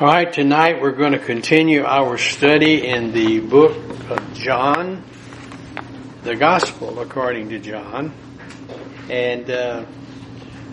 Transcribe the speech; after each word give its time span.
All 0.00 0.06
right, 0.06 0.32
tonight 0.32 0.80
we're 0.80 0.92
going 0.92 1.12
to 1.12 1.18
continue 1.18 1.84
our 1.84 2.16
study 2.16 2.88
in 2.88 3.12
the 3.12 3.40
book 3.40 3.76
of 4.08 4.32
John, 4.32 5.04
the 6.22 6.36
Gospel 6.36 7.00
according 7.00 7.50
to 7.50 7.58
John. 7.58 8.14
And 9.10 9.50
uh, 9.50 9.84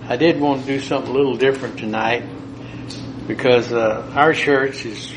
I 0.08 0.16
did 0.16 0.40
want 0.40 0.62
to 0.62 0.68
do 0.68 0.80
something 0.80 1.12
a 1.12 1.14
little 1.14 1.36
different 1.36 1.78
tonight 1.78 2.24
because 3.28 3.74
uh, 3.74 4.14
our 4.16 4.32
church 4.34 4.86
is 4.86 5.14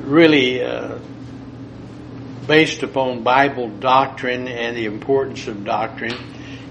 really 0.00 0.60
uh, 0.60 0.98
based 2.48 2.82
upon 2.82 3.22
Bible 3.22 3.68
doctrine 3.68 4.48
and 4.48 4.76
the 4.76 4.86
importance 4.86 5.46
of 5.46 5.64
doctrine. 5.64 6.18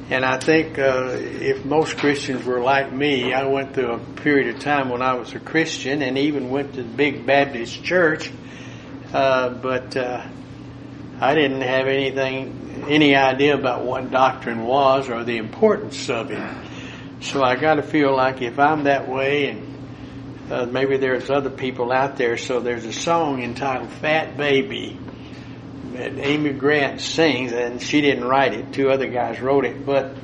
And 0.09 0.25
I 0.25 0.39
think 0.39 0.79
uh, 0.79 1.17
if 1.19 1.63
most 1.65 1.97
Christians 1.97 2.43
were 2.43 2.59
like 2.59 2.91
me, 2.91 3.31
I 3.31 3.45
went 3.45 3.75
through 3.75 3.91
a 3.91 3.99
period 3.99 4.55
of 4.55 4.59
time 4.59 4.89
when 4.89 5.03
I 5.03 5.13
was 5.13 5.35
a 5.35 5.39
Christian 5.39 6.01
and 6.01 6.17
even 6.17 6.49
went 6.49 6.73
to 6.73 6.81
the 6.81 6.89
big 6.89 7.27
Baptist 7.27 7.83
church, 7.83 8.31
uh, 9.13 9.49
but 9.49 9.95
uh, 9.95 10.27
I 11.21 11.35
didn't 11.35 11.61
have 11.61 11.85
anything, 11.85 12.85
any 12.89 13.15
idea 13.15 13.53
about 13.55 13.85
what 13.85 14.09
doctrine 14.09 14.63
was 14.63 15.09
or 15.09 15.23
the 15.23 15.37
importance 15.37 16.09
of 16.09 16.31
it. 16.31 16.41
So 17.21 17.43
I 17.43 17.55
got 17.55 17.75
to 17.75 17.83
feel 17.83 18.15
like 18.15 18.41
if 18.41 18.57
I'm 18.57 18.85
that 18.85 19.07
way, 19.07 19.49
and 19.49 20.51
uh, 20.51 20.65
maybe 20.65 20.97
there's 20.97 21.29
other 21.29 21.51
people 21.51 21.91
out 21.91 22.17
there. 22.17 22.37
So 22.37 22.61
there's 22.61 22.85
a 22.85 22.93
song 22.93 23.43
entitled 23.43 23.91
"Fat 23.91 24.37
Baby." 24.37 24.97
Amy 25.99 26.53
Grant 26.53 27.01
sings, 27.01 27.51
and 27.51 27.81
she 27.81 28.01
didn't 28.01 28.25
write 28.25 28.53
it. 28.53 28.73
Two 28.73 28.89
other 28.89 29.07
guys 29.07 29.41
wrote 29.41 29.65
it, 29.65 29.85
but 29.85 30.15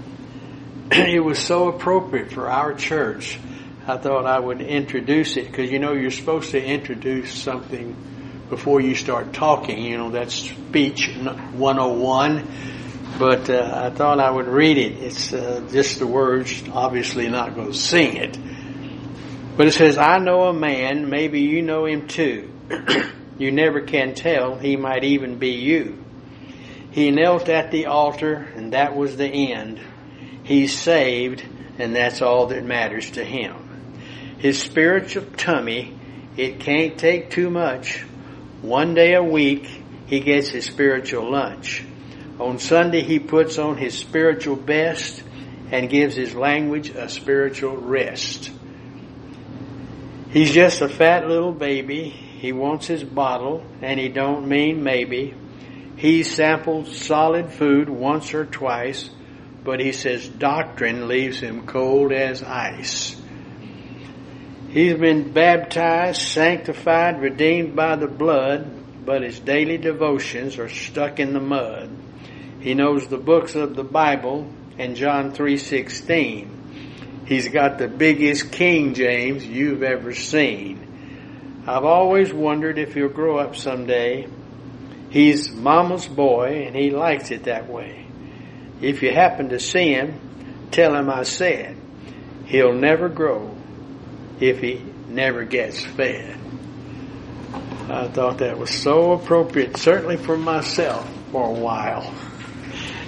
it 0.91 1.23
was 1.23 1.39
so 1.39 1.69
appropriate 1.69 2.31
for 2.31 2.49
our 2.49 2.73
church. 2.73 3.37
I 3.87 3.97
thought 3.97 4.25
I 4.25 4.39
would 4.39 4.61
introduce 4.61 5.37
it 5.37 5.47
because 5.47 5.71
you 5.71 5.79
know 5.79 5.93
you're 5.93 6.11
supposed 6.11 6.51
to 6.51 6.63
introduce 6.63 7.33
something 7.33 7.95
before 8.49 8.81
you 8.81 8.95
start 8.95 9.33
talking. 9.33 9.83
You 9.83 9.97
know 9.97 10.11
that's 10.11 10.33
speech 10.33 11.09
101. 11.17 12.47
But 13.17 13.49
uh, 13.49 13.71
I 13.73 13.95
thought 13.95 14.19
I 14.19 14.29
would 14.29 14.47
read 14.47 14.77
it. 14.77 15.01
It's 15.01 15.31
uh, 15.31 15.65
just 15.71 15.99
the 15.99 16.07
words. 16.07 16.63
Obviously, 16.73 17.29
not 17.29 17.55
going 17.55 17.71
to 17.71 17.77
sing 17.77 18.17
it. 18.17 18.37
But 19.55 19.67
it 19.67 19.71
says, 19.71 19.97
"I 19.97 20.17
know 20.17 20.49
a 20.49 20.53
man. 20.53 21.09
Maybe 21.09 21.41
you 21.41 21.61
know 21.61 21.85
him 21.85 22.07
too." 22.07 22.51
You 23.37 23.51
never 23.51 23.81
can 23.81 24.13
tell. 24.13 24.57
He 24.57 24.77
might 24.77 25.03
even 25.03 25.37
be 25.37 25.51
you. 25.51 26.03
He 26.91 27.11
knelt 27.11 27.49
at 27.49 27.71
the 27.71 27.87
altar, 27.87 28.47
and 28.55 28.71
that 28.73 28.95
was 28.95 29.17
the 29.17 29.27
end. 29.27 29.79
He's 30.43 30.77
saved, 30.77 31.43
and 31.77 31.93
that's 31.93 32.21
all 32.21 32.47
that 32.47 32.63
matters 32.63 33.11
to 33.11 33.23
him. 33.23 33.55
His 34.37 34.61
spiritual 34.61 35.25
tummy, 35.35 35.97
it 36.37 36.61
can't 36.61 36.97
take 36.97 37.31
too 37.31 37.49
much. 37.49 38.03
One 38.61 38.93
day 38.93 39.13
a 39.13 39.23
week, 39.23 39.67
he 40.07 40.21
gets 40.21 40.49
his 40.49 40.65
spiritual 40.65 41.29
lunch. 41.29 41.83
On 42.39 42.59
Sunday, 42.59 43.01
he 43.01 43.19
puts 43.19 43.57
on 43.57 43.77
his 43.77 43.97
spiritual 43.97 44.55
best 44.55 45.21
and 45.71 45.89
gives 45.89 46.15
his 46.15 46.33
language 46.33 46.89
a 46.89 47.09
spiritual 47.09 47.75
rest. 47.75 48.51
He's 50.29 50.51
just 50.51 50.81
a 50.81 50.89
fat 50.89 51.27
little 51.27 51.53
baby 51.53 52.24
he 52.45 52.51
wants 52.51 52.85
his 52.85 53.03
bottle, 53.03 53.63
and 53.81 53.99
he 53.99 54.07
don't 54.07 54.47
mean 54.47 54.83
maybe. 54.83 55.33
He 55.95 56.21
sampled 56.21 56.85
solid 56.85 57.49
food 57.49 57.89
once 57.89 58.35
or 58.35 58.45
twice, 58.45 59.09
but 59.63 59.79
he 59.79 59.91
says 59.91 60.29
doctrine 60.29 61.07
leaves 61.07 61.39
him 61.39 61.65
cold 61.65 62.11
as 62.11 62.43
ice. 62.43 63.19
He's 64.69 64.93
been 64.93 65.31
baptized, 65.33 66.21
sanctified, 66.21 67.19
redeemed 67.19 67.75
by 67.75 67.95
the 67.95 68.07
blood, 68.07 69.03
but 69.03 69.23
his 69.23 69.39
daily 69.39 69.79
devotions 69.79 70.59
are 70.59 70.69
stuck 70.69 71.19
in 71.19 71.33
the 71.33 71.39
mud. 71.39 71.89
He 72.59 72.75
knows 72.75 73.07
the 73.07 73.17
books 73.17 73.55
of 73.55 73.75
the 73.75 73.83
Bible 73.83 74.47
and 74.77 74.95
John 74.95 75.31
3:16. 75.31 77.25
He's 77.25 77.47
got 77.47 77.79
the 77.79 77.87
biggest 77.87 78.51
King 78.51 78.93
James 78.93 79.43
you've 79.43 79.81
ever 79.81 80.13
seen. 80.13 80.84
I've 81.67 81.83
always 81.83 82.31
wondered 82.31 82.77
if 82.77 82.93
he'll 82.93 83.09
grow 83.09 83.37
up 83.37 83.55
someday. 83.55 84.27
He's 85.09 85.51
mama's 85.51 86.07
boy 86.07 86.65
and 86.67 86.75
he 86.75 86.91
likes 86.91 87.31
it 87.31 87.45
that 87.45 87.67
way. 87.67 88.05
If 88.81 89.01
you 89.01 89.11
happen 89.11 89.49
to 89.49 89.59
see 89.59 89.93
him, 89.93 90.67
tell 90.71 90.93
him 90.95 91.09
I 91.09 91.23
said. 91.23 91.75
He'll 92.45 92.73
never 92.73 93.09
grow 93.09 93.55
if 94.39 94.59
he 94.59 94.81
never 95.07 95.43
gets 95.43 95.83
fed. 95.83 96.37
I 97.89 98.07
thought 98.09 98.39
that 98.39 98.57
was 98.57 98.69
so 98.69 99.13
appropriate, 99.13 99.77
certainly 99.77 100.17
for 100.17 100.37
myself 100.37 101.09
for 101.31 101.47
a 101.47 101.59
while. 101.59 102.13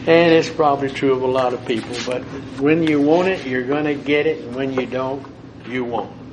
And 0.08 0.32
it's 0.32 0.50
probably 0.50 0.90
true 0.90 1.14
of 1.14 1.22
a 1.22 1.28
lot 1.28 1.54
of 1.54 1.66
people, 1.66 1.96
but 2.06 2.22
when 2.60 2.84
you 2.84 3.02
want 3.02 3.28
it, 3.28 3.46
you're 3.46 3.66
going 3.66 3.86
to 3.86 3.96
get 3.96 4.26
it, 4.26 4.44
and 4.46 4.56
when 4.56 4.74
you 4.74 4.86
don't, 4.86 5.26
you 5.68 5.84
won't. 5.84 6.27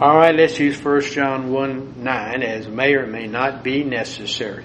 All 0.00 0.16
right, 0.16 0.34
let's 0.34 0.58
use 0.58 0.82
1 0.82 1.02
John 1.02 1.52
1 1.52 2.02
9 2.02 2.42
as 2.42 2.66
may 2.66 2.94
or 2.94 3.06
may 3.06 3.26
not 3.26 3.62
be 3.62 3.84
necessary. 3.84 4.64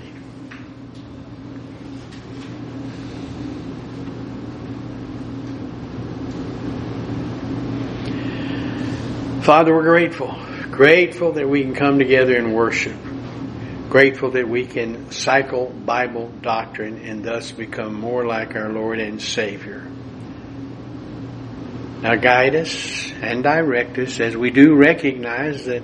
Father, 9.41 9.75
we're 9.75 9.83
grateful. 9.83 10.33
Grateful 10.71 11.33
that 11.33 11.49
we 11.49 11.63
can 11.63 11.75
come 11.75 11.99
together 11.99 12.37
and 12.37 12.55
worship. 12.55 12.95
Grateful 13.89 14.31
that 14.31 14.47
we 14.47 14.65
can 14.65 15.11
cycle 15.11 15.65
Bible 15.65 16.31
doctrine 16.41 16.99
and 17.03 17.25
thus 17.25 17.51
become 17.51 17.93
more 17.93 18.25
like 18.25 18.55
our 18.55 18.69
Lord 18.69 19.01
and 19.01 19.21
Savior. 19.21 19.85
Now 22.01 22.15
guide 22.15 22.55
us 22.55 23.11
and 23.21 23.43
direct 23.43 23.97
us 23.97 24.19
as 24.19 24.35
we 24.35 24.51
do 24.51 24.75
recognize 24.75 25.65
that 25.65 25.83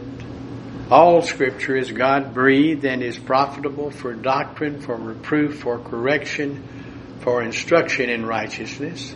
all 0.92 1.22
scripture 1.22 1.78
is 1.78 1.90
God 1.92 2.34
breathed 2.34 2.84
and 2.84 3.02
is 3.02 3.18
profitable 3.18 3.92
for 3.92 4.14
doctrine, 4.14 4.82
for 4.82 4.96
reproof, 4.96 5.62
for 5.62 5.80
correction, 5.80 7.18
for 7.22 7.42
instruction 7.42 8.10
in 8.10 8.26
righteousness, 8.26 9.16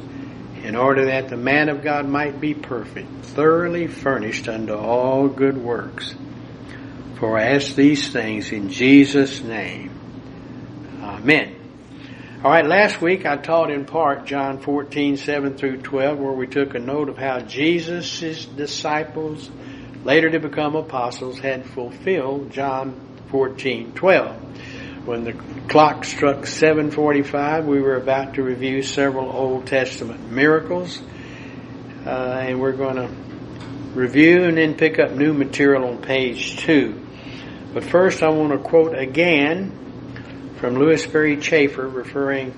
in 0.63 0.75
order 0.75 1.07
that 1.07 1.27
the 1.27 1.35
man 1.37 1.67
of 1.67 1.83
God 1.83 2.07
might 2.07 2.39
be 2.39 2.53
perfect, 2.53 3.25
thoroughly 3.25 3.87
furnished 3.87 4.47
unto 4.47 4.73
all 4.73 5.27
good 5.27 5.57
works. 5.57 6.15
For 7.19 7.37
I 7.37 7.55
ask 7.55 7.75
these 7.75 8.11
things 8.11 8.51
in 8.51 8.69
Jesus' 8.69 9.41
name. 9.41 9.91
Amen. 11.01 11.54
All 12.45 12.51
right, 12.51 12.63
last 12.63 13.01
week 13.01 13.25
I 13.25 13.37
taught 13.37 13.71
in 13.71 13.85
part 13.85 14.25
John 14.25 14.59
14, 14.59 15.17
7 15.17 15.57
through 15.57 15.81
12, 15.81 16.19
where 16.19 16.31
we 16.31 16.45
took 16.45 16.75
a 16.75 16.79
note 16.79 17.09
of 17.09 17.17
how 17.17 17.39
Jesus' 17.39 18.45
disciples, 18.45 19.49
later 20.03 20.29
to 20.29 20.39
become 20.39 20.75
apostles, 20.75 21.39
had 21.39 21.65
fulfilled 21.65 22.51
John 22.51 23.01
14, 23.31 23.93
12. 23.93 25.07
When 25.07 25.23
the 25.23 25.33
clock 25.69 26.05
struck 26.05 26.45
745, 26.45 27.65
we 27.65 27.81
were 27.81 27.95
about 27.95 28.35
to 28.35 28.43
review 28.43 28.83
several 28.83 29.31
Old 29.31 29.65
Testament 29.65 30.31
miracles, 30.31 31.01
uh, 32.05 32.09
and 32.09 32.61
we're 32.61 32.73
going 32.73 32.97
to 32.97 33.09
review 33.99 34.43
and 34.43 34.55
then 34.55 34.75
pick 34.75 34.99
up 34.99 35.13
new 35.13 35.33
material 35.33 35.85
on 35.85 35.99
page 35.99 36.57
2. 36.57 37.07
But 37.73 37.85
first 37.85 38.21
I 38.21 38.29
want 38.29 38.51
to 38.51 38.59
quote 38.59 38.95
again 38.95 39.84
from 40.57 40.75
Lewis 40.75 41.03
Sperry 41.03 41.37
Chafer 41.37 41.87
referring 41.87 42.53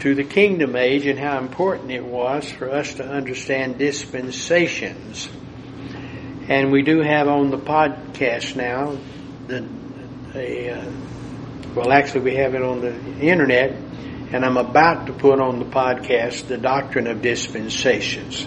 to 0.00 0.14
the 0.14 0.24
kingdom 0.24 0.76
age 0.76 1.06
and 1.06 1.18
how 1.18 1.38
important 1.38 1.90
it 1.90 2.04
was 2.04 2.50
for 2.50 2.70
us 2.70 2.94
to 2.94 3.06
understand 3.06 3.78
dispensations. 3.78 5.28
And 6.48 6.72
we 6.72 6.82
do 6.82 7.00
have 7.00 7.28
on 7.28 7.50
the 7.50 7.58
podcast 7.58 8.56
now 8.56 8.96
the 9.46 9.68
a, 10.34 10.70
uh, 10.70 10.92
well 11.74 11.92
actually 11.92 12.20
we 12.20 12.36
have 12.36 12.54
it 12.54 12.62
on 12.62 12.80
the 12.80 12.94
internet 13.20 13.72
and 14.32 14.44
I'm 14.44 14.56
about 14.56 15.06
to 15.06 15.12
put 15.12 15.40
on 15.40 15.58
the 15.58 15.64
podcast 15.64 16.46
the 16.46 16.56
doctrine 16.56 17.06
of 17.06 17.20
dispensations. 17.20 18.46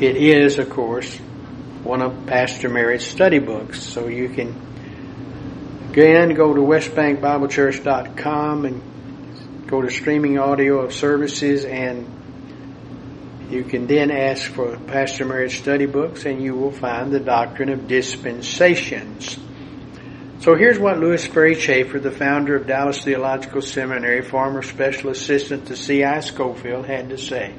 It 0.00 0.16
is 0.16 0.58
of 0.58 0.70
course 0.70 1.16
one 1.82 2.02
of 2.02 2.26
Pastor 2.26 2.68
Merritt's 2.68 3.06
study 3.06 3.38
books 3.38 3.82
so 3.82 4.08
you 4.08 4.28
can 4.28 4.73
Again, 5.94 6.34
go 6.34 6.52
to 6.52 6.60
westbankbiblechurch.com 6.60 8.64
and 8.64 9.68
go 9.68 9.80
to 9.80 9.88
streaming 9.92 10.40
audio 10.40 10.80
of 10.80 10.92
services 10.92 11.64
and 11.64 12.08
you 13.48 13.62
can 13.62 13.86
then 13.86 14.10
ask 14.10 14.50
for 14.50 14.76
Pastor 14.76 15.24
Merritt's 15.24 15.54
study 15.54 15.86
books 15.86 16.24
and 16.24 16.42
you 16.42 16.56
will 16.56 16.72
find 16.72 17.12
the 17.12 17.20
doctrine 17.20 17.68
of 17.68 17.86
dispensations. 17.86 19.38
So 20.40 20.56
here's 20.56 20.80
what 20.80 20.98
Lewis 20.98 21.22
Sperry 21.22 21.54
Chafer, 21.54 22.00
the 22.00 22.10
founder 22.10 22.56
of 22.56 22.66
Dallas 22.66 23.04
Theological 23.04 23.62
Seminary, 23.62 24.22
former 24.22 24.62
special 24.62 25.10
assistant 25.10 25.68
to 25.68 25.76
C.I. 25.76 26.18
Scofield, 26.18 26.86
had 26.86 27.10
to 27.10 27.18
say. 27.18 27.52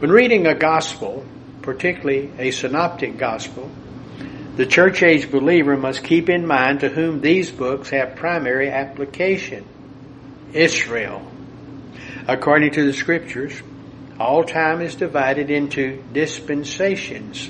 When 0.00 0.10
reading 0.10 0.48
a 0.48 0.56
gospel, 0.56 1.24
particularly 1.62 2.32
a 2.40 2.50
synoptic 2.50 3.16
gospel, 3.16 3.70
the 4.56 4.66
church 4.66 5.02
age 5.02 5.30
believer 5.30 5.76
must 5.78 6.04
keep 6.04 6.28
in 6.28 6.46
mind 6.46 6.80
to 6.80 6.88
whom 6.90 7.20
these 7.20 7.50
books 7.50 7.88
have 7.90 8.16
primary 8.16 8.70
application. 8.70 9.64
Israel. 10.52 11.26
According 12.28 12.72
to 12.72 12.84
the 12.84 12.92
scriptures, 12.92 13.54
all 14.20 14.44
time 14.44 14.82
is 14.82 14.94
divided 14.94 15.50
into 15.50 16.02
dispensations. 16.12 17.48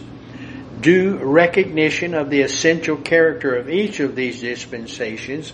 Due 0.80 1.16
recognition 1.16 2.14
of 2.14 2.30
the 2.30 2.42
essential 2.42 2.96
character 2.96 3.56
of 3.56 3.68
each 3.68 3.98
of 3.98 4.14
these 4.14 4.40
dispensations 4.40 5.52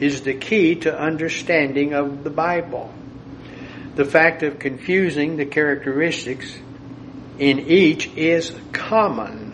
is 0.00 0.22
the 0.22 0.34
key 0.34 0.74
to 0.74 0.98
understanding 0.98 1.94
of 1.94 2.24
the 2.24 2.30
Bible. 2.30 2.92
The 3.94 4.04
fact 4.04 4.42
of 4.42 4.58
confusing 4.58 5.36
the 5.36 5.46
characteristics 5.46 6.56
in 7.38 7.60
each 7.60 8.08
is 8.16 8.52
common 8.72 9.49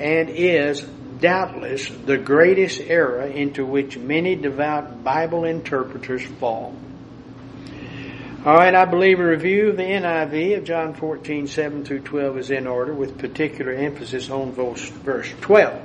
and 0.00 0.28
is 0.30 0.80
doubtless 1.20 1.88
the 1.88 2.18
greatest 2.18 2.80
error 2.80 3.22
into 3.22 3.64
which 3.64 3.96
many 3.96 4.34
devout 4.34 5.02
Bible 5.04 5.44
interpreters 5.44 6.22
fall. 6.22 6.74
All 8.44 8.56
right, 8.56 8.74
I 8.74 8.84
believe 8.84 9.20
a 9.20 9.26
review 9.26 9.70
of 9.70 9.78
the 9.78 9.84
NIV 9.84 10.58
of 10.58 10.64
John 10.64 10.92
14, 10.92 11.46
7 11.46 11.84
through 11.84 12.00
12 12.00 12.38
is 12.38 12.50
in 12.50 12.66
order 12.66 12.92
with 12.92 13.16
particular 13.16 13.72
emphasis 13.72 14.28
on 14.28 14.52
verse 14.52 15.32
12. 15.40 15.82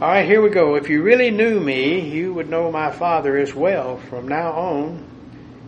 All 0.00 0.08
right, 0.08 0.24
here 0.24 0.40
we 0.40 0.48
go. 0.48 0.76
If 0.76 0.88
you 0.88 1.02
really 1.02 1.30
knew 1.30 1.60
me, 1.60 2.00
you 2.00 2.32
would 2.32 2.48
know 2.48 2.72
my 2.72 2.90
Father 2.90 3.36
as 3.36 3.54
well. 3.54 3.98
From 3.98 4.26
now 4.26 4.52
on, 4.52 5.04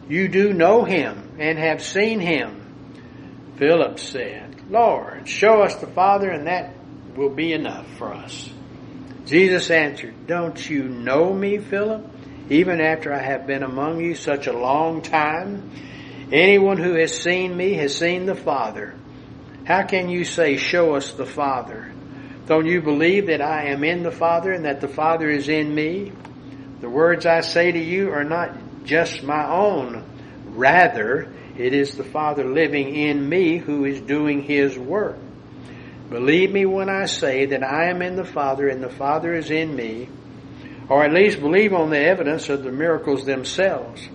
you 0.09 0.29
do 0.29 0.55
know 0.55 0.83
him 0.85 1.37
and 1.39 1.59
have 1.59 1.83
seen 1.83 2.21
him. 2.21 2.63
Philip 3.57 3.99
said, 3.99 4.71
Lord, 4.71 5.29
show 5.29 5.61
us 5.63 5.75
the 5.77 5.87
Father 5.87 6.31
and 6.31 6.47
that 6.47 6.73
will 7.17 7.31
be 7.31 7.53
enough 7.53 7.87
for 7.97 8.13
us. 8.13 8.51
Jesus 9.27 9.71
answered, 9.71 10.27
Don't 10.27 10.69
you 10.69 10.85
know 10.85 11.33
me, 11.33 11.59
Philip? 11.59 12.05
Even 12.51 12.81
after 12.81 13.13
I 13.13 13.23
have 13.23 13.47
been 13.47 13.63
among 13.63 14.01
you 14.01 14.15
such 14.15 14.47
a 14.47 14.53
long 14.53 15.01
time? 15.01 15.71
Anyone 16.31 16.77
who 16.77 16.95
has 16.95 17.19
seen 17.19 17.57
me 17.57 17.75
has 17.75 17.97
seen 17.97 18.27
the 18.27 18.35
Father. 18.35 18.95
How 19.65 19.83
can 19.83 20.09
you 20.11 20.25
say, 20.25 20.57
Show 20.57 20.95
us 20.95 21.13
the 21.13 21.27
Father? 21.27 21.93
Don't 22.47 22.67
you 22.67 22.83
believe 22.83 23.29
that 23.29 23.41
I 23.41 23.69
am 23.69 23.85
in 23.85 24.03
the 24.03 24.11
Father 24.11 24.53
and 24.53 24.67
that 24.67 24.83
the 24.83 24.89
Father 24.89 25.31
is 25.31 25.49
in 25.49 25.75
me? 25.75 26.13
The 26.81 26.91
words 26.91 27.25
I 27.25 27.41
say 27.41 27.73
to 27.73 27.79
you 27.79 28.13
are 28.13 28.25
not 28.25 28.51
just 28.85 29.23
my 29.23 29.49
own. 29.49 30.05
Rather, 30.49 31.33
it 31.57 31.73
is 31.73 31.97
the 31.97 32.05
Father 32.05 32.45
living 32.45 32.95
in 32.95 33.27
me 33.27 33.57
who 33.57 33.87
is 33.87 34.01
doing 34.03 34.43
His 34.43 34.79
work. 34.79 35.17
Believe 36.11 36.53
me 36.53 36.67
when 36.67 36.89
I 36.89 37.07
say 37.07 37.47
that 37.47 37.63
I 37.63 37.89
am 37.89 38.03
in 38.03 38.17
the 38.17 38.25
Father 38.25 38.69
and 38.69 38.83
the 38.83 38.91
Father 38.91 39.35
is 39.35 39.51
in 39.51 39.75
me, 39.75 40.09
or 40.89 41.05
at 41.05 41.13
least 41.13 41.41
believe 41.41 41.73
on 41.73 41.91
the 41.91 41.99
evidence 41.99 42.49
of 42.49 42.63
the 42.63 42.73
miracles 42.73 43.25
themselves. 43.25 44.09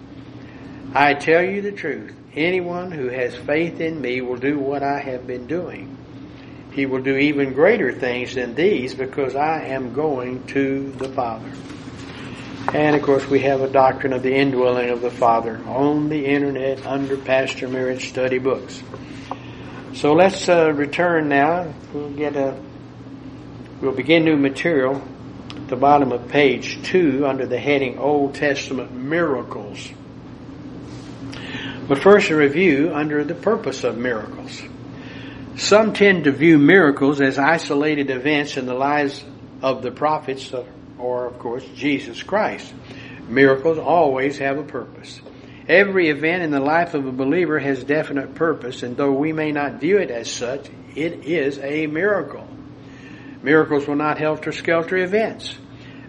I 0.94 1.14
tell 1.14 1.44
you 1.44 1.62
the 1.62 1.72
truth. 1.72 2.16
Anyone 2.36 2.92
who 2.92 3.10
has 3.10 3.36
faith 3.36 3.82
in 3.82 4.00
me 4.00 4.22
will 4.22 4.38
do 4.38 4.60
what 4.60 4.84
I 4.84 5.00
have 5.00 5.26
been 5.26 5.48
doing. 5.48 5.98
He 6.72 6.86
will 6.86 7.02
do 7.02 7.18
even 7.18 7.54
greater 7.54 7.92
things 7.92 8.36
than 8.36 8.54
these 8.54 8.94
because 8.94 9.36
I 9.36 9.66
am 9.66 9.94
going 9.94 10.46
to 10.48 10.92
the 10.92 11.10
Father. 11.10 11.52
And 12.74 12.96
of 12.96 13.02
course, 13.02 13.28
we 13.28 13.40
have 13.42 13.62
a 13.62 13.70
doctrine 13.70 14.14
of 14.14 14.22
the 14.22 14.36
indwelling 14.36 14.92
of 14.92 15.02
the 15.02 15.10
Father 15.10 15.58
on 15.66 16.10
the 16.10 16.26
internet 16.26 16.86
under 16.86 17.18
Pastor 17.18 17.68
Merritt's 17.68 18.06
study 18.06 18.38
books. 18.38 18.84
So 19.94 20.14
let's 20.14 20.48
uh, 20.48 20.72
return 20.74 21.30
now. 21.30 21.74
We'll 21.94 22.12
get 22.12 22.36
a. 22.36 22.56
We'll 23.82 23.92
begin 23.92 24.24
new 24.24 24.38
material 24.38 25.02
at 25.56 25.68
the 25.68 25.76
bottom 25.76 26.12
of 26.12 26.28
page 26.30 26.84
two 26.84 27.26
under 27.26 27.46
the 27.46 27.58
heading 27.58 27.98
Old 27.98 28.36
Testament 28.36 28.94
Miracles. 28.94 29.90
But 31.88 32.04
first, 32.04 32.30
a 32.30 32.36
review 32.36 32.92
under 32.94 33.24
the 33.24 33.34
purpose 33.34 33.84
of 33.84 33.98
miracles. 33.98 34.62
Some 35.56 35.94
tend 35.94 36.26
to 36.26 36.32
view 36.32 36.60
miracles 36.60 37.20
as 37.20 37.40
isolated 37.40 38.12
events 38.12 38.58
in 38.58 38.68
the 38.68 38.76
lives 38.76 39.26
of 39.62 39.82
the 39.82 39.92
prophets 39.92 40.54
or, 41.00 41.26
of 41.26 41.40
course, 41.40 41.66
Jesus 41.76 42.22
Christ. 42.22 42.72
Miracles 43.28 43.80
always 43.80 44.38
have 44.38 44.58
a 44.58 44.64
purpose. 44.64 45.20
Every 45.70 46.10
event 46.10 46.42
in 46.42 46.50
the 46.50 46.60
life 46.60 46.96
of 46.96 47.06
a 47.06 47.12
believer 47.12 47.60
has 47.60 47.84
definite 47.84 48.34
purpose, 48.34 48.82
and 48.82 48.98
though 48.98 49.12
we 49.12 49.32
may 49.34 49.52
not 49.52 49.80
view 49.80 50.00
it 50.00 50.10
as 50.10 50.30
such, 50.30 50.68
it 50.96 51.26
is 51.26 51.60
a 51.60 51.86
miracle. 51.86 52.48
Miracles 53.44 53.86
were 53.86 53.96
not 53.96 54.18
helter 54.18 54.52
skelter 54.52 54.98
events. 54.98 55.56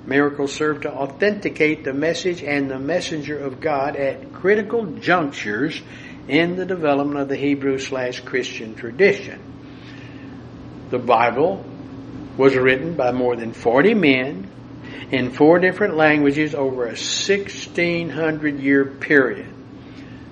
Miracles 0.07 0.55
serve 0.55 0.81
to 0.81 0.91
authenticate 0.91 1.85
the 1.85 1.93
message 1.93 2.43
and 2.43 2.71
the 2.71 2.79
messenger 2.79 3.39
of 3.39 3.61
God 3.61 3.97
at 3.97 4.33
critical 4.33 4.87
junctures 4.97 5.83
in 6.27 6.57
the 6.57 6.65
development 6.65 7.21
of 7.21 7.29
the 7.29 7.37
Hebrew 7.37 7.79
slash 7.79 8.21
Christian 8.21 8.75
tradition. 8.75 9.43
The 10.89 10.99
Bible 10.99 11.63
was 12.39 12.57
written 12.57 12.95
by 12.95 13.13
more 13.13 13.37
than 13.37 13.53
40 13.53 13.93
men 13.93 14.50
in 15.11 15.31
four 15.31 15.59
different 15.59 15.97
languages 15.97 16.55
over 16.55 16.85
a 16.85 16.97
1600 16.97 18.61
year 18.61 18.85
period. 18.85 19.53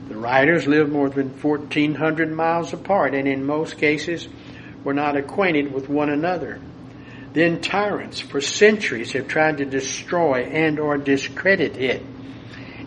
The 0.09 0.17
writers 0.17 0.67
lived 0.67 0.91
more 0.91 1.11
than 1.11 1.41
1400 1.41 2.33
miles 2.33 2.73
apart 2.73 3.15
and 3.15 3.29
in 3.29 3.45
most 3.45 3.79
cases 3.79 4.29
were 4.85 4.95
not 4.95 5.17
acquainted 5.17 5.73
with 5.73 5.89
one 5.89 6.11
another. 6.11 6.61
Then 7.33 7.61
tyrants 7.61 8.21
for 8.21 8.41
centuries 8.41 9.13
have 9.13 9.29
tried 9.29 9.59
to 9.59 9.65
destroy 9.65 10.45
and 10.45 10.79
or 10.79 10.97
discredit 10.97 11.77
it. 11.77 12.03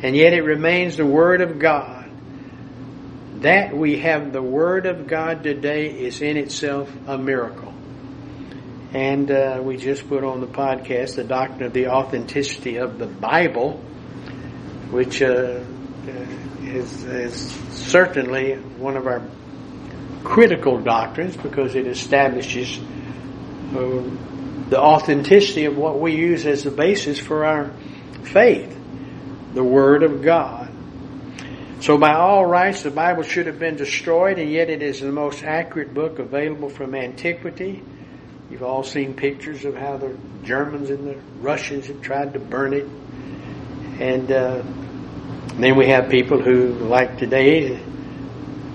And 0.02 0.16
yet 0.16 0.34
it 0.34 0.42
remains 0.42 0.98
the 0.98 1.06
Word 1.06 1.42
of 1.42 1.60
God 1.60 2.02
that 3.42 3.76
we 3.76 3.98
have 4.00 4.32
the 4.32 4.42
Word 4.42 4.86
of 4.86 5.08
God 5.08 5.44
today 5.44 5.90
is 5.90 6.22
in 6.22 6.38
itself 6.38 6.92
a 7.08 7.18
miracle. 7.18 7.71
And 8.94 9.32
uh, 9.32 9.62
we 9.64 9.78
just 9.78 10.08
put 10.10 10.24
on 10.24 10.42
the 10.42 10.48
podcast 10.48 11.16
the 11.16 11.24
doctrine 11.24 11.64
of 11.64 11.74
the 11.74 11.88
authenticity 11.88 12.78
of 12.78 12.98
the 12.98 13.08
Bible, 13.08 13.78
which 14.90 15.22
uh, 15.22 15.64
is, 16.62 17.04
is 17.04 17.52
certainly 17.72 18.56
one 18.56 18.98
of 18.98 19.08
our 19.08 19.22
critical 20.24 20.80
doctrines 20.82 21.38
because 21.38 21.76
it 21.76 21.88
establishes 21.88 22.78
uh, 22.78 24.04
the 24.70 24.80
authenticity 24.80 25.66
of 25.66 25.78
what 25.78 26.00
we 26.00 26.16
use 26.16 26.46
as 26.46 26.64
the 26.64 26.72
basis 26.72 27.20
for 27.20 27.46
our 27.46 27.72
faith, 28.24 28.78
the 29.54 29.64
Word 29.64 30.04
of 30.04 30.22
God. 30.22 30.70
So 31.82 31.98
by 31.98 32.14
all 32.14 32.46
rights, 32.46 32.84
the 32.84 32.92
Bible 32.92 33.24
should 33.24 33.48
have 33.48 33.58
been 33.58 33.76
destroyed, 33.76 34.38
and 34.38 34.52
yet 34.52 34.70
it 34.70 34.84
is 34.84 35.00
the 35.00 35.12
most 35.12 35.44
accurate 35.44 35.94
book 35.94 36.20
available 36.20 36.70
from 36.70 36.94
antiquity. 36.94 37.84
You've 38.52 38.64
all 38.64 38.84
seen 38.84 39.14
pictures 39.14 39.64
of 39.64 39.76
how 39.76 39.98
the 39.98 40.16
Germans 40.44 40.90
and 40.90 41.08
the 41.08 41.18
Russians 41.40 41.88
have 41.88 42.02
tried 42.02 42.34
to 42.34 42.40
burn 42.40 42.74
it. 42.74 42.86
And 44.00 44.32
uh, 44.32 44.62
then 45.56 45.78
we 45.78 45.88
have 45.88 46.10
people 46.10 46.42
who, 46.42 46.74
like 46.74 47.18
today, 47.18 47.82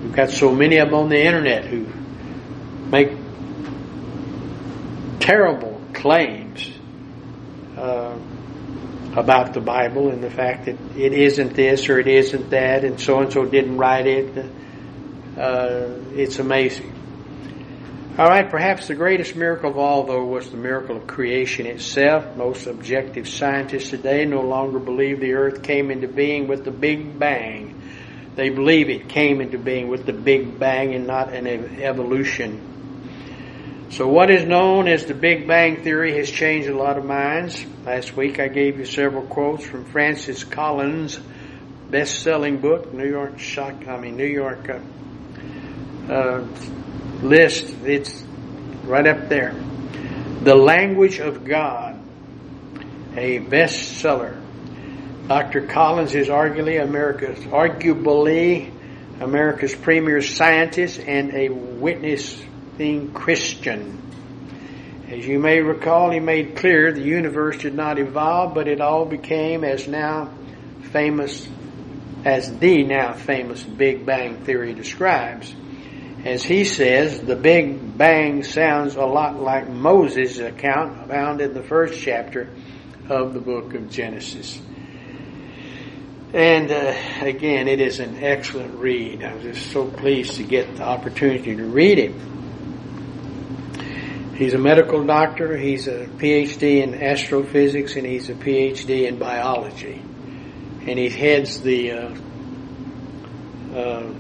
we've 0.03 0.15
got 0.15 0.31
so 0.31 0.55
many 0.55 0.79
of 0.79 0.89
them 0.89 0.99
on 0.99 1.09
the 1.11 1.23
internet 1.23 1.67
who 1.67 1.87
make 2.91 3.13
terrible 5.21 5.81
claims. 5.93 6.71
Uh, 7.77 8.17
about 9.17 9.55
the 9.55 9.61
Bible 9.61 10.11
and 10.11 10.23
the 10.23 10.31
fact 10.31 10.67
that 10.67 10.77
it 10.95 11.13
isn't 11.15 11.55
this 11.55 11.89
or 11.89 11.99
it 11.99 12.07
isn't 12.07 12.51
that 12.51 12.85
and 12.85 13.01
so 13.01 13.21
and 13.21 13.33
so 13.33 13.47
didn't 13.47 13.79
write 13.79 14.07
it. 14.07 14.37
Uh, 15.39 15.89
it's 16.15 16.39
amazing. 16.39 16.93
All 18.19 18.27
right, 18.27 18.49
perhaps 18.49 18.89
the 18.89 18.95
greatest 18.95 19.37
miracle 19.37 19.71
of 19.71 19.77
all, 19.77 20.05
though, 20.05 20.25
was 20.25 20.51
the 20.51 20.57
miracle 20.57 20.97
of 20.97 21.07
creation 21.07 21.67
itself. 21.67 22.37
Most 22.37 22.67
objective 22.67 23.29
scientists 23.29 23.91
today 23.91 24.25
no 24.25 24.41
longer 24.41 24.79
believe 24.79 25.21
the 25.21 25.35
earth 25.35 25.63
came 25.63 25.91
into 25.91 26.09
being 26.09 26.49
with 26.49 26.65
the 26.65 26.71
Big 26.71 27.19
Bang. 27.19 27.81
They 28.35 28.49
believe 28.49 28.89
it 28.89 29.09
came 29.09 29.41
into 29.41 29.59
being 29.59 29.89
with 29.89 30.07
the 30.07 30.15
Big 30.15 30.59
Bang 30.59 30.95
and 30.95 31.07
not 31.07 31.35
an 31.35 31.47
evolution 31.47 32.75
so 33.89 34.09
what 34.09 34.31
is 34.31 34.45
known 34.45 34.89
as 34.89 35.07
the 35.07 35.15
Big 35.15 35.47
Bang 35.47 35.83
Theory 35.83 36.17
has 36.17 36.29
changed 36.29 36.69
a 36.69 36.77
lot 36.77 36.99
of 36.99 37.05
minds. 37.05 37.65
Last 37.85 38.17
week 38.17 38.41
I 38.41 38.49
gave 38.49 38.79
you 38.79 38.85
several 38.85 39.23
quotes 39.23 39.65
from 39.65 39.85
Francis 39.85 40.43
Collins' 40.43 41.21
best-selling 41.89 42.59
book, 42.59 42.93
New 42.93 43.09
York 43.09 43.39
Shock, 43.39 43.87
I 43.87 43.97
mean 43.99 44.17
New 44.17 44.27
York 44.27 44.69
uh, 44.69 46.13
uh, 46.13 46.47
list. 47.29 47.75
It's 47.85 48.23
right 48.85 49.07
up 49.07 49.29
there. 49.29 49.55
The 50.43 50.55
Language 50.55 51.19
of 51.19 51.45
God, 51.45 52.01
a 53.17 53.41
bestseller. 53.41 54.43
Dr. 55.29 55.67
Collins 55.67 56.15
is 56.15 56.29
arguably 56.29 56.83
America's, 56.83 57.39
arguably 57.47 58.73
America's 59.21 59.75
premier 59.75 60.23
scientist 60.23 61.01
and 61.01 61.35
a 61.35 61.49
witness 61.49 62.41
anything 62.79 63.13
Christian. 63.13 64.03
As 65.09 65.27
you 65.27 65.39
may 65.39 65.61
recall, 65.61 66.11
he 66.11 66.21
made 66.21 66.57
clear 66.57 66.93
the 66.93 67.01
universe 67.01 67.59
did 67.59 67.75
not 67.75 67.99
evolve, 67.99 68.55
but 68.55 68.69
it 68.69 68.81
all 68.81 69.07
became 69.07 69.65
as 69.65 69.87
now 69.87 70.31
famous, 70.93 71.49
as 72.25 72.59
the 72.59 72.83
now 72.85 73.13
famous 73.15 73.63
Big 73.63 74.05
Bang 74.05 74.45
Theory 74.45 74.75
describes. 74.75 75.55
As 76.27 76.43
he 76.43 76.65
says, 76.65 77.21
the 77.21 77.37
Big 77.37 77.97
Bang 77.97 78.43
sounds 78.43 78.97
a 78.97 79.05
lot 79.05 79.41
like 79.41 79.69
Moses' 79.69 80.41
account 80.41 81.07
found 81.07 81.41
in 81.41 81.55
the 81.55 81.63
first 81.63 82.03
chapter 82.03 82.51
of 83.09 83.33
the 83.33 83.39
book 83.39 83.75
of 83.75 83.89
Genesis. 83.89 84.61
And 86.35 86.73
uh, 86.73 86.93
again, 87.21 87.69
it 87.69 87.81
is 87.81 88.01
an 88.01 88.25
excellent 88.25 88.75
read. 88.75 89.23
I 89.23 89.35
was 89.35 89.45
just 89.45 89.71
so 89.71 89.89
pleased 89.89 90.35
to 90.39 90.43
get 90.43 90.75
the 90.75 90.83
opportunity 90.83 91.55
to 91.55 91.65
read 91.65 92.01
it. 92.01 92.15
He's 94.37 94.55
a 94.55 94.59
medical 94.59 95.07
doctor, 95.07 95.57
he's 95.57 95.87
a 95.87 96.07
PhD 96.07 96.83
in 96.83 97.01
astrophysics, 97.01 97.95
and 97.95 98.05
he's 98.05 98.31
a 98.31 98.35
PhD 98.35 99.07
in 99.07 99.21
biology. 99.21 100.03
And 100.89 100.99
he 100.99 101.09
heads 101.09 101.61
the 101.61 101.93
uh, 101.93 102.15
uh, 103.73 104.13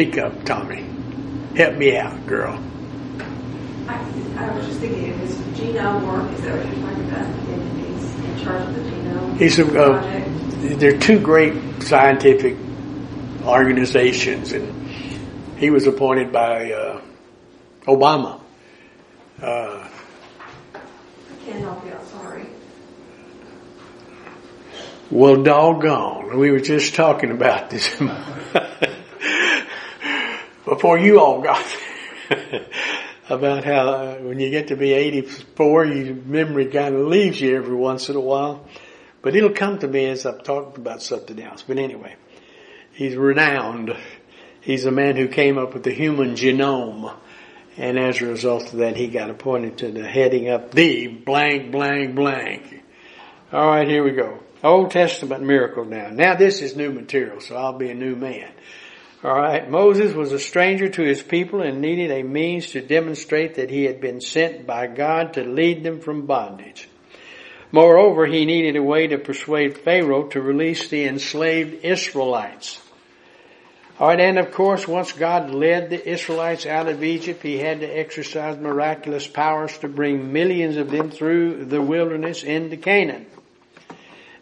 Speak 0.00 0.16
up, 0.16 0.44
Tommy. 0.46 0.82
Help 1.54 1.76
me 1.76 1.94
out, 1.94 2.26
girl. 2.26 2.58
I, 3.86 3.96
I 4.38 4.56
was 4.56 4.64
just 4.66 4.80
thinking, 4.80 5.08
if 5.10 5.16
his 5.18 5.36
genome 5.60 6.06
work, 6.06 6.32
is 6.32 6.40
that 6.40 6.56
what 6.56 6.74
you're 6.74 6.88
talking 6.88 7.04
about? 7.10 7.26
And 7.26 7.98
he's 7.98 8.14
in 8.14 8.42
charge 8.42 8.66
of 8.66 8.74
the 8.76 8.80
genome 8.80 9.36
He's 9.36 9.58
a, 9.58 9.66
uh, 9.66 10.00
project? 10.00 10.80
they're 10.80 10.98
two 10.98 11.20
great 11.20 11.82
scientific 11.82 12.56
organizations, 13.44 14.52
and 14.52 14.88
he 15.58 15.68
was 15.68 15.86
appointed 15.86 16.32
by 16.32 16.72
uh, 16.72 17.02
Obama. 17.82 18.40
Uh, 19.38 19.86
Can't 21.44 21.60
help 21.60 21.84
you, 21.84 21.92
I'm 21.92 22.06
sorry. 22.06 22.46
well, 25.10 25.42
doggone, 25.42 26.38
we 26.38 26.50
were 26.50 26.60
just 26.60 26.94
talking 26.94 27.32
about 27.32 27.68
this 27.68 28.00
before 30.70 30.98
you 30.98 31.20
all 31.20 31.42
got 31.42 31.66
there. 32.28 32.66
about 33.28 33.64
how 33.64 33.88
uh, 33.88 34.16
when 34.18 34.38
you 34.38 34.50
get 34.50 34.68
to 34.68 34.76
be 34.76 34.92
84, 34.92 35.84
your 35.84 36.14
memory 36.14 36.66
kind 36.66 36.94
of 36.94 37.06
leaves 37.06 37.40
you 37.40 37.56
every 37.56 37.74
once 37.74 38.08
in 38.08 38.16
a 38.16 38.20
while. 38.20 38.66
But 39.20 39.36
it'll 39.36 39.50
come 39.50 39.78
to 39.80 39.88
me 39.88 40.06
as 40.06 40.26
I've 40.26 40.42
talked 40.44 40.78
about 40.78 41.02
something 41.02 41.40
else. 41.40 41.62
But 41.62 41.78
anyway, 41.78 42.14
he's 42.92 43.16
renowned. 43.16 43.96
He's 44.60 44.84
a 44.84 44.92
man 44.92 45.16
who 45.16 45.28
came 45.28 45.58
up 45.58 45.74
with 45.74 45.82
the 45.82 45.92
human 45.92 46.34
genome. 46.34 47.14
And 47.76 47.98
as 47.98 48.20
a 48.20 48.26
result 48.26 48.72
of 48.72 48.78
that, 48.78 48.96
he 48.96 49.08
got 49.08 49.30
appointed 49.30 49.78
to 49.78 49.90
the 49.90 50.06
heading 50.06 50.48
up 50.48 50.72
the 50.72 51.08
blank, 51.08 51.72
blank, 51.72 52.14
blank. 52.14 52.82
All 53.52 53.66
right, 53.66 53.88
here 53.88 54.04
we 54.04 54.12
go. 54.12 54.38
Old 54.62 54.90
Testament 54.92 55.42
miracle 55.42 55.84
now. 55.84 56.10
Now 56.10 56.36
this 56.36 56.62
is 56.62 56.76
new 56.76 56.92
material, 56.92 57.40
so 57.40 57.56
I'll 57.56 57.78
be 57.78 57.90
a 57.90 57.94
new 57.94 58.14
man. 58.14 58.50
All 59.22 59.34
right. 59.34 59.70
Moses 59.70 60.14
was 60.14 60.32
a 60.32 60.38
stranger 60.38 60.88
to 60.88 61.02
his 61.02 61.22
people 61.22 61.60
and 61.60 61.82
needed 61.82 62.10
a 62.10 62.22
means 62.22 62.70
to 62.70 62.80
demonstrate 62.80 63.56
that 63.56 63.68
he 63.68 63.84
had 63.84 64.00
been 64.00 64.22
sent 64.22 64.66
by 64.66 64.86
God 64.86 65.34
to 65.34 65.44
lead 65.44 65.82
them 65.82 66.00
from 66.00 66.24
bondage. 66.24 66.88
Moreover, 67.70 68.26
he 68.26 68.46
needed 68.46 68.76
a 68.76 68.82
way 68.82 69.08
to 69.08 69.18
persuade 69.18 69.78
Pharaoh 69.78 70.28
to 70.28 70.40
release 70.40 70.88
the 70.88 71.04
enslaved 71.04 71.84
Israelites. 71.84 72.80
All 73.98 74.08
right, 74.08 74.18
and 74.18 74.38
of 74.38 74.52
course, 74.52 74.88
once 74.88 75.12
God 75.12 75.50
led 75.50 75.90
the 75.90 76.08
Israelites 76.08 76.64
out 76.64 76.88
of 76.88 77.04
Egypt, 77.04 77.42
he 77.42 77.58
had 77.58 77.80
to 77.80 77.86
exercise 77.86 78.58
miraculous 78.58 79.26
powers 79.26 79.76
to 79.78 79.88
bring 79.88 80.32
millions 80.32 80.78
of 80.78 80.90
them 80.90 81.10
through 81.10 81.66
the 81.66 81.82
wilderness 81.82 82.42
into 82.42 82.78
Canaan. 82.78 83.26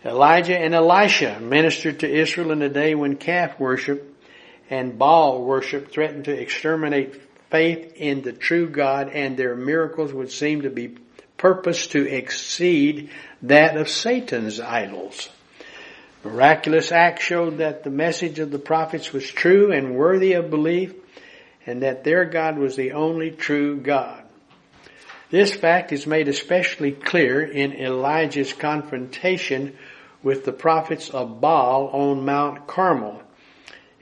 Elijah 0.05 0.57
and 0.57 0.75
Elisha 0.75 1.41
ministered 1.41 2.01
to 2.01 2.09
Israel 2.09 2.53
in 2.53 2.63
a 2.63 2.69
day 2.69 2.95
when 2.95 3.17
calf 3.17 3.59
worship 3.59 4.15
and 4.71 4.99
Baal 4.99 5.43
worship 5.43 5.91
threatened 5.91 6.27
to 6.27 6.39
exterminate 6.39 7.21
faith 7.51 7.95
in 7.97 8.23
the 8.23 8.33
true 8.33 8.69
God 8.69 9.09
and 9.09 9.37
their 9.37 9.55
miracles 9.55 10.13
would 10.13 10.31
seem 10.31 10.63
to 10.63 10.71
be 10.71 10.97
purposed 11.37 11.93
to 11.93 12.07
exceed 12.07 13.11
that 13.43 13.77
of 13.77 13.89
Satan's 13.89 14.61
idols. 14.61 15.29
Miraculous 16.25 16.93
acts 16.93 17.25
showed 17.25 17.59
that 17.59 17.85
the 17.85 17.91
message 17.91 18.39
of 18.39 18.51
the 18.51 18.59
prophets 18.59 19.13
was 19.13 19.27
true 19.31 19.73
and 19.73 19.97
worthy 19.97 20.33
of 20.33 20.51
belief 20.51 20.95
and 21.65 21.83
that 21.83 22.05
their 22.05 22.25
God 22.25 22.59
was 22.59 22.77
the 22.77 22.93
only 22.93 23.31
true 23.31 23.81
God. 23.81 24.25
This 25.31 25.55
fact 25.55 25.93
is 25.93 26.07
made 26.07 26.29
especially 26.29 26.93
clear 26.93 27.45
in 27.45 27.75
Elijah's 27.75 28.53
confrontation 28.53 29.77
with 30.23 30.45
the 30.45 30.53
prophets 30.53 31.11
of 31.11 31.41
Baal 31.41 31.89
on 31.89 32.25
Mount 32.25 32.67
Carmel. 32.67 33.23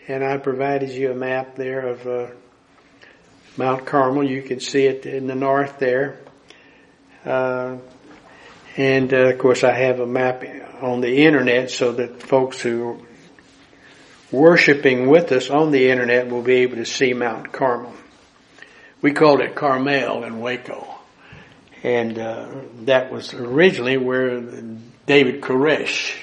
And 0.08 0.22
I 0.22 0.36
provided 0.36 0.90
you 0.90 1.10
a 1.10 1.16
map 1.16 1.56
there 1.56 1.88
of 1.88 2.06
uh, 2.06 2.26
Mount 3.56 3.86
Carmel. 3.86 4.22
You 4.22 4.40
can 4.40 4.60
see 4.60 4.84
it 4.84 5.04
in 5.04 5.26
the 5.26 5.34
north 5.34 5.80
there. 5.80 6.20
Uh, 7.24 7.78
and 8.76 9.12
uh, 9.12 9.30
of 9.30 9.38
course 9.38 9.64
I 9.64 9.72
have 9.72 9.98
a 9.98 10.06
map 10.06 10.44
on 10.80 11.00
the 11.00 11.24
internet 11.24 11.72
so 11.72 11.90
that 11.90 12.22
folks 12.22 12.60
who 12.60 12.90
are 12.90 12.98
worshiping 14.30 15.08
with 15.08 15.32
us 15.32 15.50
on 15.50 15.72
the 15.72 15.90
internet 15.90 16.28
will 16.28 16.42
be 16.42 16.58
able 16.58 16.76
to 16.76 16.86
see 16.86 17.12
Mount 17.12 17.50
Carmel. 17.50 17.94
We 19.02 19.12
called 19.12 19.40
it 19.40 19.56
Carmel 19.56 20.22
in 20.22 20.38
Waco. 20.38 20.86
And 21.82 22.16
uh, 22.16 22.48
that 22.82 23.10
was 23.10 23.34
originally 23.34 23.96
where 23.96 24.40
David 25.06 25.40
Koresh 25.40 26.16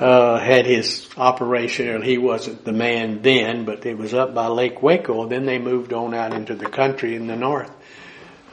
uh, 0.00 0.38
had 0.38 0.66
his 0.66 1.08
operation, 1.16 1.88
and 1.88 2.04
he 2.04 2.18
wasn't 2.18 2.64
the 2.64 2.72
man 2.72 3.22
then, 3.22 3.64
but 3.64 3.86
it 3.86 3.96
was 3.96 4.12
up 4.12 4.34
by 4.34 4.48
Lake 4.48 4.82
Waco. 4.82 5.26
Then 5.26 5.46
they 5.46 5.58
moved 5.58 5.92
on 5.92 6.14
out 6.14 6.34
into 6.34 6.54
the 6.54 6.66
country 6.66 7.14
in 7.14 7.26
the 7.26 7.36
north. 7.36 7.70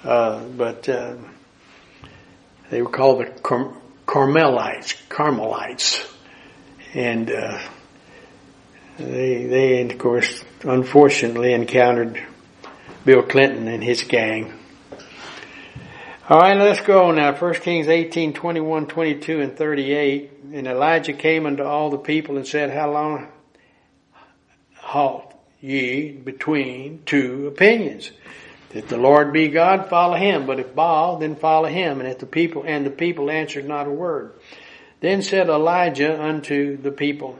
Uh, 0.03 0.43
but 0.43 0.87
uh, 0.87 1.15
they 2.69 2.81
were 2.81 2.89
called 2.89 3.21
the 3.21 3.25
Car- 3.41 3.73
Carmelites, 4.05 4.93
Carmelites, 5.09 6.07
and 6.93 7.31
uh, 7.31 7.59
they 8.97 9.45
they 9.45 9.81
of 9.81 9.97
course 9.97 10.43
unfortunately 10.63 11.53
encountered 11.53 12.23
Bill 13.05 13.23
Clinton 13.23 13.67
and 13.67 13.83
his 13.83 14.03
gang. 14.03 14.53
All 16.29 16.39
right, 16.39 16.57
let's 16.57 16.81
go 16.81 17.11
now. 17.11 17.35
1 17.35 17.53
Kings 17.55 17.87
18, 17.87 18.33
21, 18.33 18.87
22, 18.87 19.41
and 19.41 19.57
38. 19.57 20.40
And 20.53 20.67
Elijah 20.67 21.13
came 21.13 21.45
unto 21.45 21.63
all 21.63 21.89
the 21.89 21.97
people 21.97 22.37
and 22.37 22.45
said, 22.45 22.71
How 22.71 22.91
long 22.91 23.27
halt 24.75 25.33
ye 25.61 26.11
between 26.11 27.03
two 27.05 27.47
opinions? 27.47 28.11
If 28.73 28.87
the 28.87 28.97
Lord 28.97 29.33
be 29.33 29.49
God, 29.49 29.89
follow 29.89 30.15
him. 30.15 30.45
But 30.45 30.59
if 30.59 30.75
Baal, 30.75 31.17
then 31.17 31.35
follow 31.35 31.67
him. 31.67 31.99
And 31.99 32.09
if 32.09 32.19
the 32.19 32.25
people, 32.25 32.63
and 32.65 32.85
the 32.85 32.91
people 32.91 33.29
answered 33.29 33.67
not 33.67 33.87
a 33.87 33.91
word. 33.91 34.33
Then 34.99 35.21
said 35.21 35.49
Elijah 35.49 36.21
unto 36.21 36.77
the 36.77 36.91
people, 36.91 37.37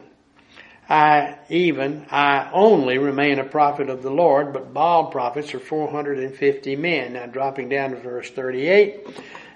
I 0.90 1.38
even, 1.50 2.06
I 2.12 2.50
only 2.52 2.98
remain 2.98 3.40
a 3.40 3.46
prophet 3.46 3.90
of 3.90 4.04
the 4.04 4.10
Lord, 4.10 4.52
but 4.52 4.74
Baal 4.74 5.06
prophets 5.06 5.54
are 5.54 5.60
450 5.60 6.76
men. 6.76 7.14
Now 7.14 7.28
dropping 7.28 7.70
down 7.70 7.92
to 7.92 7.98
verse 7.98 8.30
38. 8.30 9.08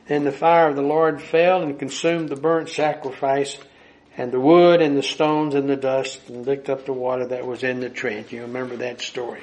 Then 0.08 0.24
the 0.24 0.32
fire 0.32 0.70
of 0.70 0.76
the 0.76 0.84
Lord 0.84 1.22
fell 1.22 1.64
and 1.64 1.80
consumed 1.80 2.30
the 2.30 2.36
burnt 2.36 2.70
sacrifice 2.70 3.58
and 4.18 4.32
the 4.32 4.40
wood 4.40 4.82
and 4.82 4.96
the 4.96 5.04
stones 5.04 5.56
and 5.56 5.68
the 5.68 5.76
dust 5.76 6.30
and 6.30 6.46
licked 6.46 6.70
up 6.70 6.86
the 6.86 6.94
water 6.94 7.28
that 7.28 7.46
was 7.46 7.64
in 7.64 7.80
the 7.80 7.90
trench. 7.90 8.32
You 8.32 8.44
remember 8.44 8.78
that 8.78 9.02
story. 9.02 9.42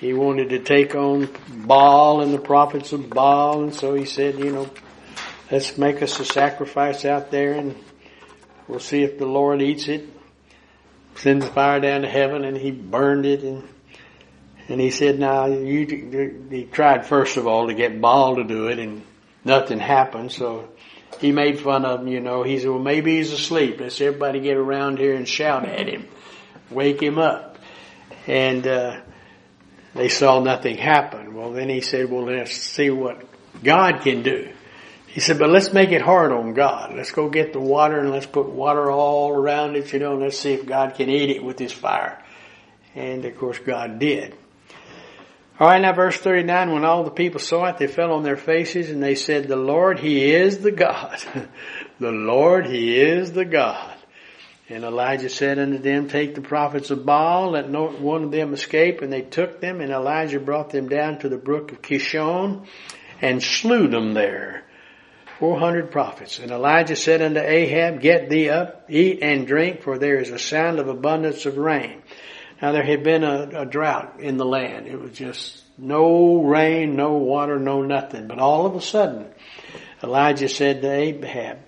He 0.00 0.12
wanted 0.12 0.50
to 0.50 0.58
take 0.58 0.94
on 0.94 1.30
Baal 1.48 2.20
and 2.20 2.34
the 2.34 2.38
prophets 2.38 2.92
of 2.92 3.08
Baal 3.08 3.62
and 3.62 3.74
so 3.74 3.94
he 3.94 4.04
said, 4.04 4.38
you 4.38 4.52
know, 4.52 4.70
let's 5.50 5.78
make 5.78 6.02
us 6.02 6.20
a 6.20 6.24
sacrifice 6.24 7.06
out 7.06 7.30
there 7.30 7.54
and 7.54 7.74
we'll 8.68 8.78
see 8.78 9.02
if 9.02 9.18
the 9.18 9.26
Lord 9.26 9.62
eats 9.62 9.88
it. 9.88 10.06
Sends 11.14 11.48
fire 11.48 11.80
down 11.80 12.02
to 12.02 12.08
heaven 12.08 12.44
and 12.44 12.58
he 12.58 12.70
burned 12.70 13.24
it 13.24 13.42
and 13.42 13.66
and 14.68 14.80
he 14.80 14.90
said, 14.90 15.20
now 15.20 15.46
you, 15.46 16.46
he 16.50 16.64
tried 16.64 17.06
first 17.06 17.36
of 17.36 17.46
all 17.46 17.68
to 17.68 17.74
get 17.74 18.00
Baal 18.00 18.36
to 18.36 18.44
do 18.44 18.66
it 18.66 18.80
and 18.80 19.02
nothing 19.46 19.78
happened. 19.78 20.32
So 20.32 20.68
he 21.20 21.32
made 21.32 21.60
fun 21.60 21.84
of 21.84 22.00
him, 22.00 22.08
you 22.08 22.20
know. 22.20 22.42
He 22.42 22.58
said, 22.58 22.68
well, 22.68 22.78
maybe 22.78 23.16
he's 23.16 23.32
asleep. 23.32 23.80
Let's 23.80 24.00
everybody 24.00 24.40
get 24.40 24.56
around 24.56 24.98
here 24.98 25.14
and 25.14 25.26
shout 25.26 25.64
at 25.64 25.88
him. 25.88 26.06
Wake 26.70 27.00
him 27.00 27.18
up. 27.18 27.58
And, 28.26 28.66
uh, 28.66 29.00
they 29.96 30.08
saw 30.10 30.40
nothing 30.40 30.76
happen. 30.76 31.34
Well, 31.34 31.52
then 31.52 31.70
he 31.70 31.80
said, 31.80 32.10
well, 32.10 32.24
let's 32.24 32.54
see 32.54 32.90
what 32.90 33.24
God 33.64 34.02
can 34.02 34.22
do. 34.22 34.52
He 35.06 35.20
said, 35.20 35.38
but 35.38 35.48
let's 35.48 35.72
make 35.72 35.90
it 35.90 36.02
hard 36.02 36.32
on 36.32 36.52
God. 36.52 36.94
Let's 36.94 37.10
go 37.10 37.30
get 37.30 37.54
the 37.54 37.60
water 37.60 37.98
and 37.98 38.10
let's 38.10 38.26
put 38.26 38.50
water 38.50 38.90
all 38.90 39.30
around 39.30 39.74
it, 39.74 39.90
you 39.94 39.98
know, 39.98 40.12
and 40.12 40.20
let's 40.20 40.38
see 40.38 40.52
if 40.52 40.66
God 40.66 40.94
can 40.94 41.08
eat 41.08 41.30
it 41.30 41.42
with 41.42 41.58
his 41.58 41.72
fire. 41.72 42.22
And 42.94 43.24
of 43.24 43.38
course 43.38 43.58
God 43.58 43.98
did. 43.98 44.36
Alright, 45.58 45.80
now 45.80 45.94
verse 45.94 46.18
39, 46.18 46.72
when 46.72 46.84
all 46.84 47.04
the 47.04 47.10
people 47.10 47.40
saw 47.40 47.64
it, 47.66 47.78
they 47.78 47.86
fell 47.86 48.12
on 48.12 48.22
their 48.22 48.36
faces 48.36 48.90
and 48.90 49.02
they 49.02 49.14
said, 49.14 49.48
the 49.48 49.56
Lord, 49.56 49.98
He 49.98 50.34
is 50.34 50.58
the 50.58 50.70
God. 50.70 51.18
the 51.98 52.12
Lord, 52.12 52.66
He 52.66 53.00
is 53.00 53.32
the 53.32 53.46
God. 53.46 53.96
And 54.68 54.84
Elijah 54.84 55.30
said 55.30 55.58
unto 55.58 55.78
them, 55.78 56.08
Take 56.08 56.34
the 56.34 56.40
prophets 56.40 56.90
of 56.90 57.06
Baal, 57.06 57.52
let 57.52 57.70
no 57.70 57.88
one 57.88 58.24
of 58.24 58.30
them 58.32 58.52
escape. 58.52 59.00
And 59.00 59.12
they 59.12 59.22
took 59.22 59.60
them, 59.60 59.80
and 59.80 59.92
Elijah 59.92 60.40
brought 60.40 60.70
them 60.70 60.88
down 60.88 61.20
to 61.20 61.28
the 61.28 61.38
brook 61.38 61.72
of 61.72 61.82
Kishon, 61.82 62.66
and 63.22 63.42
slew 63.42 63.86
them 63.88 64.12
there. 64.12 64.64
Four 65.38 65.58
hundred 65.58 65.90
prophets. 65.90 66.38
And 66.38 66.50
Elijah 66.50 66.96
said 66.96 67.22
unto 67.22 67.40
Ahab, 67.40 68.00
Get 68.00 68.28
thee 68.28 68.48
up, 68.48 68.86
eat 68.88 69.20
and 69.22 69.46
drink, 69.46 69.82
for 69.82 69.98
there 69.98 70.18
is 70.18 70.30
a 70.30 70.38
sound 70.38 70.80
of 70.80 70.88
abundance 70.88 71.46
of 71.46 71.58
rain. 71.58 72.02
Now 72.60 72.72
there 72.72 72.84
had 72.84 73.02
been 73.02 73.24
a, 73.24 73.62
a 73.62 73.66
drought 73.66 74.20
in 74.20 74.36
the 74.36 74.46
land. 74.46 74.86
It 74.86 75.00
was 75.00 75.12
just 75.12 75.62
no 75.78 76.42
rain, 76.42 76.96
no 76.96 77.14
water, 77.14 77.58
no 77.58 77.82
nothing. 77.82 78.26
But 78.28 78.38
all 78.38 78.66
of 78.66 78.74
a 78.74 78.80
sudden, 78.80 79.26
Elijah 80.02 80.48
said 80.48 80.82
to 80.82 80.90
Ahab, 80.90 81.58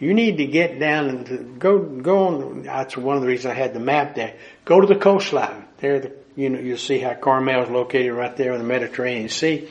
you 0.00 0.14
need 0.14 0.38
to 0.38 0.46
get 0.46 0.80
down 0.80 1.08
and 1.10 1.60
go, 1.60 1.78
go 1.78 2.26
on. 2.26 2.62
That's 2.62 2.96
one 2.96 3.16
of 3.16 3.22
the 3.22 3.28
reasons 3.28 3.52
I 3.52 3.54
had 3.54 3.74
the 3.74 3.80
map 3.80 4.14
there. 4.14 4.34
Go 4.64 4.80
to 4.80 4.86
the 4.86 4.98
coastline. 4.98 5.66
There, 5.78 6.00
the, 6.00 6.12
you 6.36 6.48
know, 6.48 6.58
you'll 6.58 6.78
see 6.78 6.98
how 6.98 7.14
Carmel 7.14 7.64
is 7.64 7.70
located 7.70 8.12
right 8.14 8.34
there 8.34 8.52
in 8.52 8.58
the 8.58 8.66
Mediterranean 8.66 9.28
Sea. 9.28 9.68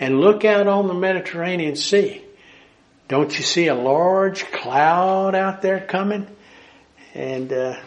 And 0.00 0.20
look 0.20 0.44
out 0.44 0.66
on 0.66 0.88
the 0.88 0.94
Mediterranean 0.94 1.76
Sea. 1.76 2.24
Don't 3.06 3.36
you 3.36 3.44
see 3.44 3.68
a 3.68 3.74
large 3.74 4.44
cloud 4.50 5.36
out 5.36 5.62
there 5.62 5.80
coming? 5.80 6.26
And, 7.14 7.52
uh, 7.52 7.80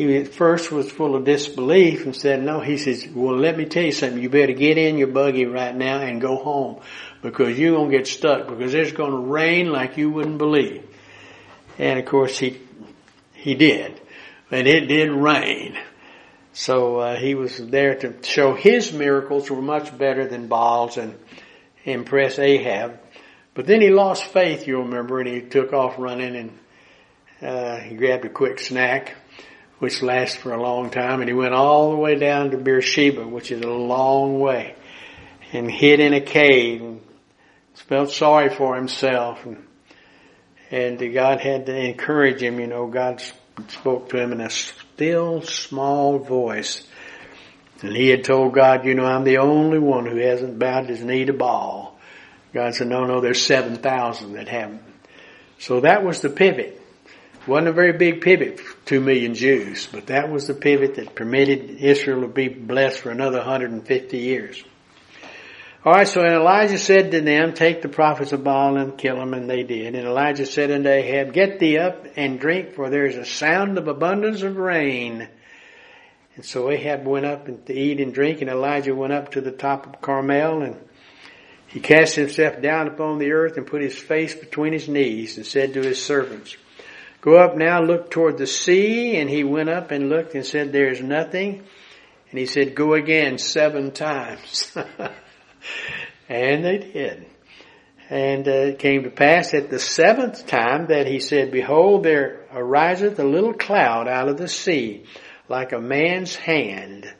he 0.00 0.16
at 0.16 0.28
first 0.28 0.72
was 0.72 0.90
full 0.90 1.14
of 1.14 1.26
disbelief 1.26 2.06
and 2.06 2.16
said, 2.16 2.42
no, 2.42 2.60
he 2.60 2.78
says, 2.78 3.06
well, 3.14 3.36
let 3.36 3.58
me 3.58 3.66
tell 3.66 3.82
you 3.82 3.92
something. 3.92 4.22
You 4.22 4.30
better 4.30 4.54
get 4.54 4.78
in 4.78 4.96
your 4.96 5.08
buggy 5.08 5.44
right 5.44 5.76
now 5.76 6.00
and 6.00 6.22
go 6.22 6.36
home 6.36 6.80
because 7.20 7.58
you're 7.58 7.76
going 7.76 7.90
to 7.90 7.98
get 7.98 8.06
stuck 8.06 8.48
because 8.48 8.72
it's 8.72 8.92
going 8.92 9.10
to 9.10 9.18
rain 9.18 9.70
like 9.70 9.98
you 9.98 10.10
wouldn't 10.10 10.38
believe. 10.38 10.86
And 11.78 11.98
of 11.98 12.06
course 12.06 12.38
he, 12.38 12.58
he 13.34 13.54
did. 13.54 14.00
And 14.50 14.66
it 14.66 14.86
did 14.86 15.10
rain. 15.10 15.78
So 16.54 17.00
uh, 17.00 17.16
he 17.16 17.34
was 17.34 17.58
there 17.58 17.96
to 17.96 18.22
show 18.22 18.54
his 18.54 18.94
miracles 18.94 19.50
were 19.50 19.60
much 19.60 19.96
better 19.98 20.26
than 20.26 20.48
Baal's 20.48 20.96
and 20.96 21.14
impress 21.84 22.38
Ahab. 22.38 22.98
But 23.52 23.66
then 23.66 23.82
he 23.82 23.90
lost 23.90 24.24
faith, 24.24 24.66
you'll 24.66 24.84
remember, 24.84 25.20
and 25.20 25.28
he 25.28 25.42
took 25.42 25.74
off 25.74 25.96
running 25.98 26.36
and 26.36 26.58
uh, 27.42 27.76
he 27.80 27.96
grabbed 27.96 28.24
a 28.24 28.30
quick 28.30 28.60
snack, 28.60 29.14
which 29.80 30.02
lasted 30.02 30.40
for 30.40 30.52
a 30.52 30.62
long 30.62 30.90
time, 30.90 31.20
and 31.20 31.28
he 31.28 31.34
went 31.34 31.54
all 31.54 31.90
the 31.90 31.96
way 31.96 32.14
down 32.14 32.52
to 32.52 32.56
Beersheba, 32.56 33.26
which 33.26 33.50
is 33.50 33.60
a 33.60 33.68
long 33.68 34.38
way, 34.38 34.76
and 35.52 35.68
hid 35.68 35.98
in 35.98 36.14
a 36.14 36.20
cave 36.20 36.80
and 36.80 37.00
felt 37.74 38.12
sorry 38.12 38.48
for 38.48 38.76
himself. 38.76 39.44
And 39.44 39.66
and 40.70 41.12
God 41.12 41.40
had 41.40 41.66
to 41.66 41.76
encourage 41.76 42.42
him, 42.42 42.60
you 42.60 42.68
know, 42.68 42.86
God 42.86 43.20
spoke 43.68 44.10
to 44.10 44.18
him 44.18 44.32
in 44.32 44.40
a 44.40 44.50
still 44.50 45.42
small 45.42 46.18
voice. 46.18 46.86
And 47.82 47.96
he 47.96 48.08
had 48.08 48.24
told 48.24 48.54
God, 48.54 48.84
you 48.84 48.94
know, 48.94 49.04
I'm 49.04 49.24
the 49.24 49.38
only 49.38 49.78
one 49.78 50.06
who 50.06 50.18
hasn't 50.18 50.58
bowed 50.58 50.88
his 50.88 51.02
knee 51.02 51.24
to 51.24 51.32
Baal. 51.32 51.98
God 52.52 52.74
said, 52.74 52.88
no, 52.88 53.04
no, 53.04 53.20
there's 53.20 53.44
7,000 53.44 54.34
that 54.34 54.48
haven't. 54.48 54.82
So 55.58 55.80
that 55.80 56.04
was 56.04 56.20
the 56.20 56.30
pivot. 56.30 56.80
Wasn't 57.46 57.68
a 57.68 57.72
very 57.72 57.92
big 57.92 58.20
pivot, 58.20 58.60
two 58.90 59.00
million 59.00 59.34
Jews, 59.34 59.86
but 59.92 60.08
that 60.08 60.32
was 60.32 60.48
the 60.48 60.54
pivot 60.54 60.96
that 60.96 61.14
permitted 61.14 61.70
Israel 61.78 62.22
to 62.22 62.26
be 62.26 62.48
blessed 62.48 62.98
for 62.98 63.10
another 63.10 63.38
150 63.38 64.18
years. 64.18 64.64
Alright, 65.86 66.08
so 66.08 66.24
Elijah 66.24 66.76
said 66.76 67.12
to 67.12 67.20
them, 67.20 67.52
take 67.52 67.82
the 67.82 67.88
prophets 67.88 68.32
of 68.32 68.42
Baal 68.42 68.76
and 68.76 68.98
kill 68.98 69.14
them, 69.14 69.32
and 69.32 69.48
they 69.48 69.62
did. 69.62 69.94
And 69.94 70.04
Elijah 70.04 70.44
said 70.44 70.72
unto 70.72 70.88
Ahab, 70.88 71.32
get 71.32 71.60
thee 71.60 71.78
up 71.78 72.04
and 72.16 72.40
drink, 72.40 72.72
for 72.72 72.90
there 72.90 73.06
is 73.06 73.16
a 73.16 73.24
sound 73.24 73.78
of 73.78 73.86
abundance 73.86 74.42
of 74.42 74.56
rain. 74.56 75.28
And 76.34 76.44
so 76.44 76.68
Ahab 76.68 77.06
went 77.06 77.26
up 77.26 77.46
and 77.46 77.64
to 77.66 77.72
eat 77.72 78.00
and 78.00 78.12
drink, 78.12 78.40
and 78.40 78.50
Elijah 78.50 78.92
went 78.92 79.12
up 79.12 79.30
to 79.32 79.40
the 79.40 79.52
top 79.52 79.86
of 79.86 80.00
Carmel, 80.00 80.62
and 80.62 80.76
he 81.68 81.78
cast 81.78 82.16
himself 82.16 82.60
down 82.60 82.88
upon 82.88 83.20
the 83.20 83.30
earth 83.30 83.56
and 83.56 83.68
put 83.68 83.82
his 83.82 83.96
face 83.96 84.34
between 84.34 84.72
his 84.72 84.88
knees, 84.88 85.36
and 85.36 85.46
said 85.46 85.74
to 85.74 85.80
his 85.80 86.04
servants, 86.04 86.56
Go 87.20 87.36
up 87.36 87.56
now, 87.56 87.82
look 87.82 88.10
toward 88.10 88.38
the 88.38 88.46
sea. 88.46 89.16
And 89.16 89.28
he 89.28 89.44
went 89.44 89.68
up 89.68 89.90
and 89.90 90.08
looked 90.08 90.34
and 90.34 90.44
said, 90.44 90.72
There 90.72 90.90
is 90.90 91.02
nothing. 91.02 91.62
And 92.30 92.38
he 92.38 92.46
said, 92.46 92.74
Go 92.74 92.94
again 92.94 93.38
seven 93.38 93.90
times. 93.90 94.76
and 96.28 96.64
they 96.64 96.78
did. 96.78 97.26
And 98.08 98.48
uh, 98.48 98.50
it 98.50 98.78
came 98.80 99.04
to 99.04 99.10
pass 99.10 99.54
at 99.54 99.70
the 99.70 99.78
seventh 99.78 100.46
time 100.46 100.88
that 100.88 101.06
he 101.06 101.20
said, 101.20 101.52
Behold, 101.52 102.02
there 102.02 102.46
ariseth 102.52 103.18
a 103.20 103.24
little 103.24 103.54
cloud 103.54 104.08
out 104.08 104.28
of 104.28 104.36
the 104.36 104.48
sea, 104.48 105.04
like 105.48 105.72
a 105.72 105.80
man's 105.80 106.34
hand. 106.34 107.12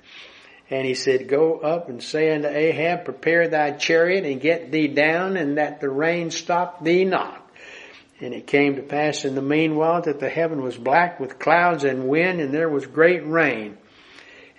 And 0.69 0.87
he 0.87 0.95
said, 0.95 1.29
Go 1.29 1.59
up 1.59 1.89
and 1.89 2.03
say 2.03 2.35
unto 2.35 2.49
Ahab, 2.49 3.05
Prepare 3.05 3.49
thy 3.49 3.73
chariot 3.73 4.25
and 4.25 4.41
get 4.41 4.73
thee 4.73 4.89
down, 4.89 5.37
and 5.37 5.59
that 5.59 5.81
the 5.81 5.91
rain 5.91 6.31
stop 6.31 6.83
thee 6.83 7.05
not. 7.05 7.40
And 8.21 8.35
it 8.35 8.47
came 8.47 8.77
to 8.77 8.83
pass 8.83 9.25
in 9.25 9.35
the 9.35 9.43
meanwhile 9.43 10.03
that 10.03 10.21
the 10.21 10.29
heaven 10.29 10.63
was 10.63 10.77
black 10.77 11.19
with 11.19 11.39
clouds 11.39 11.85
and 11.85 12.09
wind, 12.09 12.41
and 12.41 12.53
there 12.53 12.69
was 12.69 12.87
great 12.87 13.27
rain. 13.27 13.79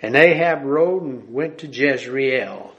And 0.00 0.16
Ahab 0.16 0.64
rode 0.64 1.02
and 1.02 1.32
went 1.32 1.58
to 1.58 1.68
Jezreel. 1.68 2.74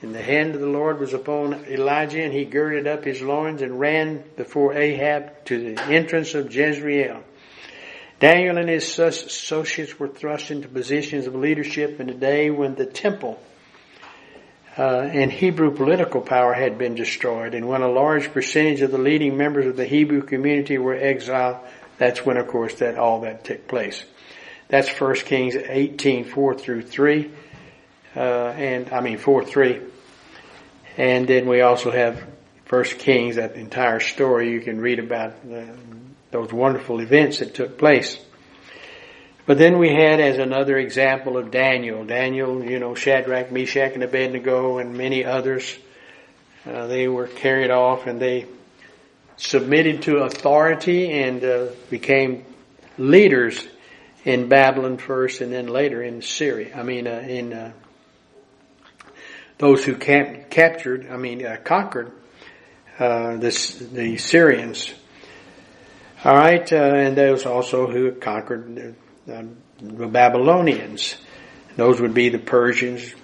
And 0.00 0.14
the 0.14 0.22
hand 0.22 0.54
of 0.54 0.60
the 0.60 0.66
Lord 0.66 0.98
was 0.98 1.12
upon 1.12 1.66
Elijah, 1.66 2.22
and 2.22 2.32
he 2.32 2.44
girded 2.44 2.86
up 2.86 3.04
his 3.04 3.20
loins 3.20 3.60
and 3.60 3.78
ran 3.78 4.24
before 4.36 4.74
Ahab 4.74 5.44
to 5.46 5.74
the 5.74 5.82
entrance 5.84 6.34
of 6.34 6.54
Jezreel. 6.54 7.22
Daniel 8.18 8.56
and 8.56 8.68
his 8.68 8.98
associates 8.98 9.98
were 9.98 10.08
thrust 10.08 10.50
into 10.50 10.68
positions 10.68 11.26
of 11.26 11.34
leadership 11.34 12.00
in 12.00 12.08
a 12.08 12.14
day 12.14 12.50
when 12.50 12.74
the 12.74 12.86
temple 12.86 13.38
uh, 14.76 15.08
and 15.12 15.30
Hebrew 15.30 15.70
political 15.70 16.20
power 16.20 16.52
had 16.52 16.78
been 16.78 16.94
destroyed. 16.94 17.54
And 17.54 17.68
when 17.68 17.82
a 17.82 17.90
large 17.90 18.32
percentage 18.32 18.80
of 18.80 18.90
the 18.90 18.98
leading 18.98 19.36
members 19.36 19.66
of 19.66 19.76
the 19.76 19.84
Hebrew 19.84 20.22
community 20.22 20.78
were 20.78 20.94
exiled, 20.94 21.58
that's 21.98 22.26
when, 22.26 22.36
of 22.36 22.48
course, 22.48 22.74
that 22.76 22.98
all 22.98 23.20
that 23.20 23.44
took 23.44 23.68
place. 23.68 24.04
That's 24.68 24.88
1 24.88 25.14
Kings 25.16 25.54
18, 25.54 26.24
4 26.24 26.54
through 26.54 26.82
3, 26.82 27.30
uh, 28.16 28.20
and 28.20 28.92
I 28.92 29.00
mean 29.00 29.18
4, 29.18 29.44
3. 29.44 29.80
And 30.96 31.28
then 31.28 31.46
we 31.46 31.60
also 31.60 31.90
have 31.90 32.24
1 32.68 32.84
Kings, 32.84 33.36
that 33.36 33.54
entire 33.54 34.00
story. 34.00 34.50
You 34.50 34.60
can 34.60 34.80
read 34.80 34.98
about 34.98 35.34
uh, 35.52 35.66
those 36.30 36.52
wonderful 36.52 37.00
events 37.00 37.38
that 37.38 37.54
took 37.54 37.78
place. 37.78 38.18
But 39.46 39.58
then 39.58 39.78
we 39.78 39.90
had 39.90 40.20
as 40.20 40.38
another 40.38 40.78
example 40.78 41.36
of 41.36 41.50
Daniel. 41.50 42.04
Daniel, 42.04 42.64
you 42.64 42.78
know, 42.78 42.94
Shadrach, 42.94 43.52
Meshach, 43.52 43.92
and 43.92 44.02
Abednego, 44.02 44.78
and 44.78 44.96
many 44.96 45.24
others. 45.24 45.76
Uh, 46.66 46.86
they 46.86 47.08
were 47.08 47.26
carried 47.26 47.70
off 47.70 48.06
and 48.06 48.18
they 48.18 48.46
submitted 49.36 50.02
to 50.02 50.18
authority 50.18 51.12
and 51.12 51.44
uh, 51.44 51.66
became 51.90 52.46
leaders 52.96 53.66
in 54.24 54.48
Babylon 54.48 54.96
first 54.96 55.42
and 55.42 55.52
then 55.52 55.66
later 55.66 56.02
in 56.02 56.22
Syria. 56.22 56.74
I 56.74 56.82
mean, 56.82 57.06
uh, 57.06 57.22
in 57.28 57.52
uh, 57.52 57.72
those 59.58 59.84
who 59.84 59.96
cap- 59.96 60.48
captured, 60.48 61.06
I 61.10 61.18
mean, 61.18 61.44
uh, 61.44 61.58
conquered 61.62 62.12
uh, 62.98 63.36
the, 63.36 63.88
the 63.92 64.16
Syrians. 64.16 64.90
All 66.24 66.34
right, 66.34 66.72
and 66.72 67.14
those 67.14 67.44
also 67.44 67.86
who 67.86 68.12
conquered 68.12 68.96
the, 69.26 70.06
Babylonians. 70.06 71.16
Those 71.76 72.00
would 72.00 72.14
be 72.14 72.28
the 72.28 72.38
Persians, 72.38 73.14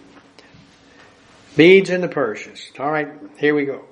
Medes 1.56 1.90
and 1.90 2.02
the 2.02 2.08
Persians. 2.08 2.70
All 2.78 2.90
right, 2.90 3.08
here 3.38 3.54
we 3.54 3.64
go. 3.64 3.84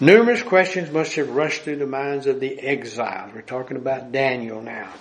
Numerous 0.00 0.42
questions 0.42 0.90
must 0.90 1.14
have 1.14 1.30
rushed 1.30 1.62
through 1.62 1.76
the 1.76 1.86
minds 1.86 2.26
of 2.26 2.40
the 2.40 2.58
exiles. 2.60 3.32
We're 3.34 3.42
talking 3.42 3.76
about 3.76 4.12
Daniel 4.12 4.60
now. 4.60 4.92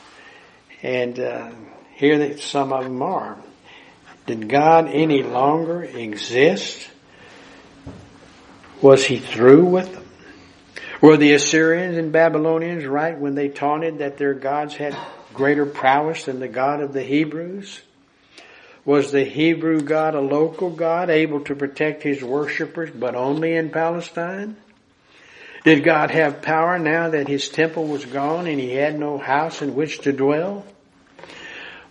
And 0.81 1.19
uh, 1.19 1.51
here 1.95 2.37
some 2.37 2.73
of 2.73 2.83
them 2.83 3.01
are. 3.01 3.37
Did 4.25 4.47
God 4.49 4.87
any 4.87 5.23
longer 5.23 5.83
exist? 5.83 6.87
Was 8.81 9.05
he 9.05 9.17
through 9.17 9.65
with 9.65 9.93
them? 9.93 10.05
Were 11.01 11.17
the 11.17 11.33
Assyrians 11.33 11.97
and 11.97 12.11
Babylonians 12.11 12.85
right 12.85 13.17
when 13.17 13.35
they 13.35 13.49
taunted 13.49 13.97
that 13.97 14.17
their 14.17 14.33
gods 14.33 14.75
had 14.75 14.95
greater 15.33 15.65
prowess 15.65 16.25
than 16.25 16.39
the 16.39 16.47
God 16.47 16.81
of 16.81 16.93
the 16.93 17.03
Hebrews? 17.03 17.81
Was 18.85 19.11
the 19.11 19.23
Hebrew 19.23 19.81
God 19.81 20.13
a 20.13 20.21
local 20.21 20.69
God 20.69 21.09
able 21.09 21.41
to 21.41 21.55
protect 21.55 22.03
his 22.03 22.21
worshippers 22.21 22.91
but 22.91 23.15
only 23.15 23.53
in 23.55 23.69
Palestine? 23.69 24.57
Did 25.63 25.85
God 25.85 26.11
have 26.11 26.41
power 26.41 26.77
now 26.77 27.09
that 27.09 27.29
his 27.29 27.47
temple 27.47 27.87
was 27.87 28.03
gone 28.03 28.47
and 28.47 28.59
he 28.59 28.71
had 28.71 28.99
no 28.99 29.17
house 29.17 29.61
in 29.61 29.75
which 29.75 29.99
to 29.99 30.11
dwell? 30.11 30.65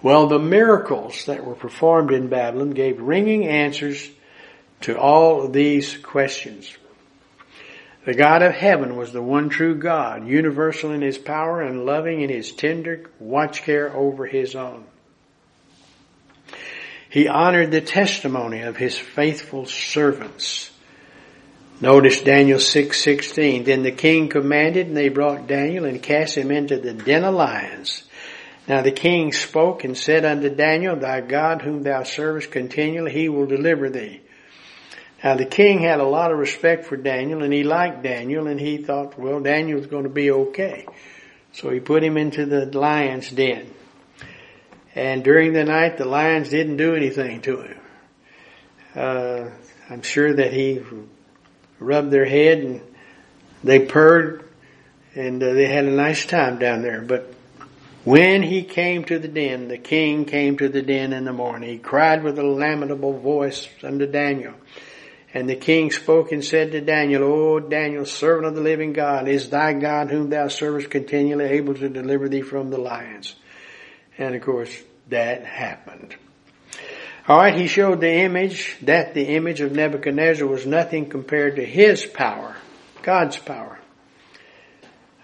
Well, 0.02 0.26
the 0.26 0.38
miracles 0.38 1.26
that 1.26 1.46
were 1.46 1.54
performed 1.54 2.10
in 2.10 2.28
Babylon 2.28 2.70
gave 2.70 3.00
ringing 3.00 3.46
answers 3.46 4.10
to 4.82 4.98
all 4.98 5.48
these 5.48 5.96
questions. 5.96 6.76
The 8.04 8.14
God 8.14 8.42
of 8.42 8.52
heaven 8.52 8.96
was 8.96 9.12
the 9.12 9.22
one 9.22 9.48
true 9.48 9.76
God, 9.76 10.26
universal 10.26 10.90
in 10.90 11.02
his 11.02 11.18
power 11.18 11.60
and 11.60 11.86
loving 11.86 12.20
in 12.20 12.30
his 12.30 12.50
tender 12.50 13.08
watch 13.20 13.62
care 13.62 13.94
over 13.94 14.26
his 14.26 14.56
own. 14.56 14.84
He 17.08 17.28
honored 17.28 17.70
the 17.70 17.80
testimony 17.80 18.62
of 18.62 18.76
his 18.76 18.98
faithful 18.98 19.66
servants. 19.66 20.70
Notice 21.80 22.22
Daniel 22.22 22.58
6:16. 22.58 23.64
Then 23.64 23.82
the 23.82 23.92
king 23.92 24.28
commanded 24.28 24.88
and 24.88 24.96
they 24.96 25.08
brought 25.08 25.46
Daniel 25.46 25.84
and 25.84 26.02
cast 26.02 26.36
him 26.36 26.50
into 26.50 26.78
the 26.78 26.94
den 26.94 27.22
of 27.22 27.34
lions. 27.34 28.02
Now 28.66 28.82
the 28.82 28.92
king 28.92 29.32
spoke 29.32 29.84
and 29.84 29.96
said 29.96 30.24
unto 30.24 30.48
Daniel, 30.48 30.96
Thy 30.96 31.20
God 31.20 31.62
whom 31.62 31.82
thou 31.82 32.02
servest 32.02 32.50
continually, 32.50 33.12
he 33.12 33.28
will 33.28 33.46
deliver 33.46 33.90
thee. 33.90 34.21
Now 35.22 35.36
the 35.36 35.44
king 35.44 35.80
had 35.80 36.00
a 36.00 36.04
lot 36.04 36.32
of 36.32 36.38
respect 36.38 36.86
for 36.86 36.96
Daniel 36.96 37.42
and 37.42 37.52
he 37.52 37.62
liked 37.62 38.02
Daniel 38.02 38.48
and 38.48 38.58
he 38.58 38.78
thought, 38.78 39.18
well, 39.18 39.40
Daniel's 39.40 39.86
going 39.86 40.02
to 40.02 40.10
be 40.10 40.30
okay. 40.30 40.86
So 41.52 41.70
he 41.70 41.80
put 41.80 42.02
him 42.02 42.16
into 42.16 42.46
the 42.46 42.66
lion's 42.66 43.30
den. 43.30 43.72
And 44.94 45.22
during 45.22 45.52
the 45.52 45.64
night, 45.64 45.96
the 45.96 46.04
lions 46.04 46.48
didn't 46.48 46.76
do 46.76 46.94
anything 46.94 47.40
to 47.42 47.62
him. 47.62 47.80
Uh, 48.94 49.50
I'm 49.88 50.02
sure 50.02 50.34
that 50.34 50.52
he 50.52 50.82
rubbed 51.78 52.10
their 52.10 52.26
head 52.26 52.58
and 52.58 52.80
they 53.62 53.80
purred 53.80 54.48
and 55.14 55.42
uh, 55.42 55.52
they 55.52 55.66
had 55.66 55.84
a 55.84 55.90
nice 55.90 56.26
time 56.26 56.58
down 56.58 56.82
there. 56.82 57.00
But 57.00 57.32
when 58.04 58.42
he 58.42 58.64
came 58.64 59.04
to 59.04 59.18
the 59.18 59.28
den, 59.28 59.68
the 59.68 59.78
king 59.78 60.24
came 60.24 60.56
to 60.58 60.68
the 60.68 60.82
den 60.82 61.12
in 61.12 61.24
the 61.24 61.32
morning. 61.32 61.70
He 61.70 61.78
cried 61.78 62.24
with 62.24 62.38
a 62.38 62.42
lamentable 62.42 63.18
voice 63.18 63.68
unto 63.82 64.06
Daniel. 64.06 64.54
And 65.34 65.48
the 65.48 65.56
king 65.56 65.90
spoke 65.90 66.30
and 66.30 66.44
said 66.44 66.72
to 66.72 66.80
Daniel, 66.80 67.24
O 67.24 67.60
Daniel, 67.60 68.04
servant 68.04 68.46
of 68.46 68.54
the 68.54 68.60
living 68.60 68.92
God, 68.92 69.28
is 69.28 69.48
thy 69.48 69.72
God 69.72 70.10
whom 70.10 70.28
thou 70.28 70.48
servest 70.48 70.90
continually 70.90 71.44
able 71.44 71.74
to 71.74 71.88
deliver 71.88 72.28
thee 72.28 72.42
from 72.42 72.70
the 72.70 72.78
lions? 72.78 73.34
And 74.18 74.34
of 74.34 74.42
course, 74.42 74.76
that 75.08 75.44
happened. 75.44 76.16
Alright, 77.28 77.54
he 77.54 77.66
showed 77.66 78.00
the 78.00 78.12
image, 78.12 78.76
that 78.82 79.14
the 79.14 79.24
image 79.36 79.60
of 79.60 79.72
Nebuchadnezzar 79.72 80.46
was 80.46 80.66
nothing 80.66 81.08
compared 81.08 81.56
to 81.56 81.64
his 81.64 82.04
power, 82.04 82.56
God's 83.02 83.38
power. 83.38 83.78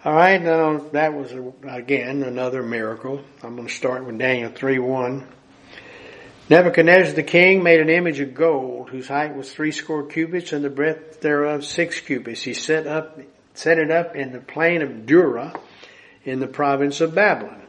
Alright, 0.06 0.42
now 0.42 0.78
that 0.92 1.12
was 1.12 1.32
again 1.68 2.22
another 2.22 2.62
miracle. 2.62 3.20
I'm 3.42 3.56
going 3.56 3.68
to 3.68 3.74
start 3.74 4.06
with 4.06 4.16
Daniel 4.16 4.50
3 4.50 4.78
1. 4.78 5.26
Nebuchadnezzar 6.50 7.12
the 7.12 7.22
king 7.22 7.62
made 7.62 7.80
an 7.80 7.90
image 7.90 8.20
of 8.20 8.32
gold 8.32 8.88
whose 8.88 9.08
height 9.08 9.36
was 9.36 9.52
three 9.52 9.70
score 9.70 10.06
cubits 10.06 10.54
and 10.54 10.64
the 10.64 10.70
breadth 10.70 11.20
thereof 11.20 11.62
six 11.62 12.00
cubits. 12.00 12.40
He 12.40 12.54
set 12.54 12.86
up, 12.86 13.20
set 13.52 13.78
it 13.78 13.90
up 13.90 14.16
in 14.16 14.32
the 14.32 14.40
plain 14.40 14.80
of 14.80 15.04
Dura 15.04 15.52
in 16.24 16.40
the 16.40 16.46
province 16.46 17.02
of 17.02 17.14
Babylon. 17.14 17.62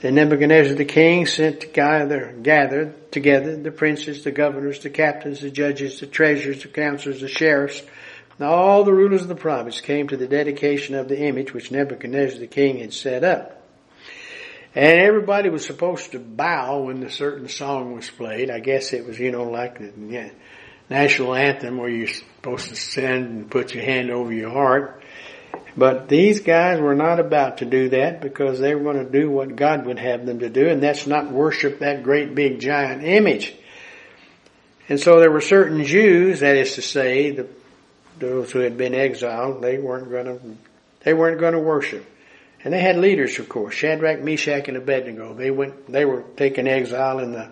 Then 0.00 0.14
Nebuchadnezzar 0.14 0.74
the 0.74 0.86
king 0.86 1.26
sent 1.26 1.60
to 1.60 1.66
gather, 1.66 2.34
gathered 2.42 3.12
together 3.12 3.56
the 3.56 3.70
princes, 3.70 4.24
the 4.24 4.32
governors, 4.32 4.78
the 4.78 4.90
captains, 4.90 5.40
the 5.40 5.50
judges, 5.50 6.00
the 6.00 6.06
treasurers, 6.06 6.62
the 6.62 6.68
counselors, 6.68 7.20
the 7.20 7.28
sheriffs, 7.28 7.82
and 8.38 8.48
all 8.48 8.84
the 8.84 8.92
rulers 8.92 9.22
of 9.22 9.28
the 9.28 9.34
province 9.34 9.82
came 9.82 10.08
to 10.08 10.16
the 10.16 10.26
dedication 10.26 10.94
of 10.94 11.08
the 11.08 11.20
image 11.20 11.52
which 11.52 11.70
Nebuchadnezzar 11.70 12.38
the 12.38 12.46
king 12.46 12.78
had 12.78 12.94
set 12.94 13.22
up. 13.22 13.63
And 14.74 15.00
everybody 15.00 15.50
was 15.50 15.64
supposed 15.64 16.12
to 16.12 16.18
bow 16.18 16.82
when 16.82 17.02
a 17.04 17.10
certain 17.10 17.48
song 17.48 17.94
was 17.94 18.10
played. 18.10 18.50
I 18.50 18.58
guess 18.58 18.92
it 18.92 19.06
was, 19.06 19.18
you 19.18 19.30
know, 19.30 19.44
like 19.44 19.78
the 19.78 20.32
national 20.90 21.34
anthem 21.34 21.78
where 21.78 21.88
you're 21.88 22.08
supposed 22.08 22.70
to 22.70 22.76
stand 22.76 23.26
and 23.26 23.50
put 23.50 23.72
your 23.72 23.84
hand 23.84 24.10
over 24.10 24.32
your 24.32 24.50
heart. 24.50 25.02
But 25.76 26.08
these 26.08 26.40
guys 26.40 26.80
were 26.80 26.94
not 26.94 27.20
about 27.20 27.58
to 27.58 27.64
do 27.64 27.88
that 27.90 28.20
because 28.20 28.58
they 28.58 28.74
were 28.74 28.92
going 28.92 29.04
to 29.04 29.10
do 29.10 29.30
what 29.30 29.56
God 29.56 29.86
would 29.86 29.98
have 29.98 30.24
them 30.26 30.40
to 30.40 30.48
do, 30.48 30.68
and 30.68 30.82
that's 30.82 31.06
not 31.06 31.30
worship 31.30 31.80
that 31.80 32.02
great 32.02 32.34
big 32.34 32.60
giant 32.60 33.04
image. 33.04 33.54
And 34.88 35.00
so 35.00 35.18
there 35.18 35.30
were 35.30 35.40
certain 35.40 35.84
Jews, 35.84 36.40
that 36.40 36.56
is 36.56 36.74
to 36.74 36.82
say, 36.82 37.30
the, 37.30 37.48
those 38.18 38.52
who 38.52 38.60
had 38.60 38.76
been 38.76 38.94
exiled, 38.94 39.62
they 39.62 39.78
weren't 39.78 40.10
going 40.10 40.26
to, 40.26 40.40
they 41.00 41.14
weren't 41.14 41.40
going 41.40 41.54
to 41.54 41.60
worship. 41.60 42.06
And 42.64 42.72
they 42.72 42.80
had 42.80 42.96
leaders, 42.96 43.38
of 43.38 43.48
course, 43.48 43.74
Shadrach, 43.74 44.22
Meshach, 44.22 44.68
and 44.68 44.76
Abednego. 44.76 45.34
They 45.34 45.50
went, 45.50 45.86
they 45.86 46.04
were 46.04 46.22
taken 46.36 46.66
exile 46.66 47.18
in 47.18 47.32
the, 47.32 47.50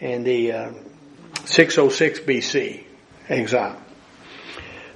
in 0.00 0.24
the, 0.24 0.52
uh, 0.52 0.72
606 1.44 2.20
BC 2.20 2.84
exile. 3.28 3.80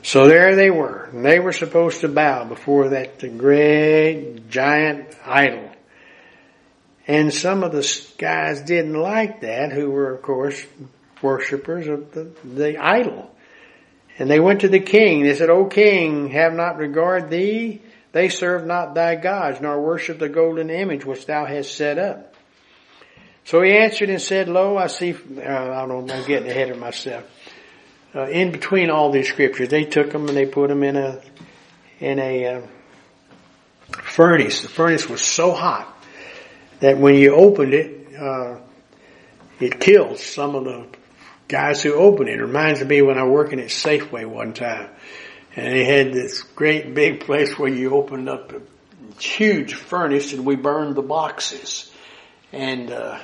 So 0.03 0.27
there 0.27 0.55
they 0.55 0.71
were. 0.71 1.09
And 1.13 1.25
they 1.25 1.39
were 1.39 1.53
supposed 1.53 2.03
to 2.03 2.09
bow 2.09 2.45
before 2.45 2.91
that 2.91 3.19
great 3.39 4.51
giant 4.51 5.17
idol. 5.25 5.71
And 7.07 7.33
some 7.33 7.63
of 7.63 7.73
the 7.73 8.07
guys 8.19 8.61
didn't 8.63 8.95
like 8.95 9.41
that, 9.41 9.73
who 9.73 9.91
were, 9.91 10.15
of 10.15 10.23
course, 10.23 10.65
worshippers 11.21 11.87
of 11.87 12.13
the, 12.13 12.31
the 12.45 12.79
idol. 12.79 13.31
And 14.19 14.31
they 14.31 14.41
went 14.41 14.61
to 14.61 14.69
the 14.69 14.81
king. 14.81 15.23
They 15.23 15.35
said, 15.35 15.51
O 15.51 15.67
king, 15.67 16.31
have 16.31 16.55
not 16.55 16.79
regard 16.79 17.31
thee 17.31 17.83
they 18.15 18.29
serve 18.29 18.65
not 18.65 18.95
thy 18.95 19.17
gods, 19.17 19.61
nor 19.61 19.83
worship 19.83 20.21
the 20.21 20.29
golden 20.29 20.71
image 20.71 21.05
which 21.05 21.27
thou 21.27 21.45
hast 21.45 21.77
set 21.77 21.99
up. 21.99 22.33
So 23.43 23.61
he 23.61 23.77
answered 23.77 24.09
and 24.09 24.23
said, 24.23 24.49
Lo, 24.49 24.77
I 24.79 24.87
see, 24.87 25.15
uh, 25.15 25.43
I 25.43 25.85
don't 25.85 26.07
know, 26.07 26.15
I'm 26.15 26.25
getting 26.25 26.49
ahead 26.49 26.71
of 26.71 26.79
myself. 26.79 27.25
Uh, 28.15 28.29
in 28.29 28.53
between 28.53 28.89
all 28.89 29.11
these 29.11 29.29
scriptures, 29.29 29.69
they 29.69 29.83
took 29.83 30.13
them 30.13 30.29
and 30.29 30.37
they 30.37 30.47
put 30.47 30.69
them 30.69 30.85
in 30.85 30.95
a, 30.95 31.21
in 31.99 32.21
a 32.21 32.47
uh, 32.47 32.63
furnace. 33.91 34.63
The 34.63 34.69
furnace 34.69 35.09
was 35.09 35.21
so 35.21 35.51
hot 35.51 35.93
that 36.79 36.97
when 36.97 37.17
you 37.17 37.35
opened 37.35 37.75
it, 37.75 38.15
uh, 38.17 38.59
it 39.59 39.81
killed 39.81 40.19
some 40.19 40.55
of 40.55 40.65
the 40.65 40.87
guys 41.49 41.83
who 41.83 41.95
opened 41.95 42.29
it. 42.29 42.39
It 42.39 42.43
reminds 42.43 42.83
me 42.85 43.03
when 43.03 43.19
I 43.19 43.25
working 43.25 43.59
at 43.59 43.71
Safeway 43.71 44.25
one 44.25 44.53
time. 44.53 44.91
And 45.57 45.73
they 45.73 45.85
had 45.85 46.13
this 46.13 46.43
great 46.43 46.95
big 46.95 47.21
place 47.21 47.59
where 47.59 47.71
you 47.71 47.95
opened 47.95 48.29
up 48.29 48.53
a 48.53 48.61
huge 49.21 49.75
furnace 49.75 50.33
and 50.33 50.45
we 50.45 50.57
burned 50.57 50.97
the 50.97 51.03
boxes. 51.03 51.91
And, 52.53 52.91
uh, 52.91 53.21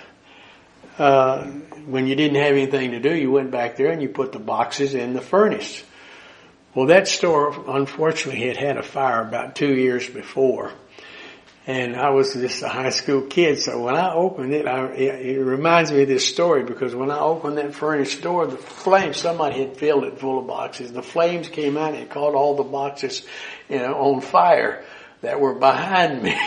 uh, 0.98 1.44
when 1.86 2.06
you 2.06 2.14
didn't 2.14 2.36
have 2.36 2.52
anything 2.52 2.92
to 2.92 3.00
do, 3.00 3.14
you 3.14 3.30
went 3.30 3.50
back 3.50 3.76
there 3.76 3.90
and 3.90 4.02
you 4.02 4.08
put 4.08 4.32
the 4.32 4.38
boxes 4.38 4.94
in 4.94 5.14
the 5.14 5.20
furnace. 5.20 5.82
Well, 6.74 6.86
that 6.86 7.08
store, 7.08 7.52
unfortunately, 7.68 8.46
had 8.46 8.56
had 8.56 8.76
a 8.76 8.82
fire 8.82 9.22
about 9.22 9.56
two 9.56 9.74
years 9.74 10.08
before. 10.08 10.72
And 11.66 11.94
I 11.94 12.10
was 12.10 12.32
just 12.32 12.62
a 12.62 12.68
high 12.68 12.88
school 12.88 13.22
kid, 13.22 13.60
so 13.60 13.82
when 13.82 13.94
I 13.94 14.14
opened 14.14 14.54
it, 14.54 14.66
I, 14.66 14.86
it, 14.92 15.36
it, 15.36 15.40
reminds 15.40 15.92
me 15.92 16.02
of 16.02 16.08
this 16.08 16.26
story 16.26 16.64
because 16.64 16.94
when 16.94 17.10
I 17.10 17.18
opened 17.18 17.58
that 17.58 17.74
furnace 17.74 18.18
door, 18.18 18.46
the 18.46 18.56
flames, 18.56 19.18
somebody 19.18 19.60
had 19.60 19.76
filled 19.76 20.04
it 20.04 20.18
full 20.18 20.38
of 20.38 20.46
boxes. 20.46 20.90
The 20.90 21.02
flames 21.02 21.48
came 21.48 21.76
out 21.76 21.94
and 21.94 22.08
caught 22.08 22.34
all 22.34 22.56
the 22.56 22.64
boxes, 22.64 23.26
you 23.68 23.78
know, 23.78 23.94
on 23.94 24.22
fire 24.22 24.84
that 25.20 25.38
were 25.38 25.54
behind 25.54 26.22
me. 26.22 26.40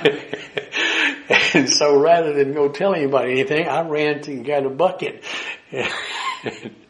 and 1.54 1.68
so 1.68 1.98
rather 1.98 2.32
than 2.32 2.54
go 2.54 2.68
tell 2.68 2.94
anybody 2.94 3.32
anything, 3.32 3.66
I 3.66 3.82
ran 3.82 4.22
and 4.28 4.44
got 4.44 4.64
a 4.64 4.70
bucket 4.70 5.24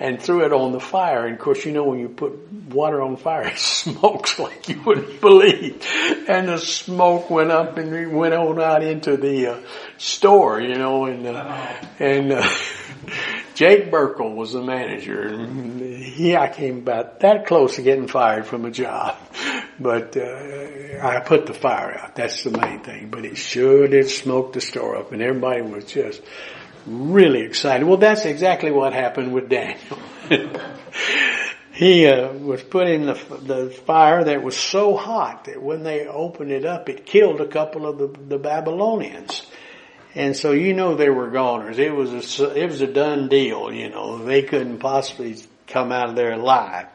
and 0.00 0.20
threw 0.20 0.44
it 0.44 0.52
on 0.52 0.72
the 0.72 0.80
fire. 0.80 1.26
And 1.26 1.34
of 1.34 1.40
course, 1.40 1.64
you 1.64 1.72
know, 1.72 1.84
when 1.84 1.98
you 1.98 2.08
put 2.08 2.52
water 2.52 3.02
on 3.02 3.16
fire, 3.16 3.48
it 3.48 3.58
smokes 3.58 4.38
like 4.38 4.68
you 4.68 4.80
wouldn't 4.82 5.20
believe. 5.20 5.84
And 6.28 6.48
the 6.48 6.58
smoke 6.58 7.30
went 7.30 7.50
up 7.50 7.76
and 7.78 8.12
went 8.12 8.34
on 8.34 8.60
out 8.60 8.82
into 8.82 9.16
the 9.16 9.46
uh, 9.48 9.60
store, 9.96 10.60
you 10.60 10.76
know, 10.76 11.06
and, 11.06 11.26
uh, 11.26 11.74
and, 11.98 12.32
uh, 12.32 12.48
Jake 13.54 13.90
Burkle 13.90 14.36
was 14.36 14.52
the 14.52 14.62
manager 14.62 15.20
and 15.20 15.80
he, 15.80 16.36
I 16.36 16.48
came 16.48 16.78
about 16.78 17.20
that 17.20 17.46
close 17.46 17.74
to 17.74 17.82
getting 17.82 18.06
fired 18.06 18.46
from 18.46 18.64
a 18.64 18.70
job, 18.70 19.16
but, 19.80 20.16
uh, 20.16 21.00
I 21.02 21.20
put 21.24 21.46
the 21.46 21.54
fire 21.54 21.98
out. 21.98 22.14
That's 22.14 22.44
the 22.44 22.50
main 22.50 22.80
thing, 22.80 23.08
but 23.10 23.24
it 23.24 23.36
sure 23.36 23.88
did 23.88 24.10
smoke 24.10 24.52
the 24.52 24.60
store 24.60 24.96
up 24.96 25.10
and 25.10 25.20
everybody 25.20 25.62
was 25.62 25.86
just, 25.86 26.22
really 26.86 27.42
excited. 27.42 27.86
Well, 27.86 27.96
that's 27.96 28.24
exactly 28.24 28.70
what 28.70 28.92
happened 28.92 29.32
with 29.32 29.48
Daniel. 29.48 29.98
he 31.72 32.06
uh, 32.06 32.32
was 32.32 32.62
put 32.62 32.88
in 32.88 33.06
the, 33.06 33.14
the 33.42 33.70
fire 33.70 34.24
that 34.24 34.42
was 34.42 34.56
so 34.56 34.96
hot 34.96 35.44
that 35.44 35.62
when 35.62 35.82
they 35.82 36.06
opened 36.06 36.50
it 36.50 36.64
up, 36.64 36.88
it 36.88 37.06
killed 37.06 37.40
a 37.40 37.48
couple 37.48 37.86
of 37.86 37.98
the, 37.98 38.08
the 38.28 38.38
Babylonians. 38.38 39.46
And 40.14 40.36
so 40.36 40.52
you 40.52 40.74
know 40.74 40.96
they 40.96 41.10
were 41.10 41.30
goners. 41.30 41.78
It 41.78 41.94
was 41.94 42.40
a, 42.40 42.50
it 42.50 42.66
was 42.66 42.80
a 42.80 42.86
done 42.86 43.28
deal, 43.28 43.72
you 43.72 43.90
know. 43.90 44.24
They 44.24 44.42
couldn't 44.42 44.78
possibly 44.78 45.36
come 45.66 45.92
out 45.92 46.10
of 46.10 46.16
there 46.16 46.32
alive. 46.32 46.86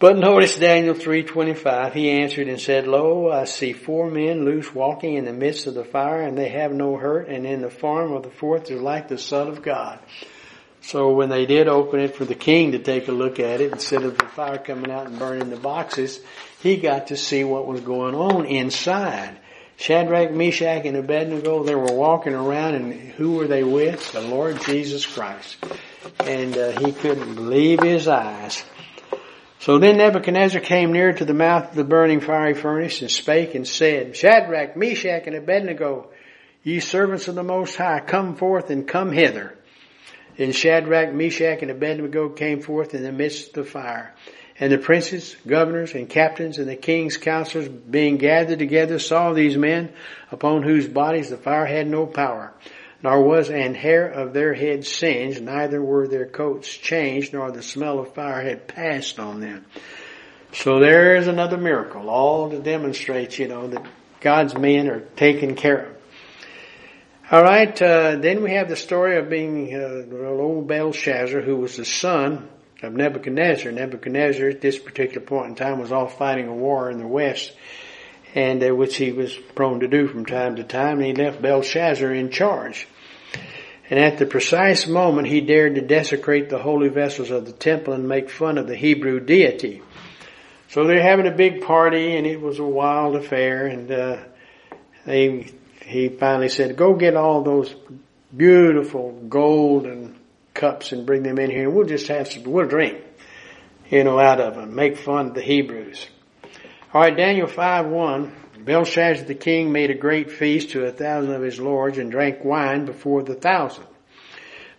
But 0.00 0.16
notice 0.16 0.56
Daniel 0.56 0.94
3.25, 0.94 1.92
he 1.92 2.10
answered 2.10 2.48
and 2.48 2.58
said, 2.58 2.86
Lo, 2.86 3.30
I 3.30 3.44
see 3.44 3.74
four 3.74 4.10
men 4.10 4.46
loose 4.46 4.74
walking 4.74 5.16
in 5.16 5.26
the 5.26 5.32
midst 5.34 5.66
of 5.66 5.74
the 5.74 5.84
fire, 5.84 6.22
and 6.22 6.38
they 6.38 6.48
have 6.48 6.72
no 6.72 6.96
hurt, 6.96 7.28
and 7.28 7.44
in 7.44 7.60
the 7.60 7.68
form 7.68 8.14
of 8.14 8.22
the 8.22 8.30
fourth 8.30 8.70
is 8.70 8.80
like 8.80 9.08
the 9.08 9.18
Son 9.18 9.48
of 9.48 9.60
God. 9.60 9.98
So 10.80 11.10
when 11.10 11.28
they 11.28 11.44
did 11.44 11.68
open 11.68 12.00
it 12.00 12.16
for 12.16 12.24
the 12.24 12.34
king 12.34 12.72
to 12.72 12.78
take 12.78 13.08
a 13.08 13.12
look 13.12 13.38
at 13.38 13.60
it, 13.60 13.72
instead 13.72 14.02
of 14.02 14.16
the 14.16 14.24
fire 14.24 14.56
coming 14.56 14.90
out 14.90 15.06
and 15.06 15.18
burning 15.18 15.50
the 15.50 15.56
boxes, 15.56 16.18
he 16.62 16.78
got 16.78 17.08
to 17.08 17.16
see 17.18 17.44
what 17.44 17.66
was 17.66 17.82
going 17.82 18.14
on 18.14 18.46
inside. 18.46 19.36
Shadrach, 19.76 20.32
Meshach, 20.32 20.86
and 20.86 20.96
Abednego, 20.96 21.62
they 21.62 21.74
were 21.74 21.92
walking 21.92 22.32
around 22.32 22.74
and 22.74 22.94
who 22.94 23.32
were 23.32 23.46
they 23.46 23.64
with? 23.64 24.12
The 24.12 24.22
Lord 24.22 24.62
Jesus 24.62 25.04
Christ. 25.04 25.58
And 26.20 26.56
uh, 26.56 26.70
he 26.80 26.92
couldn't 26.92 27.34
believe 27.34 27.80
his 27.80 28.08
eyes. 28.08 28.64
So 29.60 29.78
then 29.78 29.98
Nebuchadnezzar 29.98 30.62
came 30.62 30.92
near 30.92 31.12
to 31.12 31.24
the 31.26 31.34
mouth 31.34 31.68
of 31.68 31.74
the 31.74 31.84
burning 31.84 32.20
fiery 32.20 32.54
furnace 32.54 33.02
and 33.02 33.10
spake 33.10 33.54
and 33.54 33.68
said, 33.68 34.16
Shadrach, 34.16 34.74
Meshach, 34.74 35.26
and 35.26 35.36
Abednego, 35.36 36.08
ye 36.62 36.80
servants 36.80 37.28
of 37.28 37.34
the 37.34 37.42
Most 37.42 37.76
High, 37.76 38.00
come 38.00 38.36
forth 38.36 38.70
and 38.70 38.88
come 38.88 39.12
hither. 39.12 39.58
Then 40.38 40.52
Shadrach, 40.52 41.12
Meshach, 41.12 41.60
and 41.60 41.70
Abednego 41.70 42.30
came 42.30 42.62
forth 42.62 42.94
in 42.94 43.02
the 43.02 43.12
midst 43.12 43.48
of 43.48 43.66
the 43.66 43.70
fire. 43.70 44.14
And 44.58 44.72
the 44.72 44.78
princes, 44.78 45.36
governors, 45.46 45.94
and 45.94 46.08
captains, 46.08 46.56
and 46.56 46.66
the 46.66 46.76
king's 46.76 47.18
counselors 47.18 47.68
being 47.68 48.16
gathered 48.16 48.58
together 48.58 48.98
saw 48.98 49.34
these 49.34 49.58
men 49.58 49.92
upon 50.30 50.62
whose 50.62 50.88
bodies 50.88 51.28
the 51.28 51.36
fire 51.36 51.66
had 51.66 51.86
no 51.86 52.06
power 52.06 52.54
nor 53.02 53.22
was 53.22 53.50
an 53.50 53.74
hair 53.74 54.06
of 54.06 54.32
their 54.32 54.54
heads 54.54 54.90
singed, 54.90 55.42
neither 55.42 55.82
were 55.82 56.06
their 56.06 56.26
coats 56.26 56.68
changed, 56.68 57.32
nor 57.32 57.50
the 57.50 57.62
smell 57.62 57.98
of 57.98 58.14
fire 58.14 58.42
had 58.42 58.68
passed 58.68 59.18
on 59.18 59.40
them. 59.40 59.64
So 60.52 60.80
there 60.80 61.16
is 61.16 61.28
another 61.28 61.56
miracle, 61.56 62.10
all 62.10 62.50
to 62.50 62.58
demonstrate, 62.58 63.38
you 63.38 63.48
know, 63.48 63.68
that 63.68 63.86
God's 64.20 64.56
men 64.56 64.88
are 64.88 65.00
taken 65.00 65.54
care 65.54 65.86
of. 65.86 65.96
All 67.32 67.42
right, 67.42 67.80
uh, 67.80 68.16
then 68.16 68.42
we 68.42 68.54
have 68.54 68.68
the 68.68 68.74
story 68.74 69.16
of 69.16 69.30
being 69.30 69.72
uh, 69.72 70.02
old 70.12 70.66
Belshazzar, 70.66 71.40
who 71.40 71.56
was 71.58 71.76
the 71.76 71.84
son 71.84 72.48
of 72.82 72.92
Nebuchadnezzar. 72.92 73.70
Nebuchadnezzar, 73.70 74.48
at 74.48 74.60
this 74.60 74.80
particular 74.80 75.24
point 75.24 75.50
in 75.50 75.54
time, 75.54 75.78
was 75.78 75.92
off 75.92 76.18
fighting 76.18 76.48
a 76.48 76.54
war 76.54 76.90
in 76.90 76.98
the 76.98 77.06
west, 77.06 77.52
and 78.34 78.62
uh, 78.62 78.74
which 78.74 78.96
he 78.96 79.12
was 79.12 79.34
prone 79.54 79.80
to 79.80 79.88
do 79.88 80.06
from 80.06 80.24
time 80.24 80.56
to 80.56 80.64
time, 80.64 80.98
and 80.98 81.06
he 81.06 81.14
left 81.14 81.42
Belshazzar 81.42 82.12
in 82.12 82.30
charge. 82.30 82.86
And 83.88 83.98
at 83.98 84.18
the 84.18 84.26
precise 84.26 84.86
moment, 84.86 85.26
he 85.26 85.40
dared 85.40 85.74
to 85.74 85.80
desecrate 85.80 86.48
the 86.48 86.58
holy 86.58 86.88
vessels 86.88 87.30
of 87.30 87.44
the 87.44 87.52
temple 87.52 87.92
and 87.92 88.08
make 88.08 88.30
fun 88.30 88.56
of 88.56 88.68
the 88.68 88.76
Hebrew 88.76 89.18
deity. 89.18 89.82
So 90.68 90.86
they're 90.86 91.02
having 91.02 91.26
a 91.26 91.32
big 91.32 91.62
party, 91.62 92.16
and 92.16 92.24
it 92.24 92.40
was 92.40 92.60
a 92.60 92.64
wild 92.64 93.16
affair. 93.16 93.66
And 93.66 93.90
uh, 93.90 94.18
they, 95.04 95.50
he 95.84 96.08
finally 96.08 96.48
said, 96.48 96.76
"Go 96.76 96.94
get 96.94 97.16
all 97.16 97.42
those 97.42 97.74
beautiful 98.36 99.10
golden 99.28 100.16
cups 100.54 100.92
and 100.92 101.04
bring 101.04 101.24
them 101.24 101.40
in 101.40 101.50
here, 101.50 101.64
and 101.64 101.74
we'll 101.74 101.88
just 101.88 102.06
have 102.06 102.30
some. 102.30 102.44
We'll 102.44 102.68
drink, 102.68 103.02
you 103.90 104.04
know, 104.04 104.20
out 104.20 104.40
of 104.40 104.54
them. 104.54 104.76
Make 104.76 104.98
fun 104.98 105.28
of 105.28 105.34
the 105.34 105.42
Hebrews." 105.42 106.06
All 106.92 107.00
right, 107.00 107.16
Daniel 107.16 107.46
5 107.46 107.86
1. 107.86 108.32
Belshazzar 108.64 109.24
the 109.24 109.36
king 109.36 109.70
made 109.70 109.92
a 109.92 109.94
great 109.94 110.32
feast 110.32 110.70
to 110.70 110.86
a 110.86 110.90
thousand 110.90 111.32
of 111.32 111.40
his 111.40 111.60
lords 111.60 111.98
and 111.98 112.10
drank 112.10 112.44
wine 112.44 112.84
before 112.84 113.22
the 113.22 113.36
thousand. 113.36 113.84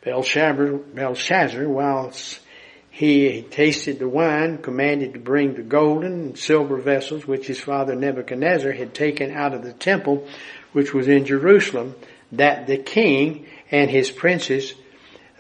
Belshazzar, 0.04 0.74
Belshazzar 0.94 1.70
whilst 1.70 2.42
he 2.90 3.44
tasted 3.44 4.00
the 4.00 4.10
wine, 4.10 4.58
commanded 4.58 5.14
to 5.14 5.22
bring 5.22 5.54
the 5.54 5.62
golden 5.62 6.12
and 6.12 6.38
silver 6.38 6.76
vessels 6.76 7.26
which 7.26 7.48
his 7.48 7.62
father 7.62 7.96
Nebuchadnezzar 7.96 8.74
had 8.74 8.94
taken 8.94 9.32
out 9.32 9.54
of 9.54 9.64
the 9.64 9.72
temple 9.72 10.28
which 10.74 10.94
was 10.94 11.08
in 11.08 11.24
Jerusalem, 11.24 11.96
that 12.34 12.68
the 12.68 12.78
king 12.78 13.46
and 13.72 13.90
his 13.90 14.12
princes, 14.12 14.74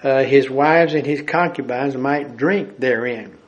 uh, 0.04 0.24
his 0.24 0.50
wives 0.50 0.94
and 0.94 1.06
his 1.06 1.22
concubines 1.24 1.98
might 1.98 2.38
drink 2.38 2.78
therein. 2.78 3.41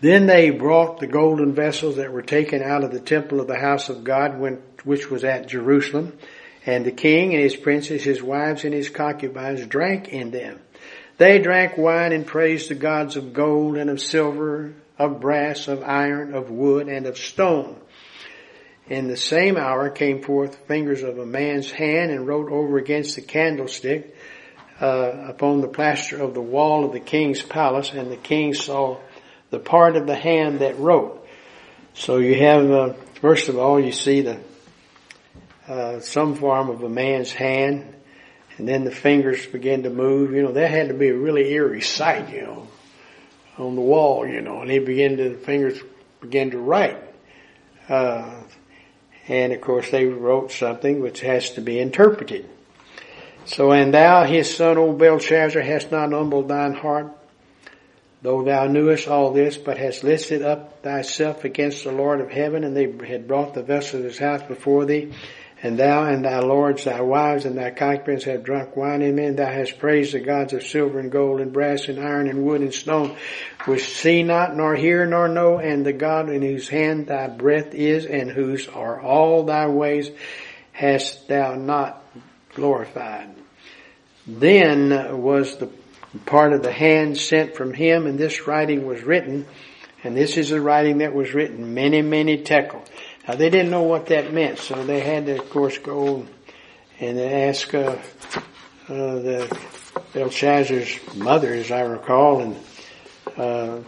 Then 0.00 0.26
they 0.26 0.50
brought 0.50 0.98
the 0.98 1.06
golden 1.06 1.54
vessels 1.54 1.96
that 1.96 2.12
were 2.12 2.22
taken 2.22 2.62
out 2.62 2.84
of 2.84 2.90
the 2.90 3.00
temple 3.00 3.40
of 3.40 3.46
the 3.46 3.58
house 3.58 3.90
of 3.90 4.02
God, 4.02 4.40
which 4.84 5.10
was 5.10 5.24
at 5.24 5.48
Jerusalem, 5.48 6.16
and 6.64 6.84
the 6.84 6.92
king 6.92 7.34
and 7.34 7.42
his 7.42 7.56
princes, 7.56 8.02
his 8.02 8.22
wives 8.22 8.64
and 8.64 8.72
his 8.72 8.88
concubines 8.88 9.66
drank 9.66 10.08
in 10.08 10.30
them. 10.30 10.60
They 11.18 11.38
drank 11.38 11.76
wine 11.76 12.12
and 12.12 12.26
praised 12.26 12.70
the 12.70 12.74
gods 12.76 13.16
of 13.16 13.34
gold 13.34 13.76
and 13.76 13.90
of 13.90 14.00
silver, 14.00 14.72
of 14.98 15.20
brass, 15.20 15.68
of 15.68 15.82
iron, 15.82 16.34
of 16.34 16.50
wood, 16.50 16.88
and 16.88 17.06
of 17.06 17.18
stone. 17.18 17.78
In 18.88 19.06
the 19.06 19.18
same 19.18 19.58
hour 19.58 19.90
came 19.90 20.22
forth 20.22 20.66
fingers 20.66 21.02
of 21.02 21.18
a 21.18 21.26
man's 21.26 21.70
hand 21.70 22.10
and 22.10 22.26
wrote 22.26 22.50
over 22.50 22.78
against 22.78 23.16
the 23.16 23.22
candlestick 23.22 24.16
uh, 24.80 25.26
upon 25.28 25.60
the 25.60 25.68
plaster 25.68 26.20
of 26.20 26.32
the 26.32 26.40
wall 26.40 26.86
of 26.86 26.92
the 26.92 27.00
king's 27.00 27.42
palace, 27.42 27.92
and 27.92 28.10
the 28.10 28.16
king 28.16 28.54
saw 28.54 28.98
the 29.50 29.58
part 29.58 29.96
of 29.96 30.06
the 30.06 30.14
hand 30.14 30.60
that 30.60 30.78
wrote. 30.78 31.26
So 31.94 32.18
you 32.18 32.36
have, 32.36 32.70
uh, 32.70 32.92
first 33.20 33.48
of 33.48 33.58
all, 33.58 33.80
you 33.80 33.92
see 33.92 34.22
the 34.22 34.38
uh, 35.68 36.00
some 36.00 36.34
form 36.34 36.68
of 36.68 36.82
a 36.82 36.88
man's 36.88 37.30
hand, 37.30 37.94
and 38.58 38.66
then 38.66 38.84
the 38.84 38.90
fingers 38.90 39.46
begin 39.46 39.84
to 39.84 39.90
move. 39.90 40.32
You 40.32 40.42
know, 40.42 40.52
that 40.52 40.70
had 40.70 40.88
to 40.88 40.94
be 40.94 41.08
a 41.08 41.16
really 41.16 41.52
eerie 41.52 41.80
sight, 41.80 42.30
you 42.30 42.42
know, 42.42 42.68
on 43.58 43.76
the 43.76 43.80
wall, 43.80 44.26
you 44.26 44.40
know, 44.40 44.62
and 44.62 44.70
he 44.70 44.78
began 44.78 45.16
to, 45.16 45.30
the 45.30 45.38
fingers 45.38 45.80
began 46.20 46.50
to 46.50 46.58
write. 46.58 46.98
Uh, 47.88 48.42
and 49.28 49.52
of 49.52 49.60
course 49.60 49.90
they 49.90 50.06
wrote 50.06 50.50
something 50.50 51.00
which 51.00 51.20
has 51.20 51.50
to 51.52 51.60
be 51.60 51.78
interpreted. 51.78 52.48
So, 53.44 53.72
and 53.72 53.94
thou, 53.94 54.24
his 54.24 54.54
son, 54.54 54.76
O 54.76 54.92
Belshazzar, 54.92 55.62
hast 55.62 55.90
not 55.90 56.12
humbled 56.12 56.48
thine 56.48 56.74
heart 56.74 57.12
Though 58.22 58.44
thou 58.44 58.66
knewest 58.66 59.08
all 59.08 59.32
this, 59.32 59.56
but 59.56 59.78
hast 59.78 60.04
lifted 60.04 60.42
up 60.42 60.82
thyself 60.82 61.44
against 61.44 61.84
the 61.84 61.92
Lord 61.92 62.20
of 62.20 62.30
heaven, 62.30 62.64
and 62.64 62.76
they 62.76 62.90
had 63.06 63.26
brought 63.26 63.54
the 63.54 63.62
vessel 63.62 64.00
of 64.00 64.04
his 64.04 64.18
house 64.18 64.42
before 64.42 64.84
thee, 64.84 65.12
and 65.62 65.78
thou 65.78 66.04
and 66.04 66.24
thy 66.24 66.40
lords, 66.40 66.84
thy 66.84 67.00
wives, 67.00 67.46
and 67.46 67.56
thy 67.56 67.70
concubines 67.70 68.24
have 68.24 68.44
drunk 68.44 68.76
wine 68.76 69.00
in 69.00 69.14
men, 69.14 69.36
thou 69.36 69.50
hast 69.50 69.78
praised 69.78 70.12
the 70.12 70.20
gods 70.20 70.52
of 70.52 70.62
silver 70.62 70.98
and 70.98 71.10
gold 71.10 71.40
and 71.40 71.52
brass 71.52 71.88
and 71.88 71.98
iron 71.98 72.28
and 72.28 72.44
wood 72.44 72.60
and 72.60 72.74
stone, 72.74 73.16
which 73.64 73.88
see 73.88 74.22
not, 74.22 74.54
nor 74.54 74.74
hear, 74.74 75.06
nor 75.06 75.26
know, 75.28 75.58
and 75.58 75.84
the 75.84 75.92
God 75.92 76.28
in 76.28 76.42
whose 76.42 76.68
hand 76.68 77.06
thy 77.06 77.26
breath 77.26 77.74
is, 77.74 78.04
and 78.04 78.30
whose 78.30 78.68
are 78.68 79.00
all 79.00 79.44
thy 79.44 79.66
ways, 79.66 80.10
hast 80.72 81.26
thou 81.28 81.54
not 81.54 82.04
glorified. 82.54 83.30
Then 84.26 85.22
was 85.22 85.56
the 85.56 85.70
part 86.26 86.52
of 86.52 86.62
the 86.62 86.72
hand 86.72 87.16
sent 87.16 87.54
from 87.54 87.72
him, 87.72 88.06
and 88.06 88.18
this 88.18 88.46
writing 88.46 88.86
was 88.86 89.02
written, 89.02 89.46
and 90.02 90.16
this 90.16 90.36
is 90.36 90.50
the 90.50 90.60
writing 90.60 90.98
that 90.98 91.14
was 91.14 91.34
written, 91.34 91.74
mene, 91.74 92.08
mene 92.08 92.42
tekel. 92.42 92.84
Now 93.26 93.34
they 93.34 93.50
didn't 93.50 93.70
know 93.70 93.82
what 93.82 94.06
that 94.06 94.32
meant, 94.32 94.58
so 94.58 94.82
they 94.84 95.00
had 95.00 95.26
to, 95.26 95.38
of 95.38 95.50
course, 95.50 95.78
go 95.78 96.26
and 96.98 97.20
ask 97.20 97.72
uh, 97.74 97.78
uh, 97.78 97.96
the 98.88 99.58
Belshazzar's 100.12 100.98
mother, 101.14 101.52
as 101.54 101.70
I 101.70 101.82
recall, 101.82 102.40
and 102.40 102.56
uh, 103.36 103.78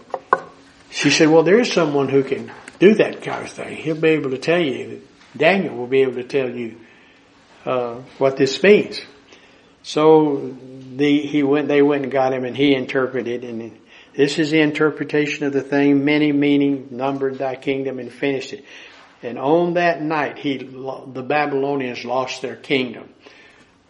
she 0.90 1.10
said, 1.10 1.28
"Well, 1.28 1.42
there 1.42 1.58
is 1.58 1.72
someone 1.72 2.08
who 2.08 2.22
can 2.22 2.52
do 2.78 2.94
that 2.94 3.22
kind 3.22 3.44
of 3.44 3.50
thing. 3.50 3.76
He'll 3.76 4.00
be 4.00 4.10
able 4.10 4.30
to 4.30 4.38
tell 4.38 4.60
you. 4.60 5.02
Daniel 5.36 5.74
will 5.74 5.86
be 5.86 6.02
able 6.02 6.14
to 6.14 6.24
tell 6.24 6.48
you 6.48 6.78
uh, 7.64 7.96
what 8.18 8.36
this 8.36 8.62
means." 8.62 9.00
So 9.82 10.56
the, 10.96 11.20
he 11.22 11.42
went, 11.42 11.68
they 11.68 11.82
went 11.82 12.04
and 12.04 12.12
got 12.12 12.32
him 12.32 12.44
and 12.44 12.56
he 12.56 12.74
interpreted 12.74 13.44
and 13.44 13.78
this 14.14 14.38
is 14.38 14.50
the 14.50 14.60
interpretation 14.60 15.46
of 15.46 15.52
the 15.52 15.62
thing, 15.62 16.04
mene 16.04 16.38
meaning, 16.38 16.88
numbered 16.90 17.38
thy 17.38 17.54
kingdom 17.54 17.98
and 17.98 18.12
finished 18.12 18.52
it. 18.52 18.64
And 19.22 19.38
on 19.38 19.74
that 19.74 20.02
night, 20.02 20.38
he, 20.38 20.58
the 20.58 21.24
Babylonians 21.26 22.04
lost 22.04 22.42
their 22.42 22.56
kingdom 22.56 23.08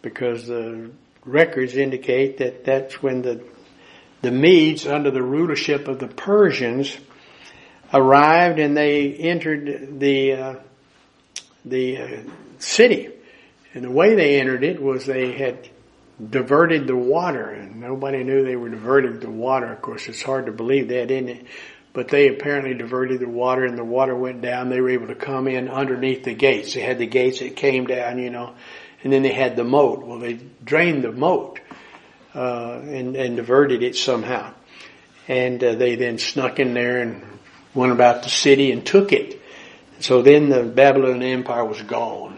because 0.01 0.47
the 0.47 0.91
records 1.25 1.77
indicate 1.77 2.38
that 2.38 2.65
that's 2.65 3.03
when 3.03 3.23
the, 3.23 3.43
the 4.21 4.31
Medes 4.31 4.87
under 4.87 5.11
the 5.11 5.23
rulership 5.23 5.88
of 5.88 5.99
the 5.99 6.09
Persians 6.09 6.97
arrived 7.93 8.59
and 8.61 8.77
they 8.77 9.15
entered 9.15 9.99
the, 9.99 10.33
uh, 10.35 10.55
the 11.65 11.99
uh, 11.99 12.21
city. 12.59 13.09
And 13.75 13.85
the 13.85 13.91
way 13.91 14.15
they 14.15 14.38
entered 14.38 14.62
it 14.62 14.81
was 14.81 15.07
they 15.07 15.33
had 15.33 15.69
diverted 16.31 16.87
the 16.87 16.97
water, 16.97 17.51
and 17.51 17.81
nobody 17.81 18.23
knew 18.23 18.45
they 18.45 18.57
were 18.57 18.69
diverting 18.69 19.21
the 19.21 19.31
water. 19.31 19.73
Of 19.73 19.83
course, 19.83 20.09
it's 20.09 20.23
hard 20.23 20.47
to 20.47 20.53
believe 20.53 20.89
that, 20.89 21.11
isn't 21.11 21.29
it? 21.29 21.47
But 21.93 22.09
they 22.09 22.29
apparently 22.29 22.75
diverted 22.75 23.21
the 23.21 23.29
water, 23.29 23.65
and 23.65 23.77
the 23.77 23.85
water 23.85 24.15
went 24.15 24.41
down. 24.41 24.71
They 24.71 24.81
were 24.81 24.91
able 24.91 25.09
to 25.09 25.15
come 25.15 25.47
in 25.49 25.69
underneath 25.69 26.25
the 26.25 26.35
gates. 26.35 26.75
They 26.75 26.81
had 26.81 26.99
the 26.99 27.07
gates 27.07 27.41
that 27.41 27.57
came 27.57 27.87
down, 27.87 28.19
you 28.19 28.31
know, 28.31 28.55
and 29.03 29.13
then 29.13 29.23
they 29.23 29.33
had 29.33 29.57
the 29.57 29.65
moat. 29.65 30.05
Well, 30.05 30.19
they 30.19 30.39
drained 30.65 31.05
the 31.05 31.13
moat 31.13 31.61
uh, 32.35 32.81
and, 32.83 33.15
and 33.17 33.37
diverted 33.37 33.83
it 33.83 33.97
somehow. 33.97 34.55
And 35.29 35.63
uh, 35.63 35.75
they 35.75 35.97
then 35.97 36.19
snuck 36.19 36.59
in 36.59 36.73
there 36.73 37.01
and 37.03 37.23
went 37.75 37.93
about 37.93 38.23
the 38.23 38.31
city 38.31 38.73
and 38.73 38.87
took 38.87 39.13
it. 39.13 39.41
So 40.01 40.23
then 40.23 40.49
the 40.49 40.63
Babylonian 40.63 41.41
Empire 41.41 41.65
was 41.65 41.81
gone. 41.83 42.32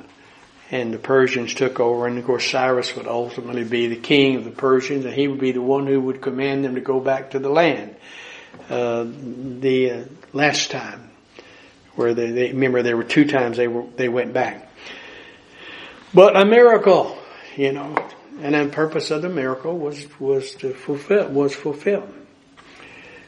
And 0.71 0.93
the 0.93 0.99
Persians 0.99 1.55
took 1.55 1.79
over, 1.79 2.07
and 2.07 2.19
of 2.19 2.25
course 2.25 2.51
Cyrus 2.51 2.97
would 2.97 3.07
ultimately 3.07 3.65
be 3.65 3.89
the 3.89 3.97
king 3.97 4.37
of 4.37 4.45
the 4.45 4.51
Persians, 4.51 5.05
and 5.05 5.15
he 5.15 5.29
would 5.29 5.41
be 5.41 5.53
the 5.53 5.63
one 5.63 5.87
who 5.87 6.01
would 6.01 6.23
command 6.23 6.65
them 6.65 6.75
to 6.75 6.81
go 6.81 7.01
back 7.01 7.31
to 7.31 7.39
the 7.39 7.51
land. 7.51 7.95
Uh, 8.69 9.05
the 9.05 9.91
uh, 9.91 10.05
last 10.33 10.71
time, 10.71 11.11
where 11.97 12.15
they, 12.15 12.31
they 12.31 12.53
remember 12.53 12.83
there 12.83 12.97
were 12.97 13.05
two 13.05 13.27
times 13.27 13.57
they 13.57 13.69
were 13.69 13.85
they 13.97 14.09
went 14.09 14.33
back. 14.33 14.71
But 16.15 16.37
a 16.37 16.45
miracle, 16.45 17.19
you 17.57 17.73
know, 17.73 17.95
and 18.41 18.55
the 18.55 18.73
purpose 18.73 19.11
of 19.11 19.23
the 19.23 19.29
miracle 19.29 19.77
was 19.77 20.07
was 20.19 20.55
to 20.57 20.73
fulfill 20.73 21.29
was 21.29 21.55
fulfilled 21.55 22.13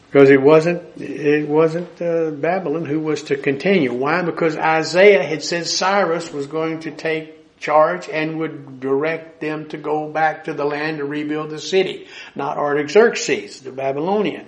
because 0.07 0.31
it 0.31 0.41
wasn't 0.41 0.83
it 1.01 1.49
wasn't 1.49 2.01
uh, 2.01 2.31
Babylon 2.31 2.85
who 2.85 3.01
was 3.01 3.25
to 3.25 3.37
continue. 3.37 3.93
Why? 3.93 4.23
Because 4.23 4.57
Isaiah 4.57 5.23
had 5.23 5.43
said 5.43 5.67
Cyrus 5.67 6.33
was 6.33 6.47
going 6.47 6.81
to 6.81 6.91
take 6.91 7.59
charge 7.59 8.09
and 8.09 8.39
would 8.39 8.81
direct 8.81 9.41
them 9.41 9.69
to 9.69 9.77
go 9.77 10.11
back 10.11 10.45
to 10.45 10.55
the 10.55 10.65
land 10.65 10.99
to 10.99 11.05
rebuild 11.05 11.51
the 11.51 11.59
city, 11.59 12.07
not 12.35 12.57
Artaxerxes, 12.57 13.61
the 13.61 13.73
Babylonian. 13.73 14.47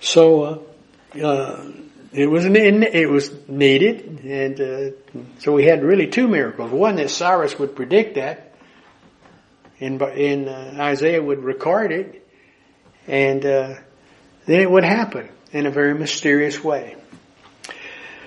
So 0.00 0.42
uh, 1.14 1.18
uh, 1.22 1.72
it 2.12 2.26
was 2.26 2.44
it 2.44 3.10
was 3.10 3.30
needed, 3.48 4.20
and 4.24 4.60
uh, 4.60 5.20
so 5.38 5.52
we 5.52 5.64
had 5.64 5.82
really 5.82 6.08
two 6.08 6.28
miracles. 6.28 6.70
One 6.70 6.96
that 6.96 7.10
Cyrus 7.10 7.58
would 7.58 7.76
predict 7.76 8.16
that, 8.16 8.54
and 9.80 10.00
in 10.02 10.48
uh, 10.48 10.76
Isaiah 10.78 11.22
would 11.22 11.44
record 11.44 11.92
it, 11.92 12.26
and 13.06 13.44
uh, 13.44 13.74
then 14.46 14.60
it 14.60 14.70
would 14.70 14.84
happen 14.84 15.28
in 15.52 15.66
a 15.66 15.70
very 15.70 15.94
mysterious 15.94 16.62
way. 16.62 16.96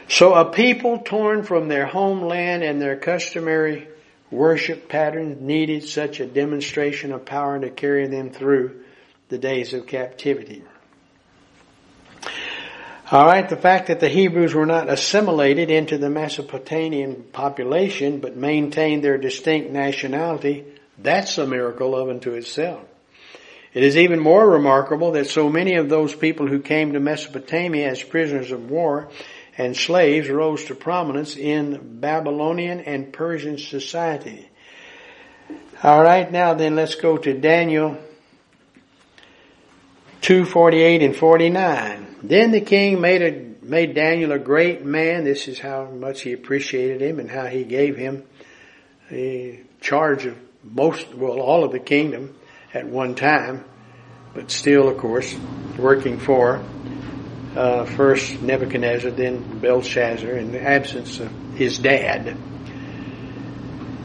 So 0.07 0.33
a 0.33 0.45
people 0.45 0.99
torn 0.99 1.43
from 1.43 1.67
their 1.67 1.85
homeland 1.85 2.63
and 2.63 2.81
their 2.81 2.97
customary 2.97 3.87
worship 4.31 4.89
patterns 4.89 5.41
needed 5.41 5.87
such 5.87 6.19
a 6.19 6.25
demonstration 6.25 7.11
of 7.11 7.25
power 7.25 7.59
to 7.59 7.69
carry 7.69 8.07
them 8.07 8.31
through 8.31 8.83
the 9.29 9.37
days 9.37 9.73
of 9.73 9.87
captivity. 9.87 10.63
Alright, 13.11 13.49
the 13.49 13.57
fact 13.57 13.87
that 13.87 13.99
the 13.99 14.09
Hebrews 14.09 14.53
were 14.53 14.67
not 14.67 14.89
assimilated 14.89 15.71
into 15.71 15.97
the 15.97 16.09
Mesopotamian 16.09 17.23
population 17.31 18.19
but 18.19 18.35
maintained 18.35 19.03
their 19.03 19.17
distinct 19.17 19.71
nationality, 19.71 20.65
that's 20.97 21.37
a 21.37 21.47
miracle 21.47 21.95
of 21.95 22.09
unto 22.09 22.33
itself. 22.33 22.81
It 23.73 23.83
is 23.83 23.97
even 23.97 24.19
more 24.19 24.49
remarkable 24.49 25.11
that 25.11 25.27
so 25.27 25.49
many 25.49 25.75
of 25.75 25.89
those 25.89 26.15
people 26.15 26.47
who 26.47 26.59
came 26.59 26.93
to 26.93 26.99
Mesopotamia 26.99 27.89
as 27.89 28.01
prisoners 28.01 28.51
of 28.51 28.69
war 28.69 29.09
and 29.57 29.75
slaves 29.75 30.29
rose 30.29 30.65
to 30.65 30.75
prominence 30.75 31.35
in 31.35 31.99
Babylonian 31.99 32.79
and 32.79 33.13
Persian 33.13 33.57
society. 33.57 34.49
Alright, 35.83 36.31
now 36.31 36.55
then 36.55 36.75
let's 36.75 36.95
go 36.95 37.17
to 37.17 37.33
Daniel 37.33 37.97
248 40.21 41.03
and 41.03 41.15
49. 41.15 42.15
Then 42.23 42.51
the 42.51 42.61
king 42.61 42.99
made 42.99 43.21
a, 43.21 43.65
made 43.65 43.93
Daniel 43.93 44.31
a 44.31 44.39
great 44.39 44.83
man. 44.83 45.23
This 45.23 45.47
is 45.47 45.59
how 45.59 45.85
much 45.85 46.21
he 46.21 46.33
appreciated 46.33 47.01
him 47.01 47.19
and 47.19 47.29
how 47.29 47.45
he 47.45 47.63
gave 47.63 47.95
him 47.95 48.23
a 49.11 49.61
charge 49.79 50.25
of 50.25 50.37
most, 50.63 51.13
well, 51.13 51.39
all 51.39 51.63
of 51.63 51.71
the 51.71 51.79
kingdom 51.79 52.35
at 52.73 52.87
one 52.87 53.15
time, 53.15 53.63
but 54.33 54.51
still, 54.51 54.87
of 54.89 54.97
course, 54.97 55.35
working 55.77 56.19
for 56.19 56.63
uh, 57.55 57.85
first 57.85 58.41
Nebuchadnezzar, 58.41 59.11
then 59.11 59.59
Belshazzar, 59.59 60.31
in 60.31 60.51
the 60.51 60.61
absence 60.61 61.19
of 61.19 61.31
his 61.55 61.79
dad, 61.79 62.27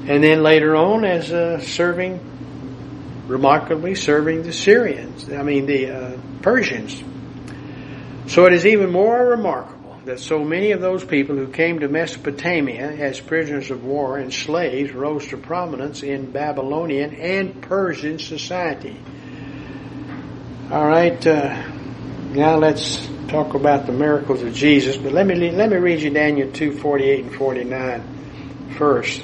and 0.07 0.22
then 0.22 0.42
later 0.42 0.77
on 0.77 1.05
as 1.05 1.33
uh, 1.33 1.61
serving, 1.61 2.20
remarkably 3.27 3.94
serving 3.94 4.42
the 4.42 4.53
Syrians. 4.53 5.31
I 5.31 5.42
mean 5.42 5.66
the 5.66 5.90
uh, 5.90 6.18
Persians. 6.42 7.03
So 8.27 8.46
it 8.46 8.55
is 8.55 8.66
even 8.66 8.90
more 8.90 9.27
remarkable 9.27 9.84
that 10.05 10.21
so 10.21 10.45
many 10.45 10.73
of 10.73 10.83
those 10.83 11.03
people 11.03 11.35
who 11.35 11.49
came 11.49 11.81
to 11.81 11.88
Mesopotamia 11.88 12.90
as 12.90 13.21
prisoners 13.21 13.71
of 13.71 13.85
war 13.85 14.19
and 14.19 14.33
slaves 14.33 14.93
rose 14.93 15.27
to 15.29 15.38
prominence 15.38 16.03
in 16.03 16.31
Babylonian 16.31 17.14
and 17.14 17.62
Persian 17.62 18.19
society. 18.19 19.01
All 20.71 20.87
right, 20.87 21.27
uh, 21.27 21.71
now 22.33 22.57
let's 22.57 23.09
talk 23.29 23.55
about 23.55 23.87
the 23.87 23.93
miracles 23.93 24.43
of 24.43 24.53
Jesus. 24.53 24.97
But 24.97 25.12
let 25.12 25.27
me 25.27 25.51
let 25.51 25.71
me 25.71 25.77
read 25.77 26.03
you 26.03 26.11
Daniel 26.11 26.51
two 26.53 26.73
forty 26.79 27.05
eight 27.05 27.25
and 27.25 27.35
forty 27.35 27.64
nine 27.64 28.03
first. 28.77 29.23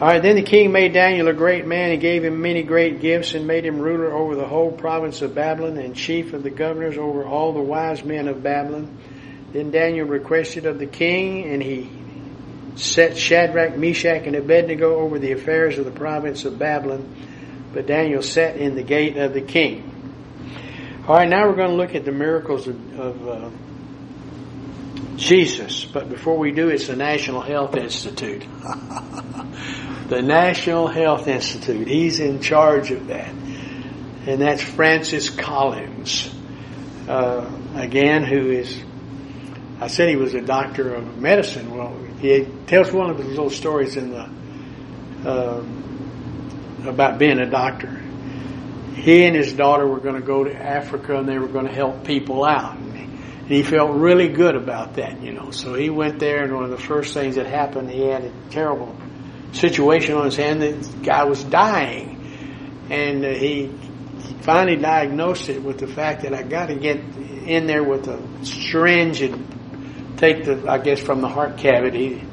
All 0.00 0.08
right, 0.08 0.22
then 0.22 0.36
the 0.36 0.42
king 0.42 0.72
made 0.72 0.94
Daniel 0.94 1.28
a 1.28 1.34
great 1.34 1.66
man 1.66 1.90
and 1.90 2.00
gave 2.00 2.24
him 2.24 2.40
many 2.40 2.62
great 2.62 3.02
gifts 3.02 3.34
and 3.34 3.46
made 3.46 3.66
him 3.66 3.78
ruler 3.78 4.10
over 4.10 4.34
the 4.34 4.46
whole 4.46 4.72
province 4.72 5.20
of 5.20 5.34
Babylon 5.34 5.76
and 5.76 5.94
chief 5.94 6.32
of 6.32 6.42
the 6.42 6.48
governors 6.48 6.96
over 6.96 7.22
all 7.26 7.52
the 7.52 7.60
wise 7.60 8.02
men 8.02 8.26
of 8.26 8.42
Babylon. 8.42 8.96
Then 9.52 9.70
Daniel 9.70 10.06
requested 10.06 10.64
of 10.64 10.78
the 10.78 10.86
king 10.86 11.44
and 11.44 11.62
he 11.62 11.90
set 12.76 13.18
Shadrach, 13.18 13.76
Meshach, 13.76 14.26
and 14.26 14.36
Abednego 14.36 15.00
over 15.00 15.18
the 15.18 15.32
affairs 15.32 15.76
of 15.76 15.84
the 15.84 15.90
province 15.90 16.46
of 16.46 16.58
Babylon. 16.58 17.14
But 17.74 17.86
Daniel 17.86 18.22
sat 18.22 18.56
in 18.56 18.76
the 18.76 18.82
gate 18.82 19.18
of 19.18 19.34
the 19.34 19.42
king. 19.42 19.84
All 21.06 21.16
right, 21.16 21.28
now 21.28 21.46
we're 21.46 21.56
going 21.56 21.72
to 21.72 21.76
look 21.76 21.94
at 21.94 22.06
the 22.06 22.12
miracles 22.12 22.66
of, 22.68 22.98
of 22.98 23.28
uh, 23.28 23.50
Jesus. 25.16 25.84
But 25.84 26.08
before 26.08 26.38
we 26.38 26.52
do, 26.52 26.70
it's 26.70 26.86
the 26.86 26.96
National 26.96 27.42
Health 27.42 27.76
Institute. 27.76 28.46
the 30.10 30.20
National 30.20 30.88
Health 30.88 31.28
Institute. 31.28 31.86
He's 31.86 32.18
in 32.18 32.40
charge 32.40 32.90
of 32.90 33.06
that. 33.06 33.28
And 33.28 34.40
that's 34.40 34.60
Francis 34.60 35.30
Collins, 35.30 36.34
uh, 37.08 37.48
again, 37.76 38.24
who 38.24 38.50
is, 38.50 38.76
I 39.80 39.86
said 39.86 40.08
he 40.08 40.16
was 40.16 40.34
a 40.34 40.42
doctor 40.42 40.94
of 40.94 41.16
medicine. 41.16 41.74
Well, 41.74 41.96
he 42.18 42.44
tells 42.66 42.92
one 42.92 43.10
of 43.10 43.18
his 43.18 43.28
little 43.28 43.50
stories 43.50 43.96
in 43.96 44.10
the, 44.10 44.28
uh, 45.30 45.64
about 46.86 47.18
being 47.20 47.38
a 47.38 47.48
doctor. 47.48 48.02
He 48.96 49.24
and 49.24 49.36
his 49.36 49.52
daughter 49.52 49.86
were 49.86 50.00
going 50.00 50.20
to 50.20 50.26
go 50.26 50.42
to 50.42 50.52
Africa 50.52 51.18
and 51.18 51.28
they 51.28 51.38
were 51.38 51.48
going 51.48 51.66
to 51.66 51.72
help 51.72 52.04
people 52.04 52.44
out. 52.44 52.76
And 52.76 53.46
he 53.46 53.62
felt 53.62 53.92
really 53.92 54.28
good 54.28 54.56
about 54.56 54.94
that, 54.94 55.22
you 55.22 55.32
know. 55.32 55.52
So 55.52 55.74
he 55.74 55.88
went 55.88 56.18
there 56.18 56.42
and 56.42 56.52
one 56.52 56.64
of 56.64 56.70
the 56.70 56.78
first 56.78 57.14
things 57.14 57.36
that 57.36 57.46
happened, 57.46 57.90
he 57.90 58.02
had 58.02 58.24
a 58.24 58.32
terrible 58.50 58.94
situation 59.52 60.14
on 60.14 60.26
his 60.26 60.36
hand. 60.36 60.62
The 60.62 60.98
guy 61.02 61.24
was 61.24 61.42
dying, 61.44 62.86
and 62.90 63.24
uh, 63.24 63.28
he 63.30 63.70
finally 64.42 64.76
diagnosed 64.76 65.48
it 65.48 65.62
with 65.62 65.78
the 65.78 65.86
fact 65.86 66.22
that 66.22 66.34
I 66.34 66.42
got 66.42 66.66
to 66.66 66.74
get 66.74 66.96
in 66.96 67.66
there 67.66 67.82
with 67.82 68.08
a 68.08 68.44
syringe 68.44 69.20
and 69.22 70.18
take 70.18 70.44
the, 70.44 70.70
I 70.70 70.78
guess, 70.78 71.00
from 71.00 71.20
the 71.20 71.28
heart 71.28 71.58
cavity, 71.58 72.24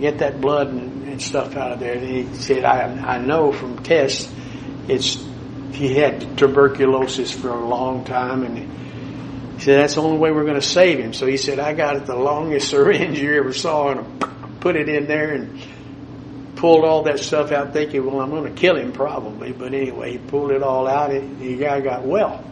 get 0.00 0.18
that 0.18 0.40
blood 0.40 0.68
and, 0.68 1.08
and 1.08 1.22
stuff 1.22 1.56
out 1.56 1.72
of 1.72 1.80
there. 1.80 1.94
And 1.94 2.06
he 2.06 2.34
said, 2.34 2.64
I, 2.64 3.16
I 3.16 3.18
know 3.18 3.52
from 3.52 3.82
tests, 3.82 4.32
it's 4.88 5.24
he 5.72 5.94
had 5.94 6.36
tuberculosis 6.36 7.30
for 7.30 7.50
a 7.50 7.66
long 7.66 8.04
time, 8.04 8.42
and 8.42 8.58
he 8.58 9.60
said 9.60 9.80
that's 9.80 9.94
the 9.94 10.02
only 10.02 10.18
way 10.18 10.32
we're 10.32 10.44
going 10.44 10.60
to 10.60 10.62
save 10.62 10.98
him. 10.98 11.12
So 11.12 11.26
he 11.26 11.36
said, 11.36 11.58
I 11.58 11.74
got 11.74 11.96
it 11.96 12.06
the 12.06 12.16
longest 12.16 12.68
syringe 12.70 13.18
you 13.18 13.34
ever 13.34 13.52
saw, 13.52 13.90
and 13.90 14.60
put 14.60 14.76
it 14.76 14.88
in 14.88 15.06
there 15.06 15.32
and 15.32 15.60
pulled 16.60 16.84
all 16.84 17.04
that 17.04 17.18
stuff 17.18 17.52
out 17.52 17.72
thinking, 17.72 18.04
well, 18.04 18.20
I'm 18.20 18.28
going 18.28 18.44
to 18.44 18.60
kill 18.60 18.76
him 18.76 18.92
probably. 18.92 19.52
But 19.52 19.72
anyway, 19.72 20.12
he 20.12 20.18
pulled 20.18 20.50
it 20.50 20.62
all 20.62 20.86
out 20.86 21.10
and 21.10 21.40
the 21.40 21.56
guy 21.56 21.80
got 21.80 22.04
well. 22.04 22.44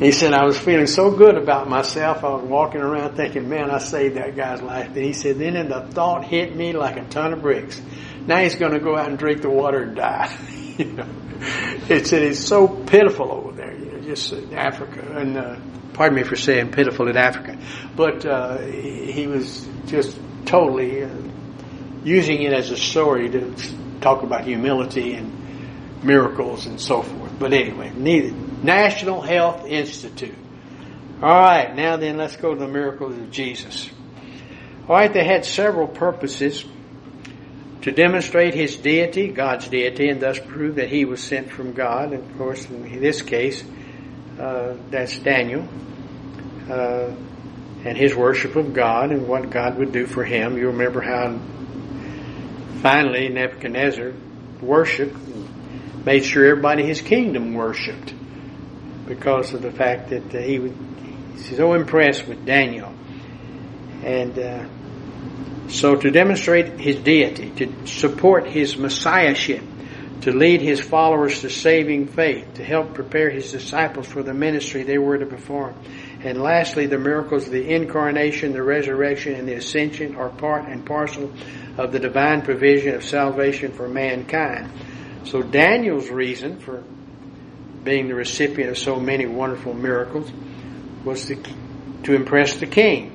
He 0.00 0.10
said, 0.10 0.32
I 0.32 0.44
was 0.44 0.58
feeling 0.58 0.88
so 0.88 1.12
good 1.12 1.36
about 1.36 1.68
myself. 1.68 2.24
I 2.24 2.30
was 2.30 2.44
walking 2.44 2.80
around 2.80 3.16
thinking, 3.16 3.48
man, 3.48 3.70
I 3.70 3.78
saved 3.78 4.16
that 4.16 4.36
guy's 4.36 4.60
life. 4.60 4.88
And 4.88 5.04
he 5.04 5.12
said, 5.12 5.38
then 5.38 5.68
the 5.68 5.88
thought 5.92 6.24
hit 6.24 6.54
me 6.54 6.72
like 6.72 6.96
a 6.96 7.04
ton 7.04 7.32
of 7.32 7.40
bricks. 7.40 7.80
Now 8.26 8.38
he's 8.38 8.56
going 8.56 8.72
to 8.72 8.80
go 8.80 8.96
out 8.96 9.08
and 9.08 9.18
drink 9.18 9.42
the 9.42 9.50
water 9.50 9.82
and 9.82 9.96
die. 9.96 10.36
you 10.78 10.92
know, 10.92 11.08
it 11.88 12.06
said 12.08 12.22
it's 12.22 12.44
so 12.44 12.66
pitiful 12.66 13.30
over 13.30 13.52
there, 13.52 13.76
you 13.76 13.92
know, 13.92 14.00
just 14.00 14.32
in 14.32 14.54
Africa. 14.54 15.02
And, 15.16 15.36
uh, 15.36 15.56
pardon 15.94 16.16
me 16.16 16.24
for 16.24 16.36
saying 16.36 16.72
pitiful 16.72 17.08
in 17.08 17.16
Africa. 17.16 17.58
But, 17.96 18.26
uh, 18.26 18.58
he 18.58 19.28
was 19.28 19.68
just 19.86 20.18
totally, 20.44 21.04
uh, 21.04 21.10
using 22.04 22.42
it 22.42 22.52
as 22.52 22.70
a 22.70 22.76
story 22.76 23.30
to 23.30 23.54
talk 24.00 24.22
about 24.22 24.44
humility 24.44 25.14
and 25.14 25.32
miracles 26.02 26.66
and 26.66 26.80
so 26.80 27.02
forth. 27.02 27.32
But 27.38 27.52
anyway, 27.52 27.90
needed. 27.90 28.64
National 28.64 29.20
Health 29.20 29.66
Institute. 29.66 30.36
All 31.22 31.28
right, 31.28 31.74
now 31.74 31.96
then 31.96 32.16
let's 32.16 32.36
go 32.36 32.54
to 32.54 32.60
the 32.60 32.68
miracles 32.68 33.16
of 33.16 33.30
Jesus. 33.30 33.90
All 34.88 34.96
right, 34.96 35.12
they 35.12 35.24
had 35.24 35.44
several 35.44 35.88
purposes 35.88 36.64
to 37.82 37.92
demonstrate 37.92 38.54
his 38.54 38.76
deity, 38.76 39.28
God's 39.28 39.68
deity, 39.68 40.08
and 40.08 40.20
thus 40.20 40.38
prove 40.38 40.76
that 40.76 40.88
he 40.88 41.04
was 41.04 41.22
sent 41.22 41.50
from 41.50 41.72
God. 41.72 42.12
And 42.12 42.30
of 42.30 42.38
course, 42.38 42.64
in 42.70 43.00
this 43.00 43.22
case, 43.22 43.64
Uh, 44.38 44.76
that's 44.88 45.18
Daniel. 45.18 45.66
Uh, 46.70 47.10
and 47.84 47.98
his 47.98 48.14
worship 48.14 48.54
of 48.54 48.72
God 48.72 49.10
and 49.10 49.26
what 49.26 49.50
God 49.50 49.76
would 49.78 49.90
do 49.90 50.06
for 50.06 50.22
him. 50.22 50.56
You 50.56 50.68
remember 50.68 51.00
how 51.00 51.36
finally 52.80 53.28
Nebuchadnezzar 53.28 54.12
worshiped, 54.60 55.16
made 56.04 56.24
sure 56.24 56.46
everybody 56.46 56.82
in 56.82 56.88
his 56.88 57.00
kingdom 57.00 57.54
worshiped 57.54 58.14
because 59.06 59.54
of 59.54 59.62
the 59.62 59.72
fact 59.72 60.10
that 60.10 60.34
uh, 60.34 60.38
he 60.38 60.58
was 60.58 60.72
so 61.56 61.74
impressed 61.74 62.26
with 62.26 62.44
Daniel. 62.44 62.92
And 64.02 64.38
uh, 64.38 64.68
so 65.68 65.96
to 65.96 66.10
demonstrate 66.10 66.78
his 66.78 66.96
deity, 66.96 67.50
to 67.50 67.86
support 67.86 68.46
his 68.46 68.76
messiahship, 68.76 69.62
to 70.22 70.32
lead 70.32 70.60
his 70.60 70.80
followers 70.80 71.40
to 71.42 71.50
saving 71.50 72.08
faith, 72.08 72.54
to 72.54 72.64
help 72.64 72.94
prepare 72.94 73.30
his 73.30 73.52
disciples 73.52 74.06
for 74.06 74.22
the 74.22 74.34
ministry 74.34 74.82
they 74.82 74.98
were 74.98 75.18
to 75.18 75.26
perform. 75.26 75.74
And 76.22 76.42
lastly, 76.42 76.86
the 76.86 76.98
miracles 76.98 77.46
of 77.46 77.52
the 77.52 77.74
incarnation, 77.74 78.52
the 78.52 78.62
resurrection, 78.62 79.34
and 79.34 79.46
the 79.46 79.54
ascension 79.54 80.16
are 80.16 80.30
part 80.30 80.64
and 80.68 80.84
parcel 80.84 81.32
of 81.78 81.92
the 81.92 81.98
divine 81.98 82.42
provision 82.42 82.94
of 82.94 83.04
salvation 83.04 83.72
for 83.72 83.88
mankind. 83.88 84.70
So 85.24 85.42
Daniel's 85.42 86.10
reason 86.10 86.58
for 86.58 86.82
being 87.84 88.08
the 88.08 88.14
recipient 88.14 88.70
of 88.70 88.78
so 88.78 88.98
many 88.98 89.24
wonderful 89.26 89.72
miracles 89.72 90.30
was 91.04 91.26
to, 91.26 91.36
to 92.02 92.14
impress 92.14 92.56
the 92.56 92.66
king. 92.66 93.14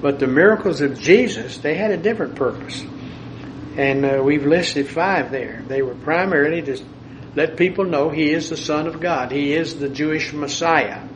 But 0.00 0.20
the 0.20 0.28
miracles 0.28 0.80
of 0.80 0.98
Jesus, 1.00 1.58
they 1.58 1.74
had 1.74 1.90
a 1.90 1.96
different 1.96 2.36
purpose. 2.36 2.82
And 3.76 4.04
uh, 4.04 4.22
we've 4.24 4.46
listed 4.46 4.88
five 4.88 5.30
there. 5.30 5.62
They 5.66 5.82
were 5.82 5.94
primarily 5.94 6.62
to 6.62 6.82
let 7.34 7.56
people 7.56 7.84
know 7.84 8.08
He 8.08 8.30
is 8.32 8.48
the 8.48 8.56
Son 8.56 8.86
of 8.86 9.00
God. 9.00 9.32
He 9.32 9.52
is 9.54 9.78
the 9.78 9.88
Jewish 9.88 10.32
Messiah. 10.32 11.06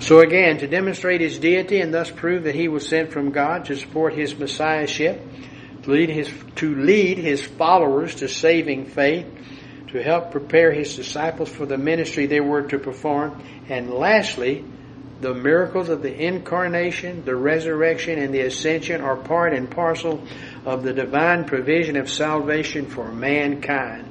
So 0.00 0.20
again, 0.20 0.58
to 0.58 0.66
demonstrate 0.66 1.20
His 1.20 1.38
deity 1.38 1.80
and 1.80 1.94
thus 1.94 2.10
prove 2.10 2.44
that 2.44 2.54
He 2.54 2.68
was 2.68 2.86
sent 2.86 3.12
from 3.12 3.30
God 3.30 3.66
to 3.66 3.76
support 3.76 4.14
His 4.14 4.36
Messiahship, 4.36 5.20
lead 5.88 6.10
His, 6.10 6.32
to 6.56 6.74
lead 6.74 7.18
His 7.18 7.44
followers 7.44 8.16
to 8.16 8.28
saving 8.28 8.86
faith, 8.86 9.26
to 9.88 10.02
help 10.02 10.30
prepare 10.30 10.72
His 10.72 10.94
disciples 10.94 11.48
for 11.48 11.66
the 11.66 11.78
ministry 11.78 12.26
they 12.26 12.40
were 12.40 12.62
to 12.62 12.78
perform, 12.78 13.42
and 13.68 13.90
lastly, 13.90 14.64
the 15.20 15.34
miracles 15.34 15.88
of 15.88 16.02
the 16.02 16.14
incarnation, 16.14 17.24
the 17.24 17.34
resurrection, 17.34 18.18
and 18.18 18.32
the 18.32 18.40
ascension 18.40 19.00
are 19.00 19.16
part 19.16 19.52
and 19.52 19.68
parcel 19.68 20.22
of 20.64 20.84
the 20.84 20.92
divine 20.92 21.44
provision 21.44 21.96
of 21.96 22.08
salvation 22.08 22.86
for 22.86 23.10
mankind. 23.10 24.04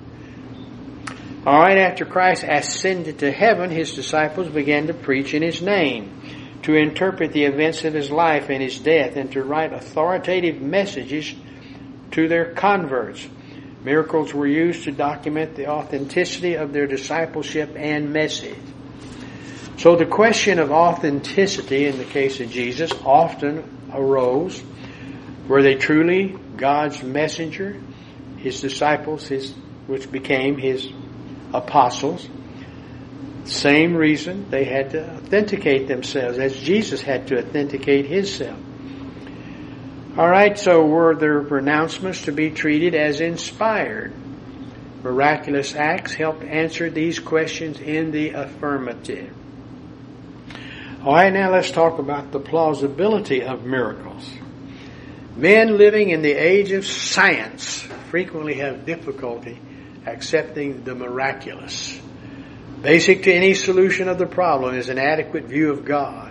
All 1.45 1.61
right, 1.61 1.77
after 1.77 2.03
Christ 2.03 2.43
ascended 2.43 3.19
to 3.19 3.31
heaven, 3.31 3.69
his 3.69 3.93
disciples 3.93 4.49
began 4.49 4.87
to 4.87 4.93
preach 4.93 5.33
in 5.33 5.41
his 5.41 5.61
name, 5.61 6.59
to 6.63 6.75
interpret 6.75 7.31
the 7.31 7.45
events 7.45 7.85
of 7.85 7.93
his 7.93 8.11
life 8.11 8.49
and 8.49 8.61
his 8.61 8.79
death, 8.79 9.15
and 9.15 9.31
to 9.31 9.43
write 9.43 9.71
authoritative 9.71 10.61
messages 10.61 11.33
to 12.17 12.27
their 12.27 12.51
converts. 12.51 13.27
Miracles 13.83 14.33
were 14.33 14.47
used 14.47 14.85
to 14.85 14.91
document 14.91 15.55
the 15.55 15.67
authenticity 15.67 16.55
of 16.55 16.73
their 16.73 16.87
discipleship 16.87 17.75
and 17.77 18.11
message. 18.11 18.57
So 19.77 19.95
the 19.95 20.07
question 20.07 20.57
of 20.57 20.71
authenticity 20.71 21.85
in 21.85 21.99
the 21.99 22.05
case 22.05 22.39
of 22.39 22.49
Jesus 22.49 22.91
often 23.05 23.63
arose. 23.93 24.63
Were 25.47 25.61
they 25.61 25.75
truly 25.75 26.35
God's 26.55 27.03
messenger, 27.03 27.79
his 28.37 28.61
disciples, 28.61 29.27
his, 29.27 29.53
which 29.85 30.11
became 30.11 30.57
his 30.57 30.91
apostles? 31.53 32.27
Same 33.45 33.95
reason 33.95 34.49
they 34.49 34.63
had 34.63 34.89
to 34.89 35.17
authenticate 35.17 35.87
themselves 35.87 36.39
as 36.39 36.57
Jesus 36.57 37.03
had 37.03 37.27
to 37.27 37.37
authenticate 37.37 38.07
himself. 38.07 38.57
All 40.17 40.27
right, 40.27 40.57
so 40.57 40.83
were 40.83 41.13
their 41.13 41.43
pronouncements 41.43 42.23
to 42.23 42.31
be 42.31 42.49
treated 42.49 42.95
as 42.95 43.21
inspired? 43.21 44.13
Miraculous 45.03 45.75
acts 45.75 46.15
helped 46.15 46.43
answer 46.43 46.89
these 46.89 47.19
questions 47.19 47.79
in 47.79 48.09
the 48.09 48.31
affirmative. 48.31 49.31
All 51.03 51.13
right, 51.13 51.31
now 51.31 51.51
let's 51.51 51.69
talk 51.69 51.99
about 51.99 52.31
the 52.31 52.39
plausibility 52.39 53.43
of 53.43 53.63
miracles. 53.63 54.27
Men 55.35 55.77
living 55.77 56.09
in 56.09 56.23
the 56.23 56.33
age 56.33 56.71
of 56.71 56.83
science 56.83 57.81
frequently 58.09 58.55
have 58.55 58.87
difficulty 58.87 59.59
accepting 60.07 60.83
the 60.83 60.95
miraculous. 60.95 62.01
Basic 62.81 63.21
to 63.23 63.31
any 63.31 63.53
solution 63.53 64.09
of 64.09 64.17
the 64.17 64.25
problem 64.25 64.73
is 64.73 64.89
an 64.89 64.97
adequate 64.97 65.43
view 65.43 65.69
of 65.69 65.85
God. 65.85 66.26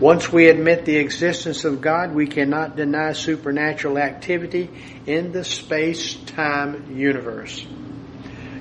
Once 0.00 0.30
we 0.30 0.48
admit 0.48 0.84
the 0.84 0.96
existence 0.96 1.64
of 1.64 1.80
God, 1.80 2.14
we 2.14 2.26
cannot 2.26 2.76
deny 2.76 3.12
supernatural 3.12 3.98
activity 3.98 4.70
in 5.06 5.32
the 5.32 5.44
space-time 5.44 6.96
universe. 6.96 7.66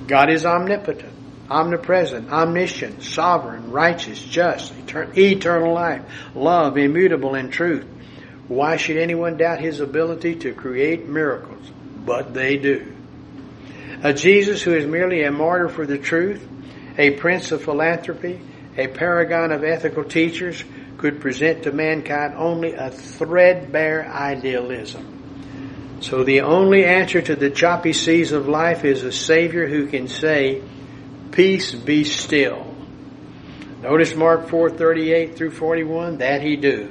God 0.07 0.29
is 0.29 0.45
omnipotent 0.45 1.15
omnipresent, 1.49 2.31
omniscient, 2.31 3.03
sovereign, 3.03 3.71
righteous, 3.71 4.21
just, 4.21 4.73
eternal 5.17 5.73
life, 5.73 6.03
love, 6.33 6.77
immutable, 6.77 7.35
and 7.35 7.51
truth. 7.51 7.85
Why 8.47 8.77
should 8.77 8.97
anyone 8.97 9.37
doubt 9.37 9.59
his 9.59 9.79
ability 9.79 10.35
to 10.37 10.53
create 10.53 11.07
miracles? 11.07 11.69
But 12.05 12.33
they 12.33 12.57
do. 12.57 12.93
A 14.03 14.13
Jesus 14.13 14.61
who 14.61 14.73
is 14.73 14.85
merely 14.85 15.23
a 15.23 15.31
martyr 15.31 15.69
for 15.69 15.85
the 15.85 15.97
truth, 15.97 16.47
a 16.97 17.11
prince 17.11 17.51
of 17.51 17.63
philanthropy, 17.63 18.39
a 18.77 18.87
paragon 18.87 19.51
of 19.51 19.63
ethical 19.63 20.03
teachers, 20.03 20.63
could 21.05 21.21
present 21.21 21.61
to 21.61 21.71
mankind 21.71 22.33
only 22.35 22.73
a 22.73 22.89
threadbare 22.89 24.07
idealism. 24.07 25.99
So 26.01 26.23
the 26.23 26.41
only 26.41 26.83
answer 26.83 27.21
to 27.21 27.35
the 27.35 27.51
choppy 27.51 27.93
seas 27.93 28.31
of 28.31 28.47
life 28.47 28.83
is 28.83 29.03
a 29.03 29.11
Savior 29.11 29.67
who 29.67 29.85
can 29.85 30.07
say, 30.07 30.63
peace 31.31 31.75
be 31.75 32.05
still. 32.05 32.75
Notice 33.83 34.15
Mark 34.15 34.47
4:38 34.47 35.35
through 35.35 35.51
41, 35.51 36.17
that 36.17 36.41
he 36.41 36.55
do. 36.55 36.89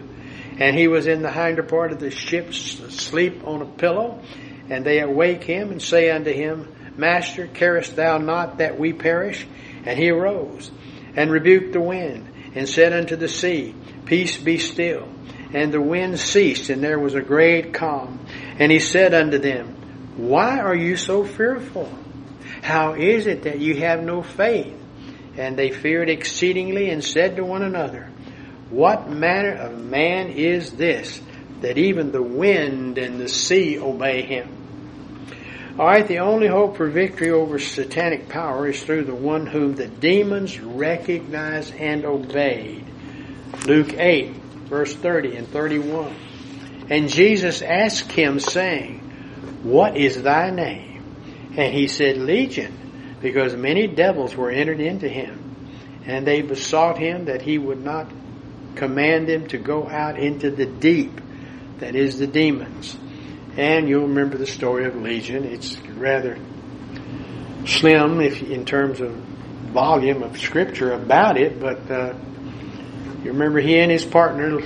And 0.61 0.79
he 0.79 0.87
was 0.87 1.09
in 1.09 1.23
the 1.23 1.33
hinder 1.33 1.65
part 1.65 1.91
of 1.91 1.99
the 1.99 2.13
ship 2.13 2.51
asleep 2.51 3.43
on 3.45 3.63
a 3.63 3.67
pillow, 3.67 4.23
and 4.71 4.85
they 4.85 5.01
awake 5.01 5.43
him 5.43 5.73
and 5.73 5.83
say 5.83 6.09
unto 6.09 6.31
him, 6.31 6.73
Master, 6.97 7.49
carest 7.49 7.97
thou 7.97 8.19
not 8.19 8.59
that 8.59 8.79
we 8.79 8.93
perish? 8.93 9.45
And 9.85 9.99
he 9.99 10.11
arose 10.11 10.71
and 11.17 11.33
rebuked 11.33 11.73
the 11.73 11.81
wind 11.81 12.29
and 12.55 12.69
said 12.69 12.93
unto 12.93 13.17
the 13.17 13.29
sea, 13.29 13.75
Peace 14.05 14.37
be 14.37 14.59
still. 14.59 15.09
And 15.53 15.73
the 15.73 15.81
wind 15.81 16.19
ceased, 16.19 16.71
and 16.71 16.83
there 16.83 16.99
was 16.99 17.15
a 17.15 17.23
great 17.23 17.73
calm. 17.73 18.25
And 18.59 18.73
he 18.73 18.81
said 18.81 19.15
unto 19.15 19.39
them, 19.39 19.69
Why 20.17 20.59
are 20.59 20.75
you 20.75 20.97
so 20.97 21.25
fearful? 21.25 21.93
How 22.63 22.95
is 22.95 23.27
it 23.27 23.43
that 23.43 23.61
you 23.61 23.77
have 23.77 24.03
no 24.03 24.23
faith? 24.23 24.75
And 25.37 25.57
they 25.57 25.71
feared 25.71 26.09
exceedingly 26.09 26.91
and 26.91 27.05
said 27.05 27.37
to 27.37 27.45
one 27.45 27.63
another, 27.63 28.11
What 28.71 29.09
manner 29.09 29.55
of 29.55 29.79
man 29.79 30.31
is 30.31 30.73
this, 30.73 31.21
that 31.61 31.79
even 31.79 32.11
the 32.11 32.23
wind 32.23 32.99
and 32.99 33.21
the 33.21 33.29
sea 33.29 33.79
obey 33.79 34.23
him? 34.23 34.64
Alright, 35.77 36.07
the 36.07 36.21
only 36.21 36.47
hope 36.47 36.77
for 36.77 36.89
victory 36.89 37.31
over 37.31 37.59
satanic 37.59 38.29
power 38.29 38.69
is 38.69 38.81
through 38.81 39.07
the 39.07 39.15
one 39.15 39.45
whom 39.45 39.75
the 39.75 39.89
demons 39.89 40.61
recognized 40.61 41.75
and 41.75 42.05
obeyed. 42.05 42.85
Luke 43.67 43.93
8, 43.93 44.31
verse 44.69 44.95
30 44.95 45.35
and 45.35 45.49
31. 45.49 46.15
And 46.91 47.09
Jesus 47.09 47.61
asked 47.61 48.13
him, 48.13 48.39
saying, 48.39 49.01
What 49.65 49.97
is 49.97 50.23
thy 50.23 50.51
name? 50.51 51.03
And 51.57 51.75
he 51.75 51.89
said, 51.89 52.19
Legion, 52.19 53.17
because 53.21 53.57
many 53.57 53.89
devils 53.89 54.37
were 54.37 54.53
entered 54.53 54.81
into 54.81 55.09
him. 55.09 55.57
And 56.07 56.25
they 56.25 56.43
besought 56.43 56.99
him 56.99 57.25
that 57.25 57.43
he 57.43 57.59
would 57.59 57.83
not 57.83 58.09
command 58.77 59.29
them 59.29 59.49
to 59.49 59.59
go 59.59 59.89
out 59.89 60.21
into 60.21 60.53
the 60.53 60.67
deep, 60.67 61.21
that 61.79 61.97
is 61.97 62.21
the 62.21 62.29
demons. 62.29 62.97
And 63.57 63.89
you'll 63.89 64.09
remember 64.09 64.37
the 64.37 64.47
story 64.47 64.85
of 64.85 64.97
Legion. 64.97 65.45
It's 65.45 65.79
rather 65.91 66.39
slim 67.67 68.21
if 68.21 68.43
in 68.43 68.65
terms 68.65 69.01
of 69.01 69.13
volume 69.73 70.23
of 70.23 70.39
scripture 70.39 70.93
about 70.93 71.37
it, 71.37 71.61
but 71.61 71.91
uh, 71.91 72.15
you 73.23 73.33
remember 73.33 73.61
he 73.61 73.79
and 73.79 73.91
his 73.91 74.05
partner 74.05 74.61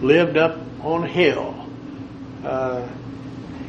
lived 0.00 0.36
up 0.36 0.58
on 0.82 1.04
a 1.04 1.08
hill 1.08 1.68
uh, 2.44 2.88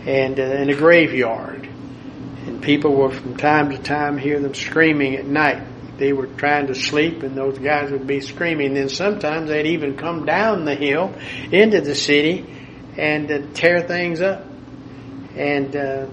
and 0.06 0.40
uh, 0.40 0.44
in 0.44 0.70
a 0.70 0.76
graveyard 0.76 1.70
and 2.46 2.62
people 2.62 2.96
will 2.96 3.12
from 3.12 3.38
time 3.38 3.70
to 3.70 3.78
time 3.78 4.18
hear 4.18 4.40
them 4.40 4.54
screaming 4.54 5.16
at 5.16 5.26
night. 5.26 5.64
They 5.98 6.12
were 6.12 6.28
trying 6.28 6.68
to 6.68 6.76
sleep 6.76 7.24
and 7.24 7.36
those 7.38 7.58
guys 7.60 7.92
would 7.92 8.08
be 8.08 8.20
screaming. 8.20 8.74
Then 8.74 8.90
sometimes 8.90 9.50
they'd 9.50 9.68
even 9.68 9.96
come 9.96 10.26
down 10.26 10.66
the 10.66 10.76
hill 10.76 11.14
into 11.52 11.82
the 11.82 11.96
city 11.96 12.46
and 12.98 13.32
uh, 13.32 13.40
tear 13.54 13.82
things 13.82 14.22
up. 14.22 14.46
And 15.36 15.76
uh, 15.76 16.08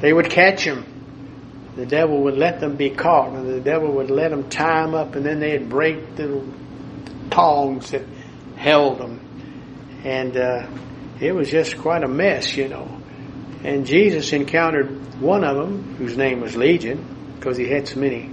they 0.00 0.12
would 0.12 0.30
catch 0.30 0.64
them 0.64 0.84
the 1.76 1.86
devil 1.86 2.22
would 2.22 2.38
let 2.38 2.58
them 2.58 2.76
be 2.76 2.88
caught, 2.88 3.28
and 3.28 3.46
the 3.46 3.60
devil 3.60 3.92
would 3.92 4.10
let 4.10 4.30
them 4.30 4.48
tie 4.48 4.82
them 4.82 4.94
up, 4.94 5.14
and 5.14 5.24
then 5.24 5.40
they'd 5.40 5.68
break 5.68 6.16
the 6.16 6.42
tongs 7.30 7.90
that 7.90 8.02
held 8.56 8.98
them, 8.98 9.20
and 10.02 10.36
uh, 10.38 10.66
it 11.20 11.32
was 11.32 11.50
just 11.50 11.76
quite 11.76 12.02
a 12.02 12.08
mess, 12.08 12.56
you 12.56 12.68
know. 12.68 12.88
And 13.62 13.84
Jesus 13.84 14.32
encountered 14.32 15.20
one 15.20 15.44
of 15.44 15.56
them, 15.56 15.96
whose 15.96 16.16
name 16.16 16.40
was 16.40 16.56
Legion, 16.56 17.34
because 17.36 17.58
he 17.58 17.68
had 17.68 17.86
so 17.86 18.00
many 18.00 18.30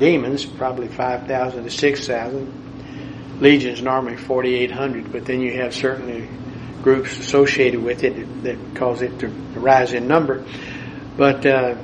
demons, 0.00 0.44
probably 0.44 0.88
5,000 0.88 1.62
to 1.62 1.70
6,000. 1.70 3.40
Legion's 3.40 3.82
normally 3.82 4.16
4,800, 4.16 5.12
but 5.12 5.26
then 5.26 5.40
you 5.40 5.60
have 5.60 5.74
certainly 5.74 6.28
groups 6.84 7.18
associated 7.18 7.82
with 7.82 8.04
it 8.04 8.42
that 8.42 8.58
cause 8.76 9.00
it 9.00 9.18
to 9.18 9.28
rise 9.28 9.94
in 9.94 10.06
number. 10.06 10.44
But 11.16 11.44
uh, 11.46 11.76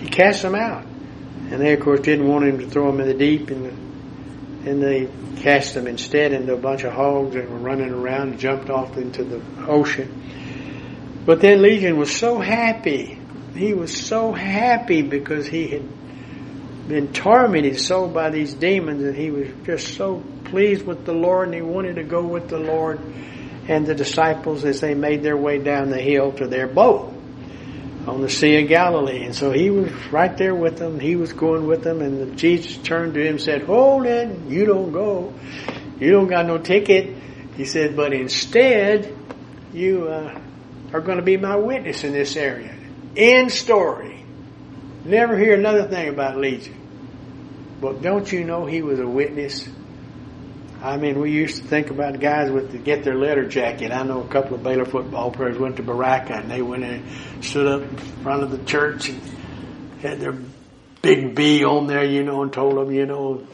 he 0.00 0.08
cast 0.08 0.42
them 0.42 0.56
out. 0.56 0.84
And 0.84 1.60
they, 1.60 1.74
of 1.74 1.80
course, 1.80 2.00
didn't 2.00 2.26
want 2.26 2.44
him 2.44 2.58
to 2.58 2.68
throw 2.68 2.90
them 2.90 3.00
in 3.00 3.06
the 3.06 3.14
deep, 3.14 3.50
and, 3.50 4.66
and 4.66 4.82
they 4.82 5.08
cast 5.40 5.74
them 5.74 5.86
instead 5.86 6.32
into 6.32 6.54
a 6.54 6.56
bunch 6.56 6.82
of 6.82 6.92
hogs 6.92 7.36
that 7.36 7.48
were 7.48 7.56
running 7.56 7.90
around 7.90 8.30
and 8.30 8.38
jumped 8.40 8.68
off 8.68 8.96
into 8.96 9.22
the 9.22 9.40
ocean. 9.68 11.22
But 11.24 11.40
then 11.40 11.62
Legion 11.62 11.96
was 11.96 12.14
so 12.14 12.40
happy. 12.40 13.20
He 13.54 13.74
was 13.74 13.96
so 13.96 14.32
happy 14.32 15.02
because 15.02 15.46
he 15.46 15.68
had 15.68 16.88
been 16.88 17.12
tormented 17.12 17.78
so 17.78 18.08
by 18.08 18.30
these 18.30 18.54
demons 18.54 19.04
that 19.04 19.14
he 19.14 19.30
was 19.30 19.48
just 19.64 19.94
so 19.94 20.20
pleased 20.44 20.84
with 20.84 21.04
the 21.04 21.12
Lord 21.12 21.48
and 21.48 21.54
he 21.54 21.62
wanted 21.62 21.94
to 21.96 22.04
go 22.04 22.24
with 22.24 22.48
the 22.48 22.58
Lord 22.58 23.00
and 23.68 23.86
the 23.86 23.94
disciples 23.94 24.64
as 24.64 24.80
they 24.80 24.94
made 24.94 25.22
their 25.22 25.36
way 25.36 25.58
down 25.58 25.90
the 25.90 26.00
hill 26.00 26.32
to 26.32 26.46
their 26.46 26.66
boat 26.66 27.12
on 28.06 28.20
the 28.20 28.28
Sea 28.28 28.62
of 28.62 28.68
Galilee. 28.68 29.24
And 29.24 29.34
so 29.34 29.50
he 29.50 29.70
was 29.70 29.90
right 30.12 30.36
there 30.36 30.54
with 30.54 30.78
them. 30.78 31.00
He 31.00 31.16
was 31.16 31.32
going 31.32 31.66
with 31.66 31.82
them 31.82 32.00
and 32.00 32.38
Jesus 32.38 32.76
turned 32.78 33.14
to 33.14 33.20
him 33.20 33.34
and 33.34 33.40
said, 33.40 33.62
hold 33.62 34.06
it. 34.06 34.38
You 34.48 34.66
don't 34.66 34.92
go. 34.92 35.34
You 35.98 36.12
don't 36.12 36.28
got 36.28 36.46
no 36.46 36.58
ticket. 36.58 37.16
He 37.56 37.64
said, 37.64 37.96
but 37.96 38.12
instead 38.12 39.16
you 39.72 40.08
uh, 40.08 40.40
are 40.92 41.00
going 41.00 41.18
to 41.18 41.24
be 41.24 41.36
my 41.36 41.56
witness 41.56 42.04
in 42.04 42.12
this 42.12 42.36
area. 42.36 42.74
End 43.16 43.50
story. 43.50 44.24
Never 45.04 45.38
hear 45.38 45.54
another 45.54 45.88
thing 45.88 46.08
about 46.08 46.36
Legion. 46.36 46.74
But 47.80 48.02
don't 48.02 48.30
you 48.30 48.44
know 48.44 48.66
he 48.66 48.82
was 48.82 49.00
a 49.00 49.06
witness? 49.06 49.68
I 50.82 50.98
mean, 50.98 51.18
we 51.18 51.30
used 51.30 51.62
to 51.62 51.68
think 51.68 51.90
about 51.90 52.20
guys 52.20 52.50
with 52.50 52.72
to 52.72 52.78
get 52.78 53.02
their 53.02 53.14
letter 53.16 53.48
jacket. 53.48 53.92
I 53.92 54.02
know 54.02 54.22
a 54.22 54.28
couple 54.28 54.56
of 54.56 54.62
Baylor 54.62 54.84
football 54.84 55.30
players 55.30 55.58
went 55.58 55.76
to 55.76 55.82
Baraka 55.82 56.34
and 56.34 56.50
they 56.50 56.62
went 56.62 56.84
in 56.84 57.02
and 57.02 57.44
stood 57.44 57.66
up 57.66 57.82
in 57.82 57.96
front 57.96 58.42
of 58.42 58.50
the 58.50 58.62
church 58.64 59.08
and 59.08 59.20
had 60.02 60.20
their 60.20 60.36
big 61.02 61.34
B 61.34 61.64
on 61.64 61.86
there, 61.86 62.04
you 62.04 62.22
know, 62.22 62.42
and 62.42 62.52
told 62.52 62.76
them, 62.76 62.92
you 62.92 63.06
know, 63.06 63.46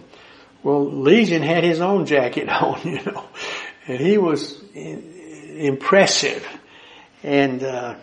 well, 0.63 0.85
Legion 0.85 1.43
had 1.43 1.65
his 1.65 1.81
own 1.81 2.07
jacket 2.07 2.49
on, 2.49 2.81
you 2.85 3.03
know, 3.05 3.25
and 3.87 4.01
he 4.01 4.19
was 4.19 4.61
impressive. 4.75 6.47
And, 7.23 7.63
uh, 7.63 7.97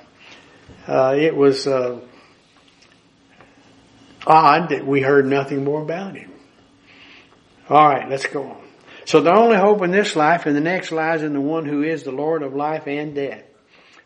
uh, 0.87 1.15
it 1.17 1.35
was, 1.35 1.67
uh, 1.67 1.99
odd 4.25 4.69
that 4.69 4.85
we 4.85 5.01
heard 5.01 5.25
nothing 5.25 5.63
more 5.63 5.81
about 5.81 6.15
him. 6.15 6.31
All 7.69 7.87
right, 7.87 8.09
let's 8.09 8.25
go 8.27 8.43
on. 8.43 8.68
So 9.09 9.21
the 9.21 9.35
only 9.35 9.57
hope 9.57 9.81
in 9.81 9.89
this 9.89 10.15
life 10.15 10.45
and 10.45 10.55
the 10.55 10.61
next 10.61 10.91
lies 10.91 11.23
in 11.23 11.33
the 11.33 11.41
one 11.41 11.65
who 11.65 11.81
is 11.81 12.03
the 12.03 12.11
Lord 12.11 12.43
of 12.43 12.53
life 12.53 12.85
and 12.85 13.15
death. 13.15 13.43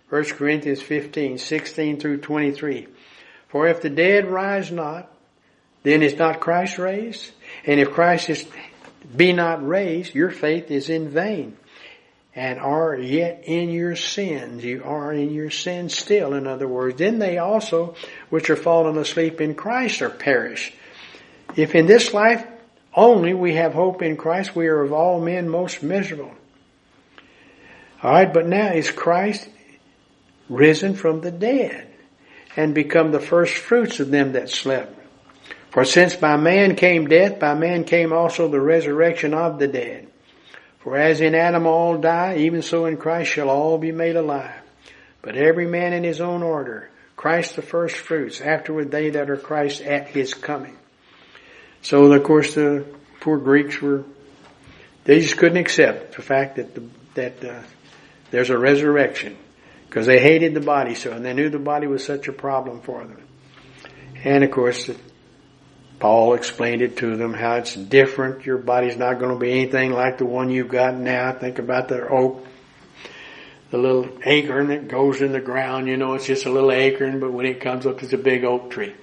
1 0.08 0.24
Corinthians 0.28 0.82
15, 0.82 1.40
16 1.40 2.00
through 2.00 2.22
23. 2.22 2.88
For 3.50 3.68
if 3.68 3.82
the 3.82 3.90
dead 3.90 4.32
rise 4.32 4.72
not, 4.72 5.12
then 5.84 6.04
is 6.04 6.16
not 6.16 6.40
Christ 6.40 6.78
raised? 6.78 7.30
And 7.66 7.82
if 7.82 7.92
Christ 7.92 8.30
is, 8.30 8.48
be 9.14 9.34
not 9.34 9.68
raised, 9.68 10.16
your 10.16 10.32
faith 10.32 10.72
is 10.72 10.88
in 10.88 11.10
vain 11.10 11.58
and 12.34 12.58
are 12.58 12.96
yet 12.96 13.44
in 13.44 13.72
your 13.72 13.98
sins. 13.98 14.64
You 14.64 14.86
are 14.86 15.12
in 15.12 15.34
your 15.34 15.52
sins 15.52 15.98
still, 15.98 16.34
in 16.34 16.48
other 16.48 16.70
words. 16.70 17.00
Then 17.00 17.20
they 17.20 17.40
also, 17.40 17.96
which 18.30 18.50
are 18.50 18.56
fallen 18.56 18.98
asleep 18.98 19.42
in 19.42 19.54
Christ, 19.54 20.02
are 20.02 20.10
perished. 20.10 20.74
If 21.58 21.76
in 21.76 21.88
this 21.88 22.14
life 22.14 22.48
only 22.96 23.34
we 23.34 23.56
have 23.56 23.74
hope 23.74 24.02
in 24.02 24.18
Christ, 24.18 24.56
we 24.56 24.68
are 24.68 24.82
of 24.82 24.94
all 24.94 25.20
men 25.20 25.50
most 25.50 25.82
miserable. 25.82 26.34
Alright, 28.04 28.34
but 28.34 28.48
now 28.48 28.74
is 28.74 28.92
Christ 28.92 29.48
risen 30.50 30.94
from 30.94 31.22
the 31.22 31.32
dead 31.32 31.88
and 32.56 32.76
become 32.76 33.12
the 33.12 33.20
first 33.20 33.56
fruits 33.56 34.00
of 34.00 34.12
them 34.12 34.34
that 34.34 34.50
slept. 34.50 35.00
For 35.72 35.86
since 35.86 36.16
by 36.16 36.38
man 36.38 36.76
came 36.76 37.08
death, 37.08 37.40
by 37.40 37.56
man 37.56 37.84
came 37.84 38.14
also 38.14 38.48
the 38.48 38.62
resurrection 38.62 39.34
of 39.34 39.58
the 39.58 39.68
dead. 39.68 40.08
For 40.80 40.98
as 40.98 41.22
in 41.22 41.34
Adam 41.34 41.66
all 41.66 41.98
die, 41.98 42.38
even 42.40 42.62
so 42.62 42.86
in 42.86 42.98
Christ 42.98 43.32
shall 43.32 43.50
all 43.50 43.78
be 43.78 43.92
made 43.92 44.16
alive. 44.16 44.62
But 45.22 45.38
every 45.38 45.66
man 45.66 45.94
in 45.94 46.04
his 46.04 46.22
own 46.22 46.44
order. 46.44 46.90
Christ 47.16 47.56
the 47.56 47.62
first 47.62 47.96
fruits, 47.96 48.42
afterward 48.42 48.92
they 48.92 49.12
that 49.12 49.30
are 49.30 49.38
Christ 49.38 49.82
at 49.82 50.08
his 50.08 50.34
coming. 50.34 50.78
So 51.84 52.12
of 52.12 52.24
course 52.24 52.56
the 52.56 52.86
poor 53.20 53.38
Greeks 53.38 53.82
were, 53.82 54.06
they 55.04 55.20
just 55.20 55.38
couldn't 55.38 55.58
accept 55.58 56.16
the 56.16 56.22
fact 56.22 56.56
that 56.56 56.74
the, 56.74 56.84
that 57.16 57.44
uh, 57.44 57.62
there's 58.32 58.50
a 58.50 58.58
resurrection 58.58 59.38
because 59.88 60.08
they 60.08 60.20
hated 60.20 60.54
the 60.54 60.62
body 60.62 60.96
so, 60.96 61.12
and 61.12 61.24
they 61.24 61.34
knew 61.34 61.50
the 61.50 61.60
body 61.60 61.86
was 61.86 62.04
such 62.04 62.28
a 62.28 62.34
problem 62.34 62.82
for 62.82 63.04
them. 63.04 63.22
And 64.24 64.44
of 64.44 64.52
course, 64.52 64.90
Paul 66.00 66.34
explained 66.34 66.82
it 66.82 66.98
to 66.98 67.18
them 67.18 67.34
how 67.34 67.56
it's 67.56 67.76
different. 67.76 68.46
Your 68.46 68.58
body's 68.58 68.98
not 68.98 69.20
going 69.20 69.34
to 69.34 69.40
be 69.40 69.52
anything 69.52 69.92
like 69.92 70.18
the 70.18 70.26
one 70.26 70.50
you've 70.50 70.70
got 70.70 70.96
now. 70.96 71.34
Think 71.34 71.60
about 71.60 71.90
the 71.90 72.08
oak, 72.08 72.46
the 73.72 73.78
little 73.78 74.10
acorn 74.26 74.68
that 74.68 74.88
goes 74.88 75.22
in 75.22 75.34
the 75.34 75.42
ground. 75.42 75.88
You 75.88 75.98
know, 75.98 76.14
it's 76.14 76.26
just 76.26 76.46
a 76.46 76.50
little 76.50 76.72
acorn, 76.72 77.20
but 77.20 77.34
when 77.34 77.46
it 77.46 77.60
comes 77.60 77.86
up, 77.86 78.02
it's 78.02 78.14
a 78.14 78.18
big 78.18 78.46
oak 78.46 78.72
tree. 78.72 78.96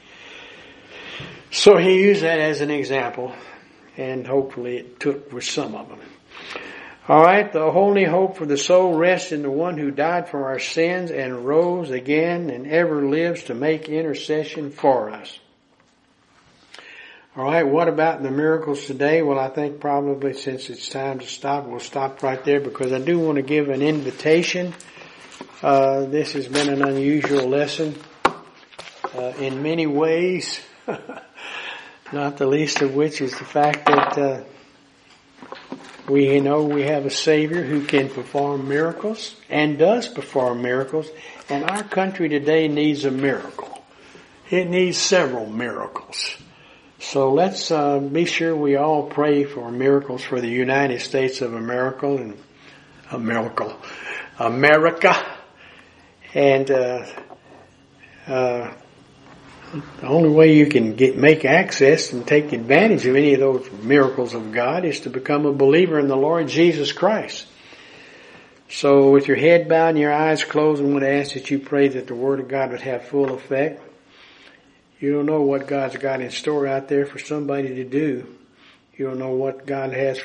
So 1.50 1.76
he 1.76 2.00
used 2.00 2.22
that 2.22 2.38
as 2.38 2.60
an 2.60 2.70
example, 2.70 3.34
and 3.96 4.26
hopefully 4.26 4.78
it 4.78 5.00
took 5.00 5.32
with 5.32 5.44
some 5.44 5.74
of 5.74 5.88
them. 5.88 6.00
All 7.08 7.22
right, 7.22 7.52
the 7.52 7.62
only 7.62 8.04
hope 8.04 8.36
for 8.36 8.46
the 8.46 8.56
soul 8.56 8.94
rests 8.94 9.32
in 9.32 9.42
the 9.42 9.50
one 9.50 9.76
who 9.76 9.90
died 9.90 10.28
for 10.28 10.46
our 10.46 10.60
sins 10.60 11.10
and 11.10 11.44
rose 11.44 11.90
again 11.90 12.50
and 12.50 12.68
ever 12.68 13.04
lives 13.04 13.44
to 13.44 13.54
make 13.54 13.88
intercession 13.88 14.70
for 14.70 15.10
us. 15.10 15.38
All 17.36 17.44
right, 17.44 17.62
what 17.62 17.88
about 17.88 18.22
the 18.22 18.30
miracles 18.30 18.86
today? 18.86 19.22
Well, 19.22 19.38
I 19.38 19.48
think 19.48 19.80
probably 19.80 20.34
since 20.34 20.68
it's 20.68 20.88
time 20.88 21.20
to 21.20 21.26
stop, 21.26 21.64
we'll 21.64 21.80
stop 21.80 22.22
right 22.22 22.44
there 22.44 22.60
because 22.60 22.92
I 22.92 22.98
do 22.98 23.18
want 23.18 23.36
to 23.36 23.42
give 23.42 23.70
an 23.70 23.82
invitation. 23.82 24.74
Uh, 25.62 26.06
this 26.06 26.32
has 26.34 26.48
been 26.48 26.68
an 26.68 26.82
unusual 26.82 27.48
lesson 27.48 27.94
uh, 29.14 29.32
in 29.38 29.62
many 29.62 29.86
ways, 29.86 30.60
not 32.12 32.36
the 32.36 32.46
least 32.46 32.82
of 32.82 32.94
which 32.94 33.20
is 33.20 33.38
the 33.38 33.44
fact 33.44 33.86
that 33.86 34.18
uh, 34.18 34.42
we 36.08 36.40
know 36.40 36.64
we 36.64 36.82
have 36.82 37.06
a 37.06 37.10
Savior 37.10 37.62
who 37.62 37.84
can 37.84 38.08
perform 38.08 38.68
miracles 38.68 39.36
and 39.48 39.78
does 39.78 40.08
perform 40.08 40.62
miracles, 40.62 41.08
and 41.48 41.64
our 41.64 41.84
country 41.84 42.28
today 42.28 42.66
needs 42.68 43.04
a 43.04 43.10
miracle. 43.10 43.82
It 44.50 44.68
needs 44.68 44.98
several 44.98 45.46
miracles. 45.46 46.36
So 46.98 47.32
let's 47.32 47.70
uh, 47.70 47.98
be 47.98 48.24
sure 48.24 48.54
we 48.54 48.76
all 48.76 49.04
pray 49.04 49.44
for 49.44 49.70
miracles 49.70 50.22
for 50.22 50.40
the 50.40 50.48
United 50.48 51.00
States 51.00 51.40
of 51.40 51.54
America 51.54 52.06
and 52.06 52.36
a 53.10 53.18
miracle, 53.18 53.74
America, 54.38 55.16
and 56.34 56.70
uh, 56.70 57.06
uh, 58.26 58.74
the 59.72 60.06
only 60.06 60.30
way 60.30 60.54
you 60.54 60.66
can 60.66 60.96
get 60.96 61.16
make 61.16 61.44
access 61.44 62.12
and 62.12 62.26
take 62.26 62.52
advantage 62.52 63.06
of 63.06 63.14
any 63.14 63.34
of 63.34 63.40
those 63.40 63.70
miracles 63.82 64.34
of 64.34 64.52
God 64.52 64.84
is 64.84 65.00
to 65.00 65.10
become 65.10 65.46
a 65.46 65.52
believer 65.52 65.98
in 65.98 66.08
the 66.08 66.16
Lord 66.16 66.48
Jesus 66.48 66.90
Christ. 66.90 67.46
So 68.68 69.10
with 69.10 69.28
your 69.28 69.36
head 69.36 69.68
bowed 69.68 69.90
and 69.90 69.98
your 69.98 70.12
eyes 70.12 70.44
closed, 70.44 70.82
I'm 70.82 70.90
going 70.90 71.02
to 71.02 71.10
ask 71.10 71.34
that 71.34 71.50
you 71.50 71.58
pray 71.58 71.88
that 71.88 72.06
the 72.06 72.14
Word 72.14 72.40
of 72.40 72.48
God 72.48 72.70
would 72.70 72.80
have 72.80 73.06
full 73.06 73.32
effect. 73.32 73.82
You 75.00 75.12
don't 75.12 75.26
know 75.26 75.42
what 75.42 75.66
God's 75.66 75.96
got 75.96 76.20
in 76.20 76.30
store 76.30 76.66
out 76.66 76.88
there 76.88 77.06
for 77.06 77.18
somebody 77.18 77.76
to 77.76 77.84
do. 77.84 78.26
You 78.96 79.06
don't 79.06 79.18
know 79.18 79.34
what 79.34 79.66
God 79.66 79.92
has 79.92 80.20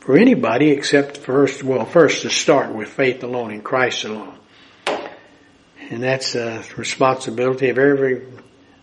for 0.00 0.16
anybody 0.16 0.70
except 0.70 1.16
first, 1.16 1.64
well, 1.64 1.84
first 1.84 2.22
to 2.22 2.30
start 2.30 2.72
with 2.72 2.88
faith 2.88 3.24
alone 3.24 3.50
in 3.50 3.60
Christ 3.60 4.04
alone. 4.04 4.35
And 5.90 6.02
that's 6.02 6.34
a 6.34 6.64
responsibility 6.76 7.68
of 7.68 7.78
every 7.78 8.26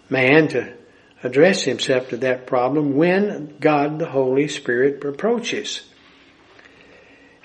man 0.10 0.47
to 0.49 0.74
address 1.22 1.64
himself 1.64 2.10
to 2.10 2.18
that 2.18 2.47
problem 2.47 2.95
when 2.95 3.58
God 3.60 3.99
the 3.99 4.06
Holy 4.06 4.47
Spirit 4.47 5.04
approaches. 5.04 5.82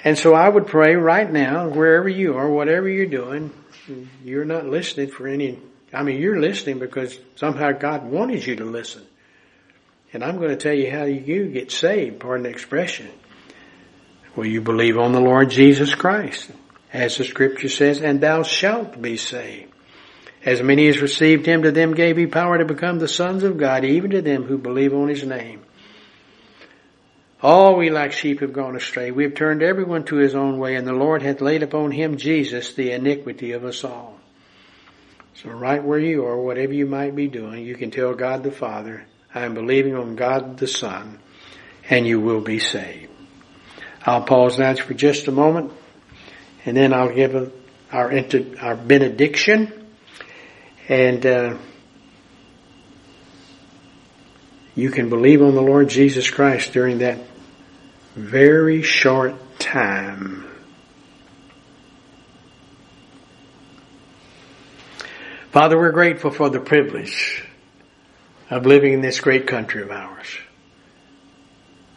And 0.05 0.17
so 0.17 0.35
I 0.35 0.49
would 0.49 0.67
pray 0.67 0.95
right 0.95 1.31
now, 1.31 1.69
wherever 1.69 2.09
you 2.09 2.37
are, 2.37 2.49
whatever 2.49 2.89
you're 2.89 3.07
doing, 3.07 3.53
you're 4.25 4.45
not 4.45 4.67
listening 4.67 5.09
for 5.09 5.27
any 5.27 5.59
I 5.93 6.03
mean, 6.03 6.21
you're 6.21 6.41
listening 6.41 6.79
because 6.79 7.19
somehow 7.37 7.73
God 7.73 8.05
wanted 8.05 8.47
you 8.47 8.57
to 8.57 8.65
listen. 8.65 9.07
And 10.13 10.23
I'm 10.23 10.37
going 10.37 10.51
to 10.51 10.57
tell 10.57 10.75
you 10.75 10.91
how 10.91 11.05
you 11.05 11.49
get 11.49 11.71
saved, 11.71 12.21
pardon 12.21 12.45
the 12.45 12.51
expression. 12.51 13.09
Well, 14.37 14.47
you 14.47 14.61
believe 14.61 14.99
on 14.99 15.13
the 15.13 15.21
Lord 15.21 15.51
Jesus 15.51 15.95
Christ, 15.95 16.51
as 16.93 17.17
the 17.17 17.25
scripture 17.25 17.69
says, 17.69 18.01
and 18.01 18.21
thou 18.21 18.43
shalt 18.43 19.01
be 19.01 19.17
saved. 19.17 19.73
As 20.45 20.63
many 20.63 20.89
as 20.89 21.01
received 21.01 21.47
him, 21.47 21.63
to 21.63 21.73
them 21.73 21.95
gave 21.95 22.17
he 22.17 22.27
power 22.27 22.59
to 22.59 22.65
become 22.65 22.99
the 22.99 23.09
sons 23.09 23.43
of 23.43 23.59
God, 23.59 23.85
even 23.85 24.11
to 24.13 24.23
them 24.23 24.45
who 24.45 24.57
believe 24.57 24.95
on 24.95 25.09
his 25.09 25.25
name. 25.25 25.63
All 27.41 27.77
we 27.77 27.91
like 27.91 28.13
sheep 28.13 28.41
have 28.41 28.53
gone 28.53 28.75
astray. 28.75 29.11
We 29.11 29.25
have 29.25 29.35
turned 29.35 29.63
everyone 29.63 30.05
to 30.05 30.17
his 30.17 30.35
own 30.35 30.59
way, 30.59 30.75
and 30.75 30.87
the 30.87 30.93
Lord 30.93 31.23
hath 31.23 31.41
laid 31.41 31.63
upon 31.63 31.93
him, 31.93 32.17
Jesus, 32.17 32.73
the 32.73 32.93
iniquity 32.93 33.53
of 33.53 33.65
us 33.65 33.85
all. 33.85 34.19
So 35.35 35.51
right 35.51 35.83
where 35.83 36.01
you 36.01 36.25
are, 36.25 36.37
whatever 36.37 36.73
you 36.73 36.87
might 36.87 37.15
be 37.15 37.29
doing, 37.29 37.65
you 37.65 37.77
can 37.77 37.93
tell 37.93 38.13
God 38.15 38.43
the 38.43 38.51
Father, 38.51 39.07
I 39.33 39.45
am 39.45 39.55
believing 39.55 39.95
on 39.95 40.17
God 40.17 40.59
the 40.59 40.67
Son, 40.67 41.21
and 41.89 42.07
you 42.07 42.21
will 42.21 42.41
be 42.41 42.59
saved. 42.59 43.13
I'll 44.05 44.23
pause 44.23 44.59
now 44.59 44.75
for 44.75 44.95
just 44.95 45.29
a 45.29 45.33
moment, 45.33 45.73
and 46.65 46.77
then 46.77 46.93
I'll 46.93 47.13
give 47.13 47.35
our, 47.93 48.13
our 48.61 48.77
benediction, 48.77 49.87
and 50.89 51.27
uh, 51.27 51.59
you 54.75 54.91
can 54.91 55.09
believe 55.09 55.43
on 55.43 55.55
the 55.55 55.63
Lord 55.63 55.89
Jesus 55.89 56.31
Christ 56.31 56.73
during 56.73 56.99
that 56.99 57.19
very 58.15 58.83
short 58.83 59.35
time. 59.59 60.45
Father, 65.51 65.79
we're 65.79 65.93
grateful 65.93 66.31
for 66.31 66.51
the 66.51 66.61
privilege 66.61 67.45
of 68.51 68.67
living 68.67 68.93
in 68.93 69.01
this 69.01 69.21
great 69.21 69.47
country 69.47 69.83
of 69.83 69.91
ours. 69.91 70.27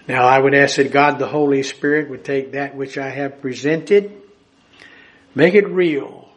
Now 0.08 0.26
I 0.26 0.40
would 0.40 0.56
ask 0.56 0.78
that 0.78 0.92
God 0.92 1.20
the 1.20 1.28
Holy 1.28 1.64
Spirit 1.64 2.10
would 2.10 2.26
take 2.26 2.54
that 2.54 2.76
which 2.76 2.98
I 2.98 3.10
have 3.10 3.42
presented, 3.42 4.21
make 5.36 5.54
it 5.54 5.68
real, 5.68 6.30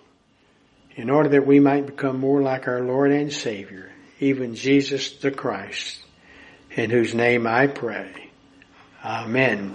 in 0.97 1.11
order 1.11 1.31
that 1.31 1.47
we 1.47 1.61
might 1.61 1.87
become 1.87 2.21
more 2.21 2.43
like 2.43 2.69
our 2.69 2.81
Lord 2.81 3.11
and 3.11 3.33
Savior, 3.33 3.91
even 4.21 4.55
Jesus 4.55 5.13
the 5.17 5.31
Christ, 5.31 5.99
in 6.71 6.91
whose 6.91 7.15
name 7.15 7.47
I 7.47 7.67
pray. 7.67 8.31
Amen. 9.05 9.75